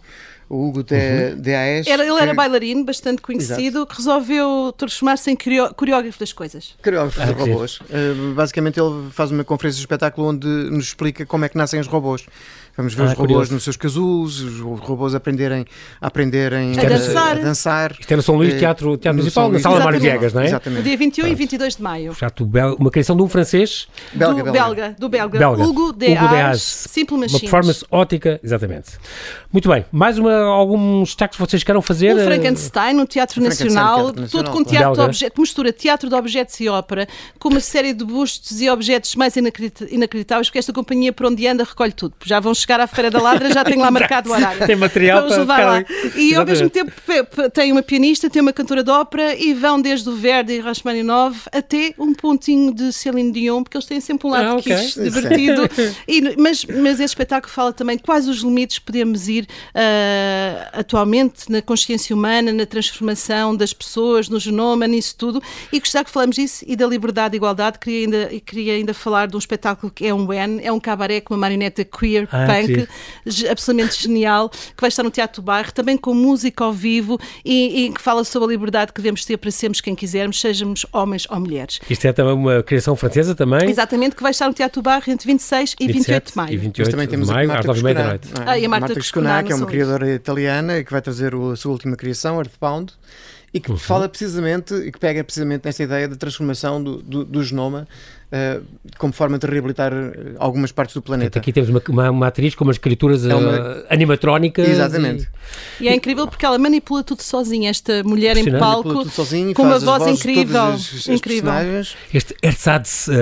o 0.48 0.68
Hugo 0.68 0.82
de, 0.82 0.94
uhum. 0.94 1.40
de 1.40 1.54
Aes. 1.54 1.86
Era, 1.86 2.04
ele 2.04 2.20
era 2.20 2.34
bailarino, 2.34 2.84
bastante 2.84 3.22
conhecido, 3.22 3.78
Exato. 3.78 3.86
que 3.86 3.96
resolveu 3.96 4.74
transformar-se 4.76 5.30
em 5.30 5.36
coreógrafo 5.76 6.18
das 6.18 6.32
coisas. 6.32 6.74
Coreógrafo 6.82 7.20
ah, 7.20 7.26
de 7.26 7.32
robôs. 7.32 7.80
Uh, 7.80 8.34
basicamente, 8.34 8.78
ele 8.78 9.10
faz 9.10 9.30
uma 9.30 9.44
conferência 9.44 9.76
de 9.76 9.82
espetáculo 9.82 10.28
onde 10.28 10.46
nos 10.46 10.86
explica 10.86 11.24
como 11.24 11.44
é 11.44 11.48
que 11.48 11.56
nascem 11.56 11.80
os 11.80 11.86
robôs. 11.86 12.26
Vamos 12.76 12.94
ver 12.94 13.02
ah, 13.02 13.06
os 13.06 13.10
robôs 13.12 13.28
curioso. 13.28 13.54
nos 13.54 13.64
seus 13.64 13.76
casulos, 13.76 14.40
os 14.40 14.60
robôs 14.60 15.14
aprenderem, 15.14 15.66
aprenderem 16.00 16.72
a, 16.78 16.84
dançar. 16.84 17.36
a, 17.36 17.40
dançar. 17.40 17.96
Isto 18.00 18.12
era 18.12 18.22
São 18.22 18.34
Luís, 18.36 18.54
Teatro, 18.54 18.96
teatro 18.96 19.18
Municipal, 19.18 19.52
na 19.52 19.58
Sala 19.58 19.84
Mário 19.84 20.00
Viegas, 20.00 20.32
não 20.32 20.40
é? 20.40 20.46
Exatamente. 20.46 20.82
Dia 20.82 20.96
21 20.96 21.24
Pronto. 21.24 21.32
e 21.32 21.36
22 21.36 21.76
de 21.76 21.82
maio. 21.82 22.16
uma 22.78 22.90
criação 22.90 23.14
de 23.14 23.22
um 23.22 23.28
francês. 23.28 23.88
Belga, 24.14 24.42
do 24.42 24.52
belga. 24.52 24.96
do 24.98 25.08
belga. 25.08 25.38
belga. 25.38 25.62
Hugo 25.62 25.92
de 25.92 26.12
Hugo 26.12 26.56
Simple 26.56 27.16
Machines. 27.18 27.34
Uma 27.34 27.40
performance 27.40 27.84
ótica, 27.90 28.40
exatamente. 28.42 28.92
Muito 29.52 29.68
bem. 29.68 29.84
Mais 29.92 30.16
uma, 30.16 30.32
alguns 30.32 31.10
destaques 31.10 31.36
que 31.36 31.46
vocês 31.46 31.62
queiram 31.62 31.82
fazer? 31.82 32.16
O 32.16 32.24
Frankenstein, 32.24 32.94
no 32.94 33.06
Teatro 33.06 33.42
Nacional, 33.42 34.12
tudo 34.12 34.50
com 34.50 34.64
teatro 34.64 34.94
de 34.94 35.00
objetos, 35.00 35.38
mistura 35.38 35.72
teatro 35.72 36.08
de 36.08 36.14
objetos 36.14 36.58
e 36.58 36.70
ópera, 36.70 37.06
com 37.38 37.50
uma 37.50 37.60
série 37.60 37.92
de 37.92 38.04
bustos 38.04 38.62
e 38.62 38.70
objetos 38.70 39.14
mais 39.14 39.36
inacreditáveis, 39.36 40.48
porque 40.48 40.58
esta 40.58 40.72
companhia, 40.72 41.12
por 41.12 41.26
onde 41.26 41.46
anda, 41.46 41.64
recolhe 41.64 41.92
tudo. 41.92 42.14
Já 42.24 42.40
vão 42.40 42.54
chegar 42.62 42.80
à 42.80 42.86
Feira 42.86 43.10
da 43.10 43.20
Ladra, 43.20 43.52
já 43.52 43.64
tem 43.64 43.76
lá 43.76 43.90
marcado 43.90 44.30
o 44.30 44.32
horário. 44.32 44.66
Tem 44.66 44.76
material 44.76 45.22
Vamos 45.28 45.46
para 45.46 45.56
levar 45.56 45.66
lá. 45.66 45.84
E 46.16 46.34
ao 46.34 46.44
mesmo 46.44 46.70
tempo 46.70 46.92
tem 47.52 47.72
uma 47.72 47.82
pianista, 47.82 48.30
tem 48.30 48.40
uma 48.40 48.52
cantora 48.52 48.82
de 48.82 48.90
ópera 48.90 49.34
e 49.34 49.52
vão 49.52 49.80
desde 49.80 50.08
o 50.08 50.14
Verdi 50.16 50.54
e 50.54 50.60
Rachmaninoff 50.60 51.48
até 51.52 51.94
um 51.98 52.14
pontinho 52.14 52.72
de 52.72 52.92
Celine 52.92 53.32
Dion, 53.32 53.62
porque 53.62 53.76
eles 53.76 53.86
têm 53.86 54.00
sempre 54.00 54.26
um 54.26 54.30
lado 54.30 54.46
ah, 54.46 54.56
okay. 54.56 54.76
divertido. 54.76 55.62
E, 56.08 56.36
mas, 56.36 56.64
mas 56.64 56.94
esse 56.94 57.04
espetáculo 57.04 57.52
fala 57.52 57.72
também 57.72 57.96
de 57.96 58.02
quais 58.02 58.28
os 58.28 58.38
limites 58.38 58.78
podemos 58.78 59.28
ir 59.28 59.44
uh, 59.44 60.68
atualmente 60.72 61.50
na 61.50 61.62
consciência 61.62 62.14
humana, 62.14 62.52
na 62.52 62.66
transformação 62.66 63.56
das 63.56 63.72
pessoas, 63.72 64.28
no 64.28 64.38
genoma, 64.38 64.86
nisso 64.86 65.14
tudo. 65.16 65.42
E 65.72 65.78
gostar 65.78 66.04
que 66.04 66.10
falamos 66.10 66.36
disso 66.36 66.64
e 66.66 66.76
da 66.76 66.86
liberdade 66.86 67.34
e 67.34 67.38
igualdade. 67.38 67.78
Queria 67.78 68.04
ainda, 68.04 68.40
queria 68.40 68.72
ainda 68.74 68.94
falar 68.94 69.26
de 69.26 69.36
um 69.36 69.38
espetáculo 69.38 69.92
que 69.92 70.06
é 70.06 70.14
um 70.14 70.26
When, 70.26 70.60
é 70.62 70.72
um 70.72 70.80
cabaré 70.80 71.20
com 71.20 71.34
uma 71.34 71.40
marioneta 71.40 71.84
queer 71.84 72.28
ah, 72.30 72.46
sim. 73.26 73.48
absolutamente 73.48 74.02
genial, 74.02 74.48
que 74.48 74.80
vai 74.80 74.88
estar 74.88 75.02
no 75.02 75.10
Teatro 75.10 75.42
Bairro, 75.42 75.72
também 75.72 75.96
com 75.96 76.14
música 76.14 76.64
ao 76.64 76.72
vivo 76.72 77.18
e, 77.44 77.86
e, 77.86 77.92
que 77.92 78.00
fala 78.00 78.24
sobre 78.24 78.48
a 78.48 78.50
liberdade 78.52 78.92
que 78.92 79.00
devemos 79.00 79.24
ter 79.24 79.36
para 79.36 79.50
sermos 79.50 79.80
quem 79.80 79.94
quisermos, 79.94 80.40
sejamos 80.40 80.86
homens 80.92 81.26
ou 81.30 81.40
mulheres. 81.40 81.80
Isto 81.88 82.06
é 82.06 82.12
também 82.12 82.34
uma 82.34 82.62
criação 82.62 82.96
francesa 82.96 83.34
também? 83.34 83.70
Exatamente, 83.70 84.16
que 84.16 84.22
vai 84.22 84.30
estar 84.32 84.46
no 84.48 84.54
Teatro 84.54 84.82
Bairro 84.82 85.04
entre 85.08 85.26
26 85.26 85.76
e 85.80 85.92
28 85.92 86.30
de 86.30 86.36
maio. 86.36 86.52
E 86.52 86.56
28 86.56 86.78
Mas 86.78 86.88
também 86.88 87.08
temos 87.08 87.28
de 87.28 87.34
maio, 87.34 87.52
às 87.52 87.64
9 87.64 87.94
da 87.94 88.04
noite. 88.08 88.28
Ah, 88.44 88.58
e 88.58 88.64
a 88.64 88.68
Marta, 88.68 88.86
Marta 88.86 89.00
Cuscuná, 89.00 89.42
que 89.42 89.52
é 89.52 89.54
uma 89.54 89.66
criadora 89.66 90.14
italiana 90.14 90.82
que 90.82 90.90
vai 90.90 91.00
trazer 91.00 91.34
a 91.34 91.56
sua 91.56 91.72
última 91.72 91.96
criação, 91.96 92.38
Earthbound, 92.38 92.92
e 93.54 93.60
que 93.60 93.70
uhum. 93.70 93.76
fala 93.76 94.08
precisamente, 94.08 94.74
e 94.74 94.90
que 94.90 94.98
pega 94.98 95.22
precisamente 95.22 95.64
nesta 95.64 95.82
ideia 95.82 96.08
da 96.08 96.16
transformação 96.16 96.82
do, 96.82 97.02
do, 97.02 97.24
do 97.24 97.42
genoma 97.42 97.86
uh, 98.32 98.62
como 98.98 99.12
forma 99.12 99.38
de 99.38 99.46
reabilitar 99.46 99.92
eh, 99.92 100.34
algumas 100.38 100.72
partes 100.72 100.94
do 100.94 101.02
planeta. 101.02 101.38
Aqui 101.38 101.52
temos 101.52 101.68
uma, 101.68 101.82
uma, 101.88 102.10
uma 102.10 102.26
atriz 102.28 102.54
com 102.54 102.64
umas 102.64 102.78
criaturas 102.78 103.24
é 103.24 103.34
uma... 103.34 103.78
uh, 103.80 103.84
animatrónicas. 103.90 104.68
Exatamente. 104.68 105.28
E... 105.80 105.84
e... 105.84 105.88
é 105.88 105.94
incrível 105.94 106.26
porque 106.26 106.44
ela 106.44 106.58
manipula 106.58 107.02
tudo 107.02 107.22
sozinha, 107.22 107.70
esta 107.70 108.02
mulher 108.04 108.36
em 108.36 108.50
palco, 108.58 109.08
sozinho, 109.08 109.54
com 109.54 109.62
uma 109.62 109.78
voz 109.78 110.06
incrível. 110.06 110.62
As, 110.62 111.08
incrível. 111.08 111.52
Este 112.12 112.34
Ersatz 112.42 113.08
uh, 113.08 113.12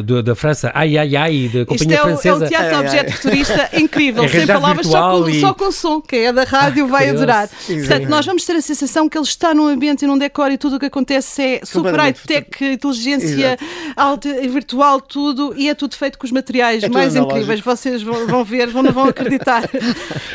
uh, 0.00 0.22
da 0.22 0.34
França, 0.34 0.70
ai 0.74 0.98
ai 0.98 1.16
ai, 1.16 1.50
da 1.52 1.64
companhia 1.64 1.74
Isto 1.74 1.92
é 1.92 1.96
francesa. 1.96 2.38
O, 2.38 2.42
é 2.42 2.46
o 2.46 2.48
teatro 2.48 2.76
ai, 2.76 2.80
objeto 2.80 3.06
ai. 3.06 3.12
futurista 3.12 3.70
incrível, 3.78 4.24
é 4.24 4.28
sem 4.28 4.46
palavras, 4.46 4.86
só 4.86 5.20
com, 5.20 5.28
e... 5.28 5.40
só 5.40 5.54
com 5.54 5.72
som. 5.72 6.00
Quem 6.00 6.26
é 6.26 6.32
da 6.32 6.44
rádio 6.44 6.84
ah, 6.84 6.88
vai 6.88 7.08
adorar. 7.08 7.48
Portanto, 7.48 8.08
nós 8.08 8.26
vamos 8.26 8.44
ter 8.44 8.56
a 8.56 8.60
sensação 8.62 9.08
que 9.08 9.16
ele 9.16 9.24
está 9.24 9.54
num 9.54 9.66
ambiente 9.66 10.04
e 10.04 10.08
num 10.08 10.18
decor 10.18 10.50
e 10.50 10.58
tudo 10.58 10.76
o 10.76 10.80
que 10.80 10.86
acontece 10.86 11.42
é 11.42 11.60
super 11.64 11.94
high-tech, 11.94 12.64
inteligência 12.64 13.56
alta 13.96 14.41
virtual 14.48 15.00
tudo 15.00 15.54
e 15.56 15.68
é 15.68 15.74
tudo 15.74 15.96
feito 15.96 16.18
com 16.18 16.26
os 16.26 16.32
materiais 16.32 16.82
é 16.82 16.88
mais 16.88 17.14
incríveis. 17.14 17.60
Vocês 17.60 18.02
vão, 18.02 18.26
vão 18.26 18.44
ver, 18.44 18.68
vão, 18.68 18.82
não 18.82 18.92
vão 18.92 19.04
acreditar. 19.04 19.62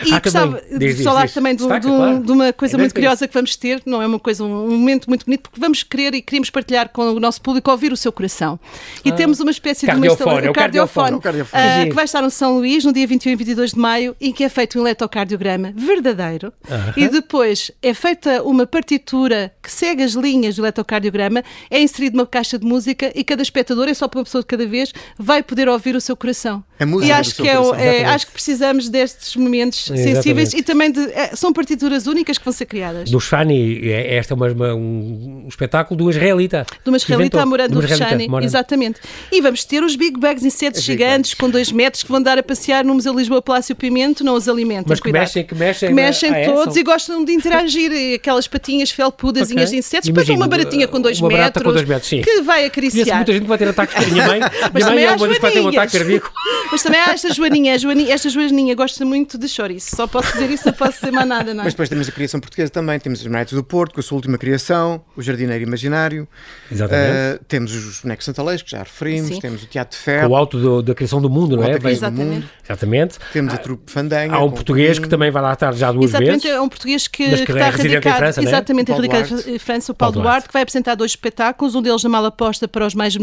E 0.06 0.14
ah, 0.14 0.20
gostava 0.20 0.62
de 0.78 1.04
falar 1.04 1.30
também 1.30 1.56
do, 1.56 1.68
Destaca, 1.68 1.88
do, 1.88 1.96
claro. 1.96 2.20
de 2.24 2.32
uma 2.32 2.54
coisa 2.54 2.76
é 2.76 2.78
muito 2.78 2.94
curiosa 2.94 3.28
que 3.28 3.34
vamos 3.34 3.56
ter, 3.56 3.82
não 3.86 4.02
é 4.02 4.08
uma 4.08 4.20
coisa, 4.20 4.44
um 4.44 4.70
momento 4.70 5.08
muito 5.08 5.26
bonito, 5.26 5.42
porque 5.44 5.60
vamos 5.60 5.84
querer 5.84 6.14
e 6.14 6.22
queremos 6.22 6.50
partilhar 6.50 6.90
com 6.90 7.14
o 7.14 7.20
nosso 7.20 7.42
público 7.42 7.70
ouvir 7.72 7.92
o 7.92 7.98
seu 7.98 8.12
coração. 8.12 8.60
E 9.04 9.10
ah. 9.10 9.14
temos 9.14 9.40
uma 9.40 9.52
espécie 9.52 9.86
de 9.86 9.92
uma 9.92 10.08
instalação, 10.08 10.50
o 10.50 10.54
cardiofone, 10.54 11.16
uh, 11.16 11.90
que 11.90 11.94
vai 11.94 12.06
estar 12.06 12.22
no 12.22 12.30
São 12.30 12.58
Luís 12.58 12.86
no 12.86 12.94
dia 12.94 13.08
21 13.08 13.32
e 13.32 13.36
22 13.36 13.72
de 13.72 13.80
maio 13.80 14.16
e 14.22 14.32
que 14.32 14.44
é 14.44 14.50
feito 14.50 14.78
um 14.78 14.82
eletrocardiograma 14.82 15.74
verdadeiro. 15.76 16.54
Uh 16.64 16.74
-huh. 16.74 16.94
E 16.96 17.10
depois 17.10 17.72
é 17.82 17.94
feita 17.94 18.44
uma 18.44 18.66
partitura 18.66 19.52
que 19.62 19.72
segue 19.72 20.04
as 20.04 20.14
linhas 20.14 20.56
do 20.56 20.62
eletrocardiograma, 20.62 21.44
é 21.70 21.82
inserido 21.82 22.18
uma 22.18 22.26
caixa 22.26 22.58
de 22.58 22.66
música 22.66 23.12
e 23.16 23.24
cada 23.24 23.42
espectador 23.42 23.88
é 23.88 23.94
só 23.98 24.08
para 24.08 24.20
uma 24.20 24.24
pessoa 24.24 24.42
de 24.42 24.48
cada 24.48 24.66
vez, 24.66 24.94
vai 25.18 25.44
poder 25.44 25.68
ouvir 25.68 25.96
o 25.96 26.02
seu 26.02 26.16
coração. 26.16 26.64
A 26.80 26.86
música 26.86 27.08
e 27.08 27.12
acho 27.12 27.36
que, 27.36 27.48
é, 27.48 28.02
é, 28.02 28.06
acho 28.06 28.28
que 28.28 28.34
precisamos 28.34 28.88
destes 28.88 29.36
momentos 29.36 29.90
Exatamente. 29.90 30.14
sensíveis 30.14 30.54
e 30.54 30.62
também 30.62 30.92
de, 30.92 31.00
é, 31.12 31.36
são 31.36 31.52
partituras 31.52 32.06
únicas 32.06 32.38
que 32.38 32.46
vão 32.46 32.54
ser 32.54 32.66
criadas. 32.66 33.10
Do 33.10 33.20
Shani, 33.20 33.90
é, 33.90 34.16
esta 34.18 34.34
é 34.34 34.36
uma, 34.36 34.48
uma, 34.52 34.76
um 34.76 35.46
espetáculo 35.48 35.98
do 35.98 36.10
israelita. 36.10 36.66
Do 36.86 36.96
israelita 36.96 37.46
morando 37.46 37.82
do 37.82 37.88
Shani, 37.88 38.28
exatamente. 38.44 39.00
E 39.32 39.42
vamos 39.42 39.64
ter 39.66 39.84
os 39.84 39.96
Big 39.96 40.20
Bags, 40.20 40.46
insetos 40.46 40.84
gigantes 40.84 41.34
com 41.34 41.50
dois 41.50 41.72
metros 41.72 42.04
que 42.04 42.12
vão 42.12 42.22
dar 42.22 42.38
a 42.38 42.44
passear 42.44 42.84
no 42.86 42.94
Museu 42.94 43.14
Lisboa 43.14 43.42
Palácio 43.42 43.76
Pimento, 43.76 44.24
não 44.24 44.36
os 44.36 44.48
alimentam. 44.48 44.86
Mas 44.88 45.00
que 45.00 45.12
mexem, 45.12 45.44
que 45.44 45.56
mexem, 45.56 45.90
que 45.90 45.96
mexem 45.96 46.30
ah, 46.30 46.46
todos 46.46 46.76
e 46.76 46.84
gostam 46.84 47.26
de 47.26 47.32
interagir. 47.34 47.92
aquelas 48.16 48.48
patinhas 48.48 48.92
felpudas 48.92 49.50
okay. 49.50 49.66
de 49.66 49.78
insetos, 49.78 50.10
para 50.10 50.34
uma 50.34 50.48
baratinha 50.48 50.88
com 50.88 51.00
dois 51.00 51.20
metros, 51.20 51.64
com 51.64 51.72
dois 51.72 51.88
metros 51.88 52.10
que 52.10 52.42
vai 52.42 52.66
acariciar. 52.66 53.18
Muita 53.18 53.34
gente 53.34 53.48
vai 53.48 53.58
ter 53.58 53.68
ataques 53.88 54.06
com 54.06 54.12
a 54.12 54.14
minha 54.14 54.28
mãe. 54.28 54.40
Mas 54.74 54.84
minha 54.84 54.96
mãe 54.96 55.04
é 55.06 55.12
uma 55.12 55.40
para 55.40 55.52
ter 55.52 55.62
um 55.62 55.68
ataque 55.70 55.98
cardíaco. 55.98 56.32
Mas 56.72 56.84
também 56.84 57.00
há 57.00 57.12
esta 57.12 57.34
Joaninha, 57.34 57.76
a 57.76 57.78
Joaninha, 57.78 58.14
esta 58.14 58.30
Joaninha 58.30 58.76
gosta 58.76 59.06
muito 59.06 59.38
de 59.38 59.48
chouriço. 59.48 59.96
Só 59.96 60.08
posso 60.08 60.34
dizer 60.34 60.52
isso, 60.52 60.66
não 60.66 60.74
posso 60.74 61.00
dizer 61.00 61.12
mais 61.12 61.28
nada, 61.28 61.54
não 61.54 61.62
é? 61.62 61.66
Mas 61.66 61.74
depois 61.74 61.90
temos 61.90 62.08
a 62.08 62.12
criação 62.12 62.40
portuguesa 62.40 62.72
também. 62.72 63.00
Temos 63.00 63.22
os 63.22 63.28
Marretos 63.28 63.54
do 63.54 63.64
Porto, 63.64 63.94
com 63.94 64.00
a 64.00 64.04
sua 64.04 64.16
última 64.16 64.38
criação, 64.38 65.02
o 65.16 65.22
Jardineiro 65.22 65.64
Imaginário. 65.64 66.28
Exatamente. 66.72 67.42
Uh, 67.42 67.46
temos 67.48 67.74
os 67.74 68.02
bonecos 68.02 68.26
santalês, 68.26 68.62
que 68.62 68.72
já 68.72 68.80
referimos. 68.80 69.30
Sim. 69.30 69.40
Temos 69.40 69.64
o 69.64 69.66
Teatro 69.66 69.98
de 69.98 70.04
Ferro. 70.04 70.28
Com 70.28 70.34
o 70.34 70.36
alto 70.36 70.60
do, 70.60 70.82
da 70.82 70.94
criação 70.94 71.22
do 71.22 71.30
mundo, 71.30 71.56
não 71.56 71.64
é? 71.64 71.78
Exatamente. 71.90 72.48
Exatamente. 72.64 73.18
Temos 73.32 73.54
a 73.54 73.58
trupe 73.58 73.92
Fandanha. 73.92 74.34
Há 74.34 74.44
um 74.44 74.52
português 74.52 75.00
que 75.00 75.08
também 75.08 75.32
vai 75.32 75.42
lá 75.42 75.54
estar 75.54 75.74
já 75.74 75.92
duas 75.92 76.10
Exatamente, 76.10 76.32
vezes. 76.32 76.46
Exatamente, 76.46 76.58
é 76.58 76.62
um 76.62 76.70
português 76.70 77.08
que, 77.08 77.24
que, 77.24 77.46
que 77.46 77.52
está 77.52 77.70
radicado, 77.70 78.08
em 78.08 78.18
França, 78.18 78.44
exatamente, 78.44 78.92
é? 78.92 78.96
radicado 78.96 79.50
em 79.50 79.60
França, 79.60 79.92
o 79.92 79.96
Paulo, 79.96 80.14
Paulo 80.14 80.24
Duarte. 80.24 80.38
Duarte, 80.38 80.48
que 80.48 80.54
vai 80.54 80.62
apresentar 80.62 80.96
dois 80.96 81.12
espetáculos, 81.12 81.76
um 81.76 81.82
deles 81.82 82.04
na 82.04 82.10
mala 82.10 82.32
posta 82.32 82.68
para 82.68 82.86
os 82.86 82.94
mais 82.94 83.16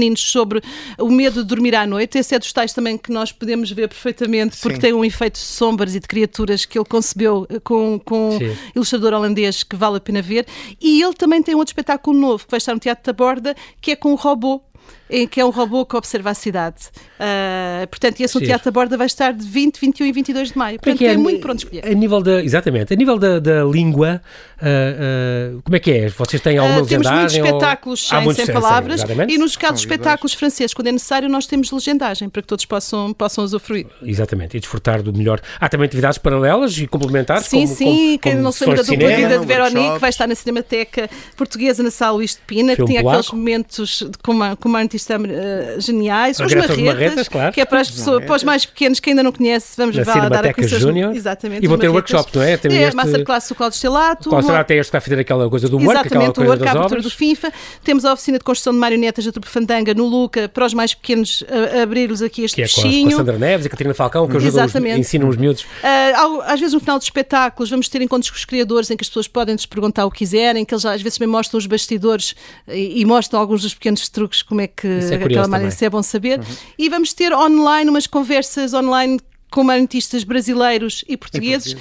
pequeninos 0.00 0.22
sobre 0.22 0.62
o 0.98 1.10
medo 1.10 1.42
de 1.42 1.48
dormir 1.48 1.74
à 1.74 1.86
noite. 1.86 2.18
Esse 2.18 2.34
é 2.34 2.38
dos 2.38 2.52
tais 2.52 2.72
também 2.72 2.96
que 2.96 3.12
nós 3.12 3.30
podemos 3.30 3.70
ver 3.70 3.88
perfeitamente, 3.88 4.56
porque 4.60 4.76
Sim. 4.76 4.80
tem 4.80 4.92
um 4.94 5.04
efeito 5.04 5.34
de 5.34 5.46
sombras 5.46 5.94
e 5.94 6.00
de 6.00 6.08
criaturas 6.08 6.64
que 6.64 6.78
ele 6.78 6.86
concebeu 6.86 7.46
eh, 7.50 7.60
com, 7.60 8.00
com 8.02 8.36
um 8.36 8.56
ilustrador 8.74 9.12
holandês 9.12 9.62
que 9.62 9.76
vale 9.76 9.98
a 9.98 10.00
pena 10.00 10.22
ver. 10.22 10.46
E 10.80 11.02
ele 11.02 11.14
também 11.14 11.42
tem 11.42 11.54
um 11.54 11.58
outro 11.58 11.72
espetáculo 11.72 12.18
novo 12.18 12.44
que 12.44 12.50
vai 12.50 12.58
estar 12.58 12.72
no 12.72 12.80
Teatro 12.80 13.04
da 13.04 13.12
Borda, 13.12 13.54
que 13.80 13.90
é 13.90 13.96
com 13.96 14.12
o 14.12 14.16
robô 14.16 14.62
em 15.10 15.26
que 15.26 15.40
é 15.40 15.44
um 15.44 15.50
robô 15.50 15.84
que 15.84 15.96
observa 15.96 16.30
a 16.30 16.34
cidade. 16.34 16.88
Uh, 17.18 17.86
portanto, 17.88 18.20
esse 18.20 18.38
um 18.38 18.40
teatro 18.40 18.64
da 18.64 18.70
borda 18.70 18.96
vai 18.96 19.06
estar 19.06 19.32
de 19.32 19.44
20, 19.44 19.78
21 19.78 20.06
e 20.06 20.12
22 20.12 20.52
de 20.52 20.58
maio. 20.58 20.78
Portanto, 20.78 20.98
tem 20.98 21.08
é, 21.08 21.16
muito 21.16 21.40
pronto 21.40 21.58
escolher. 21.58 21.84
A 21.84 21.92
nível 21.92 22.22
da, 22.22 22.42
exatamente, 22.42 22.94
a 22.94 22.96
nível 22.96 23.18
da, 23.18 23.38
da 23.40 23.64
língua, 23.64 24.22
uh, 24.60 25.56
uh, 25.58 25.62
como 25.62 25.76
é 25.76 25.80
que 25.80 25.90
é? 25.90 26.08
Vocês 26.08 26.40
têm 26.40 26.58
alguma 26.58 26.82
uh, 26.82 26.86
Temos 26.86 27.10
muitos 27.10 27.34
espetáculos 27.34 28.08
sem, 28.08 28.22
muitos 28.22 28.44
sem 28.44 28.54
palavras 28.54 29.02
e 29.28 29.36
nos 29.36 29.56
casos 29.56 29.80
de 29.80 29.86
espetáculos 29.86 30.32
franceses, 30.32 30.72
quando 30.72 30.86
é 30.86 30.92
necessário, 30.92 31.28
nós 31.28 31.46
temos 31.46 31.70
legendagem 31.70 32.28
para 32.28 32.40
que 32.40 32.48
todos 32.48 32.64
possam, 32.64 33.12
possam 33.12 33.44
usufruir. 33.44 33.86
Exatamente, 34.02 34.56
e 34.56 34.60
desfrutar 34.60 35.02
do 35.02 35.12
melhor. 35.12 35.40
Há 35.58 35.68
também 35.68 35.86
atividades 35.86 36.18
paralelas 36.18 36.78
e 36.78 36.86
complementares? 36.86 37.46
Sim, 37.46 37.64
como, 37.64 37.76
sim, 37.76 37.84
como, 37.84 38.18
quem 38.18 38.32
como 38.32 38.44
não 38.44 38.52
se 38.52 38.64
lembra 38.64 38.84
da 38.84 38.92
dupla 38.92 39.16
vida 39.16 39.38
de 39.38 39.46
Veronique, 39.46 39.98
vai 39.98 40.10
estar 40.10 40.26
na 40.26 40.34
Cinemateca 40.34 41.10
Portuguesa 41.36 41.82
na 41.82 41.90
Sala 41.90 42.16
Luís 42.16 42.36
de 42.36 42.40
Pina, 42.46 42.76
Filme 42.76 42.76
que 42.76 42.98
tinha 42.98 43.08
aqueles 43.08 43.30
momentos 43.30 44.08
com 44.22 44.32
uma, 44.32 44.56
com 44.56 44.68
uma 44.70 44.78
artista 44.80 45.18
uh, 45.18 45.80
geniais. 45.80 46.40
Os 46.40 46.52
marretas, 46.54 46.78
marretas 46.78 47.28
claro. 47.28 47.52
que 47.52 47.60
é 47.60 47.64
para, 47.64 47.80
as 47.80 47.90
pessoas, 47.90 48.24
para 48.24 48.36
os 48.36 48.44
mais 48.44 48.64
pequenos 48.64 49.00
que 49.00 49.10
ainda 49.10 49.22
não 49.22 49.32
conhecem, 49.32 49.74
vamos 49.76 49.96
lá 49.96 50.28
dar 50.28 50.46
a 50.46 50.54
conhecer. 50.54 50.80
Júnior. 50.80 51.14
Exatamente. 51.14 51.64
E 51.64 51.68
vão 51.68 51.78
ter 51.78 51.88
workshops, 51.88 52.32
não 52.34 52.42
é? 52.42 52.56
Tem 52.56 52.72
é, 52.72 52.82
este... 52.84 52.96
Masterclass 52.96 53.48
do 53.48 53.54
Cláudio 53.54 53.76
Estelato. 53.76 54.28
O 54.28 54.30
Cláudio 54.30 54.46
Estelato 54.46 54.72
é 54.72 54.76
este 54.76 54.90
que 54.90 54.92
vai 54.92 55.00
fazer 55.00 55.20
aquela 55.20 55.50
coisa 55.50 55.68
do 55.68 55.76
humor, 55.76 55.94
Exatamente, 55.94 56.40
o 56.40 56.44
work, 56.44 56.66
a 56.66 56.70
abertura 56.70 57.02
do 57.02 57.10
FIFA. 57.10 57.52
Temos 57.84 58.04
a 58.04 58.12
oficina 58.12 58.38
de 58.38 58.44
construção 58.44 58.72
de 58.72 58.78
marionetas 58.78 59.24
da 59.24 59.32
Trupe 59.32 59.48
Fandanga 59.48 59.94
no 59.94 60.06
Luca, 60.06 60.48
para 60.48 60.64
os 60.64 60.74
mais 60.74 60.94
pequenos 60.94 61.44
a, 61.48 61.82
abrir-los 61.82 62.22
aqui 62.22 62.42
este 62.42 62.54
que 62.54 62.62
é 62.62 62.64
bichinho. 62.64 63.08
Com 63.08 63.14
a 63.14 63.18
Sandra 63.18 63.38
Neves 63.38 63.66
e 63.66 63.68
a 63.68 63.70
Catarina 63.70 63.94
Falcão, 63.94 64.28
que 64.28 64.36
ajuda 64.36 64.64
os, 64.64 64.74
ensinam 64.74 65.28
os 65.28 65.36
miúdos. 65.36 65.62
Uh, 65.62 66.40
às 66.44 66.60
vezes 66.60 66.74
no 66.74 66.80
final 66.80 66.98
dos 66.98 67.06
espetáculos 67.06 67.70
vamos 67.70 67.88
ter 67.88 68.00
encontros 68.02 68.30
com 68.30 68.36
os 68.36 68.44
criadores 68.44 68.90
em 68.90 68.96
que 68.96 69.02
as 69.02 69.08
pessoas 69.08 69.28
podem 69.28 69.54
nos 69.54 69.66
perguntar 69.66 70.06
o 70.06 70.10
que 70.10 70.18
quiserem, 70.18 70.64
que 70.64 70.74
eles 70.74 70.84
às 70.84 71.02
vezes 71.02 71.18
também 71.18 71.30
mostram 71.30 71.58
os 71.58 71.66
bastidores 71.66 72.34
e, 72.68 73.00
e 73.00 73.04
mostram 73.04 73.40
alguns 73.40 73.62
dos 73.62 73.74
pequenos 73.74 74.08
truques, 74.08 74.42
como 74.42 74.59
é 74.60 74.66
que 74.66 74.86
é 74.86 75.14
aquela 75.14 75.48
marinha 75.48 75.70
é 75.80 75.90
bom 75.90 76.02
saber. 76.02 76.38
Uhum. 76.38 76.44
E 76.78 76.88
vamos 76.88 77.12
ter 77.12 77.32
online 77.32 77.90
umas 77.90 78.06
conversas 78.06 78.74
online 78.74 79.18
com 79.50 79.64
marionetistas 79.64 80.22
brasileiros 80.22 81.04
e 81.08 81.16
portugueses, 81.16 81.72
uh, 81.72 81.76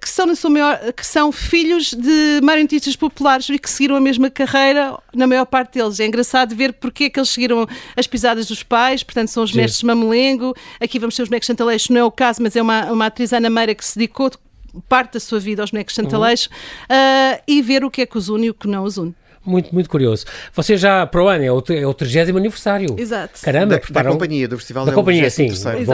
que, 0.00 0.08
são, 0.08 0.26
na 0.26 0.36
sua 0.36 0.48
maior, 0.48 0.92
que 0.92 1.04
são 1.04 1.32
filhos 1.32 1.92
de 1.92 2.40
marionetistas 2.42 2.94
populares 2.94 3.48
e 3.48 3.58
que 3.58 3.68
seguiram 3.68 3.96
a 3.96 4.00
mesma 4.00 4.30
carreira, 4.30 4.96
na 5.14 5.26
maior 5.26 5.44
parte 5.44 5.78
deles. 5.78 5.98
É 5.98 6.06
engraçado 6.06 6.54
ver 6.54 6.72
porque 6.74 7.04
é 7.04 7.10
que 7.10 7.18
eles 7.18 7.28
seguiram 7.28 7.66
as 7.96 8.06
pisadas 8.06 8.46
dos 8.46 8.62
pais, 8.62 9.02
portanto, 9.02 9.28
são 9.28 9.42
os 9.42 9.50
Sim. 9.50 9.56
mestres 9.56 9.82
Mamelengo. 9.82 10.54
Aqui 10.80 10.98
vamos 10.98 11.16
ter 11.16 11.22
os 11.22 11.28
bonecos 11.28 11.46
Santaleixo, 11.46 11.92
não 11.92 12.00
é 12.00 12.04
o 12.04 12.12
caso, 12.12 12.40
mas 12.42 12.54
é 12.54 12.62
uma, 12.62 12.92
uma 12.92 13.06
atriz 13.06 13.32
Ana 13.32 13.50
Meira 13.50 13.74
que 13.74 13.84
se 13.84 13.98
dedicou 13.98 14.30
parte 14.88 15.14
da 15.14 15.20
sua 15.20 15.40
vida 15.40 15.62
aos 15.62 15.72
bonecos 15.72 15.96
Santaleixo 15.96 16.48
uhum. 16.48 16.96
uh, 16.96 17.42
e 17.46 17.60
ver 17.60 17.84
o 17.84 17.90
que 17.90 18.02
é 18.02 18.06
que 18.06 18.16
os 18.16 18.28
une 18.28 18.46
e 18.46 18.50
o 18.50 18.54
que 18.54 18.68
não 18.68 18.84
os 18.84 18.98
une 18.98 19.14
muito, 19.44 19.72
muito 19.74 19.88
curioso. 19.88 20.26
Você 20.54 20.76
já, 20.76 21.06
para 21.06 21.22
o 21.22 21.28
ano, 21.28 21.44
é 21.44 21.50
o, 21.50 21.62
é 21.70 21.86
o 21.86 21.94
30 21.94 22.36
aniversário. 22.36 22.94
Exato. 22.98 23.40
Caramba, 23.42 23.74
da, 23.74 23.80
preparam... 23.80 24.10
da 24.10 24.12
companhia, 24.12 24.46
do 24.46 24.58
festival. 24.58 24.84
Da 24.84 24.92
é 24.92 24.94
companhia, 24.94 25.30
sim. 25.30 25.48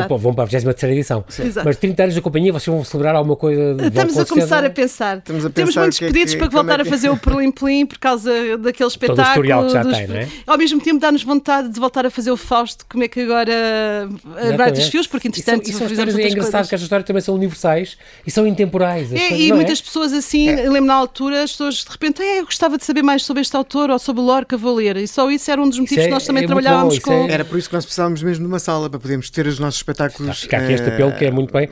Vão, 0.08 0.18
vão, 0.18 0.34
para 0.34 0.44
a 0.44 0.46
23 0.46 0.92
edição. 0.92 1.24
Exato. 1.38 1.64
Mas 1.64 1.76
30 1.76 2.02
anos 2.02 2.14
da 2.14 2.20
companhia, 2.20 2.52
vocês 2.52 2.74
vão 2.74 2.84
celebrar 2.84 3.14
alguma 3.14 3.36
coisa? 3.36 3.76
Estamos 3.86 4.18
a 4.18 4.26
começar 4.26 4.64
a 4.64 4.70
pensar. 4.70 5.18
Estamos 5.18 5.44
a 5.44 5.50
pensar 5.50 5.54
Temos 5.54 5.76
muitos 5.76 5.98
que, 5.98 6.06
pedidos 6.06 6.34
que, 6.34 6.38
para 6.38 6.48
que 6.48 6.54
voltar 6.54 6.80
é 6.80 6.82
que... 6.82 6.88
a 6.88 6.90
fazer 6.90 7.08
o 7.08 7.16
Perlim 7.16 7.52
Plim 7.52 7.86
por 7.86 7.98
causa 7.98 8.30
daquele 8.58 8.88
espetáculo. 8.88 9.16
Todo 9.16 9.26
o 9.26 9.30
historial 9.30 9.66
que 9.66 9.72
já 9.72 9.82
dos... 9.82 9.96
tem, 9.96 10.06
não 10.08 10.16
é? 10.16 10.28
Ao 10.46 10.58
mesmo 10.58 10.80
tempo, 10.80 11.00
dá-nos 11.00 11.22
vontade 11.22 11.68
de 11.68 11.78
voltar 11.78 12.04
a 12.04 12.10
fazer 12.10 12.30
o 12.30 12.36
Fausto, 12.36 12.84
como 12.88 13.04
é 13.04 13.08
que 13.08 13.20
agora 13.20 14.08
vai 14.56 14.72
dos 14.72 14.88
fios, 14.88 15.06
porque 15.06 15.28
entretanto. 15.28 15.68
Isso, 15.68 15.84
isso 15.84 16.00
é 16.00 16.04
engraçado 16.04 16.34
coisas. 16.34 16.50
que 16.50 16.74
estas 16.74 16.82
histórias 16.82 17.06
também 17.06 17.22
são 17.22 17.34
universais 17.34 17.96
e 18.26 18.30
são 18.30 18.46
intemporais. 18.46 19.12
É, 19.12 19.38
e 19.38 19.52
muitas 19.52 19.80
pessoas 19.80 20.12
assim, 20.12 20.50
lembro 20.54 20.86
na 20.86 20.94
altura, 20.94 21.42
as 21.42 21.52
pessoas 21.52 21.76
de 21.76 21.90
repente, 21.90 22.22
eu 22.22 22.44
gostava 22.44 22.76
de 22.76 22.84
saber 22.84 23.02
mais 23.02 23.22
sobre 23.22 23.36
este 23.46 23.56
autor 23.56 23.90
ou 23.90 23.98
sobre 23.98 24.22
Lorca 24.22 24.56
Valer 24.56 24.96
e 24.96 25.08
só 25.08 25.30
isso 25.30 25.50
era 25.50 25.62
um 25.62 25.68
dos 25.68 25.78
motivos 25.78 26.04
é, 26.04 26.06
que 26.06 26.12
nós 26.12 26.26
também 26.26 26.44
é 26.44 26.46
trabalhávamos 26.46 26.98
com. 26.98 27.12
É... 27.12 27.32
Era 27.32 27.44
por 27.44 27.58
isso 27.58 27.68
que 27.68 27.74
nós 27.74 27.84
precisávamos 27.84 28.22
mesmo 28.22 28.44
de 28.44 28.48
uma 28.48 28.58
sala 28.58 28.90
para 28.90 28.98
podermos 28.98 29.30
ter 29.30 29.46
os 29.46 29.58
nossos 29.58 29.78
espetáculos. 29.78 30.40
Fica 30.40 30.58
aqui 30.58 30.72
este 30.72 30.88
apelo 30.88 31.12
que 31.12 31.24
é 31.24 31.30
muito 31.30 31.52
bem. 31.52 31.68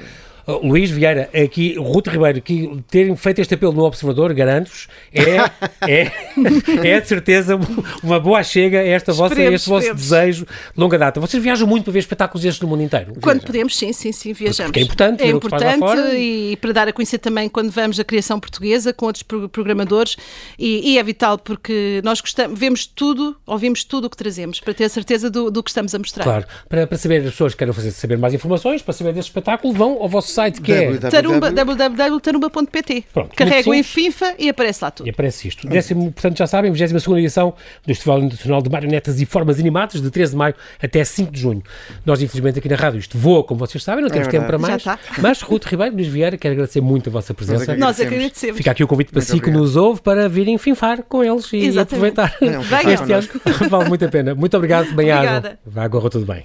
Uh, 0.46 0.66
Luís 0.66 0.90
Vieira, 0.90 1.30
aqui, 1.34 1.74
Ruto 1.78 2.10
Ribeiro, 2.10 2.40
que 2.40 2.82
terem 2.90 3.16
feito 3.16 3.40
este 3.40 3.54
apelo 3.54 3.72
no 3.72 3.84
Observador, 3.84 4.32
garanto-vos, 4.34 4.88
é, 5.12 5.36
é, 5.88 6.12
é 6.82 7.00
de 7.00 7.08
certeza 7.08 7.58
uma 8.02 8.20
boa 8.20 8.42
chega 8.42 8.80
a 8.80 8.86
esta 8.86 9.12
vossa, 9.12 9.40
este 9.42 9.68
vosso 9.68 9.94
desejo 9.94 10.44
de 10.44 10.80
longa 10.80 10.98
data. 10.98 11.20
Vocês 11.20 11.42
viajam 11.42 11.66
muito 11.66 11.84
para 11.84 11.92
ver 11.92 11.98
espetáculos 12.00 12.42
destes 12.42 12.60
no 12.60 12.68
mundo 12.68 12.82
inteiro? 12.82 13.14
Quando 13.20 13.42
podemos, 13.42 13.76
sim, 13.76 13.92
sim, 13.92 14.12
sim, 14.12 14.32
viajamos. 14.32 14.70
Porque 14.70 14.80
é 14.80 14.82
importante, 14.82 15.22
é 15.22 15.28
importante 15.28 15.84
e 16.16 16.56
para 16.60 16.72
dar 16.72 16.88
a 16.88 16.92
conhecer 16.92 17.18
também 17.18 17.48
quando 17.48 17.70
vamos 17.70 17.98
a 17.98 18.04
criação 18.04 18.38
portuguesa 18.38 18.92
com 18.92 19.06
outros 19.06 19.22
programadores 19.22 20.16
e, 20.58 20.92
e, 20.92 20.98
é 20.98 21.02
vital 21.02 21.38
porque 21.38 22.00
nós 22.04 22.20
gostamos, 22.20 22.58
vemos 22.58 22.86
tudo, 22.86 23.36
ouvimos 23.46 23.84
tudo 23.84 24.06
o 24.06 24.10
que 24.10 24.16
trazemos 24.16 24.60
para 24.60 24.74
ter 24.74 24.84
a 24.84 24.88
certeza 24.88 25.30
do, 25.30 25.50
do 25.50 25.62
que 25.62 25.70
estamos 25.70 25.94
a 25.94 25.98
mostrar. 25.98 26.24
Claro, 26.24 26.46
para, 26.68 26.86
para 26.86 26.98
saber 26.98 27.18
as 27.18 27.30
pessoas 27.30 27.52
que 27.52 27.58
querem 27.58 27.72
fazer, 27.72 27.90
saber 27.92 28.18
mais 28.18 28.34
informações, 28.34 28.82
para 28.82 28.94
saber 28.94 29.12
deste 29.12 29.28
espetáculo, 29.28 29.72
vão 29.72 30.02
ao 30.02 30.08
vosso 30.08 30.33
site 30.34 30.60
que 30.60 30.72
é 30.72 30.92
www.tarumba.pt. 30.92 33.04
Carregam 33.36 33.74
em 33.74 33.82
FIFA 33.82 34.34
e 34.38 34.48
aparece 34.48 34.84
lá 34.84 34.90
tudo. 34.90 35.06
E 35.06 35.10
aparece 35.10 35.48
isto. 35.48 35.66
Décimo, 35.66 36.12
portanto, 36.12 36.38
já 36.38 36.46
sabem, 36.46 36.70
22 36.72 37.06
edição 37.18 37.54
do 37.86 37.88
Festival 37.88 38.18
Internacional 38.18 38.62
de 38.62 38.70
Marionetas 38.70 39.20
e 39.20 39.26
Formas 39.26 39.58
Animadas, 39.58 40.00
de 40.00 40.10
13 40.10 40.32
de 40.32 40.36
maio 40.36 40.54
até 40.82 41.04
5 41.04 41.32
de 41.32 41.40
junho. 41.40 41.62
Nós, 42.04 42.20
infelizmente, 42.20 42.58
aqui 42.58 42.68
na 42.68 42.76
rádio 42.76 42.98
isto 42.98 43.16
voa, 43.16 43.44
como 43.44 43.58
vocês 43.58 43.82
sabem, 43.82 44.02
não 44.02 44.10
temos 44.10 44.28
é 44.28 44.30
tempo 44.30 44.46
para 44.46 44.58
mais. 44.58 44.84
Mas, 45.18 45.40
Ruth 45.40 45.64
Ribeiro, 45.64 45.94
Luís 45.94 46.08
Vieira, 46.08 46.36
quero 46.36 46.54
agradecer 46.54 46.80
muito 46.80 47.08
a 47.08 47.12
vossa 47.12 47.32
presença. 47.32 47.76
Nós 47.76 48.00
agradecemos. 48.00 48.56
Fica 48.56 48.70
aqui 48.70 48.82
o 48.82 48.88
convite 48.88 49.12
para 49.12 49.22
si 49.22 49.40
que 49.40 49.50
nos 49.50 49.76
ouve 49.76 50.00
para 50.00 50.28
virem 50.28 50.58
finfar 50.58 51.02
com 51.02 51.22
eles 51.22 51.52
e 51.52 51.66
Exatamente. 51.66 52.20
aproveitar 52.20 52.36
não, 52.40 52.62
este 52.90 53.12
ano. 53.12 53.28
Vale 53.70 53.88
muito 53.88 54.04
a 54.04 54.08
pena. 54.08 54.34
Muito 54.34 54.56
obrigado, 54.56 54.92
bem-aja. 54.94 55.58
Vai 55.64 55.84
agora 55.84 56.10
tudo 56.10 56.26
bem. 56.26 56.44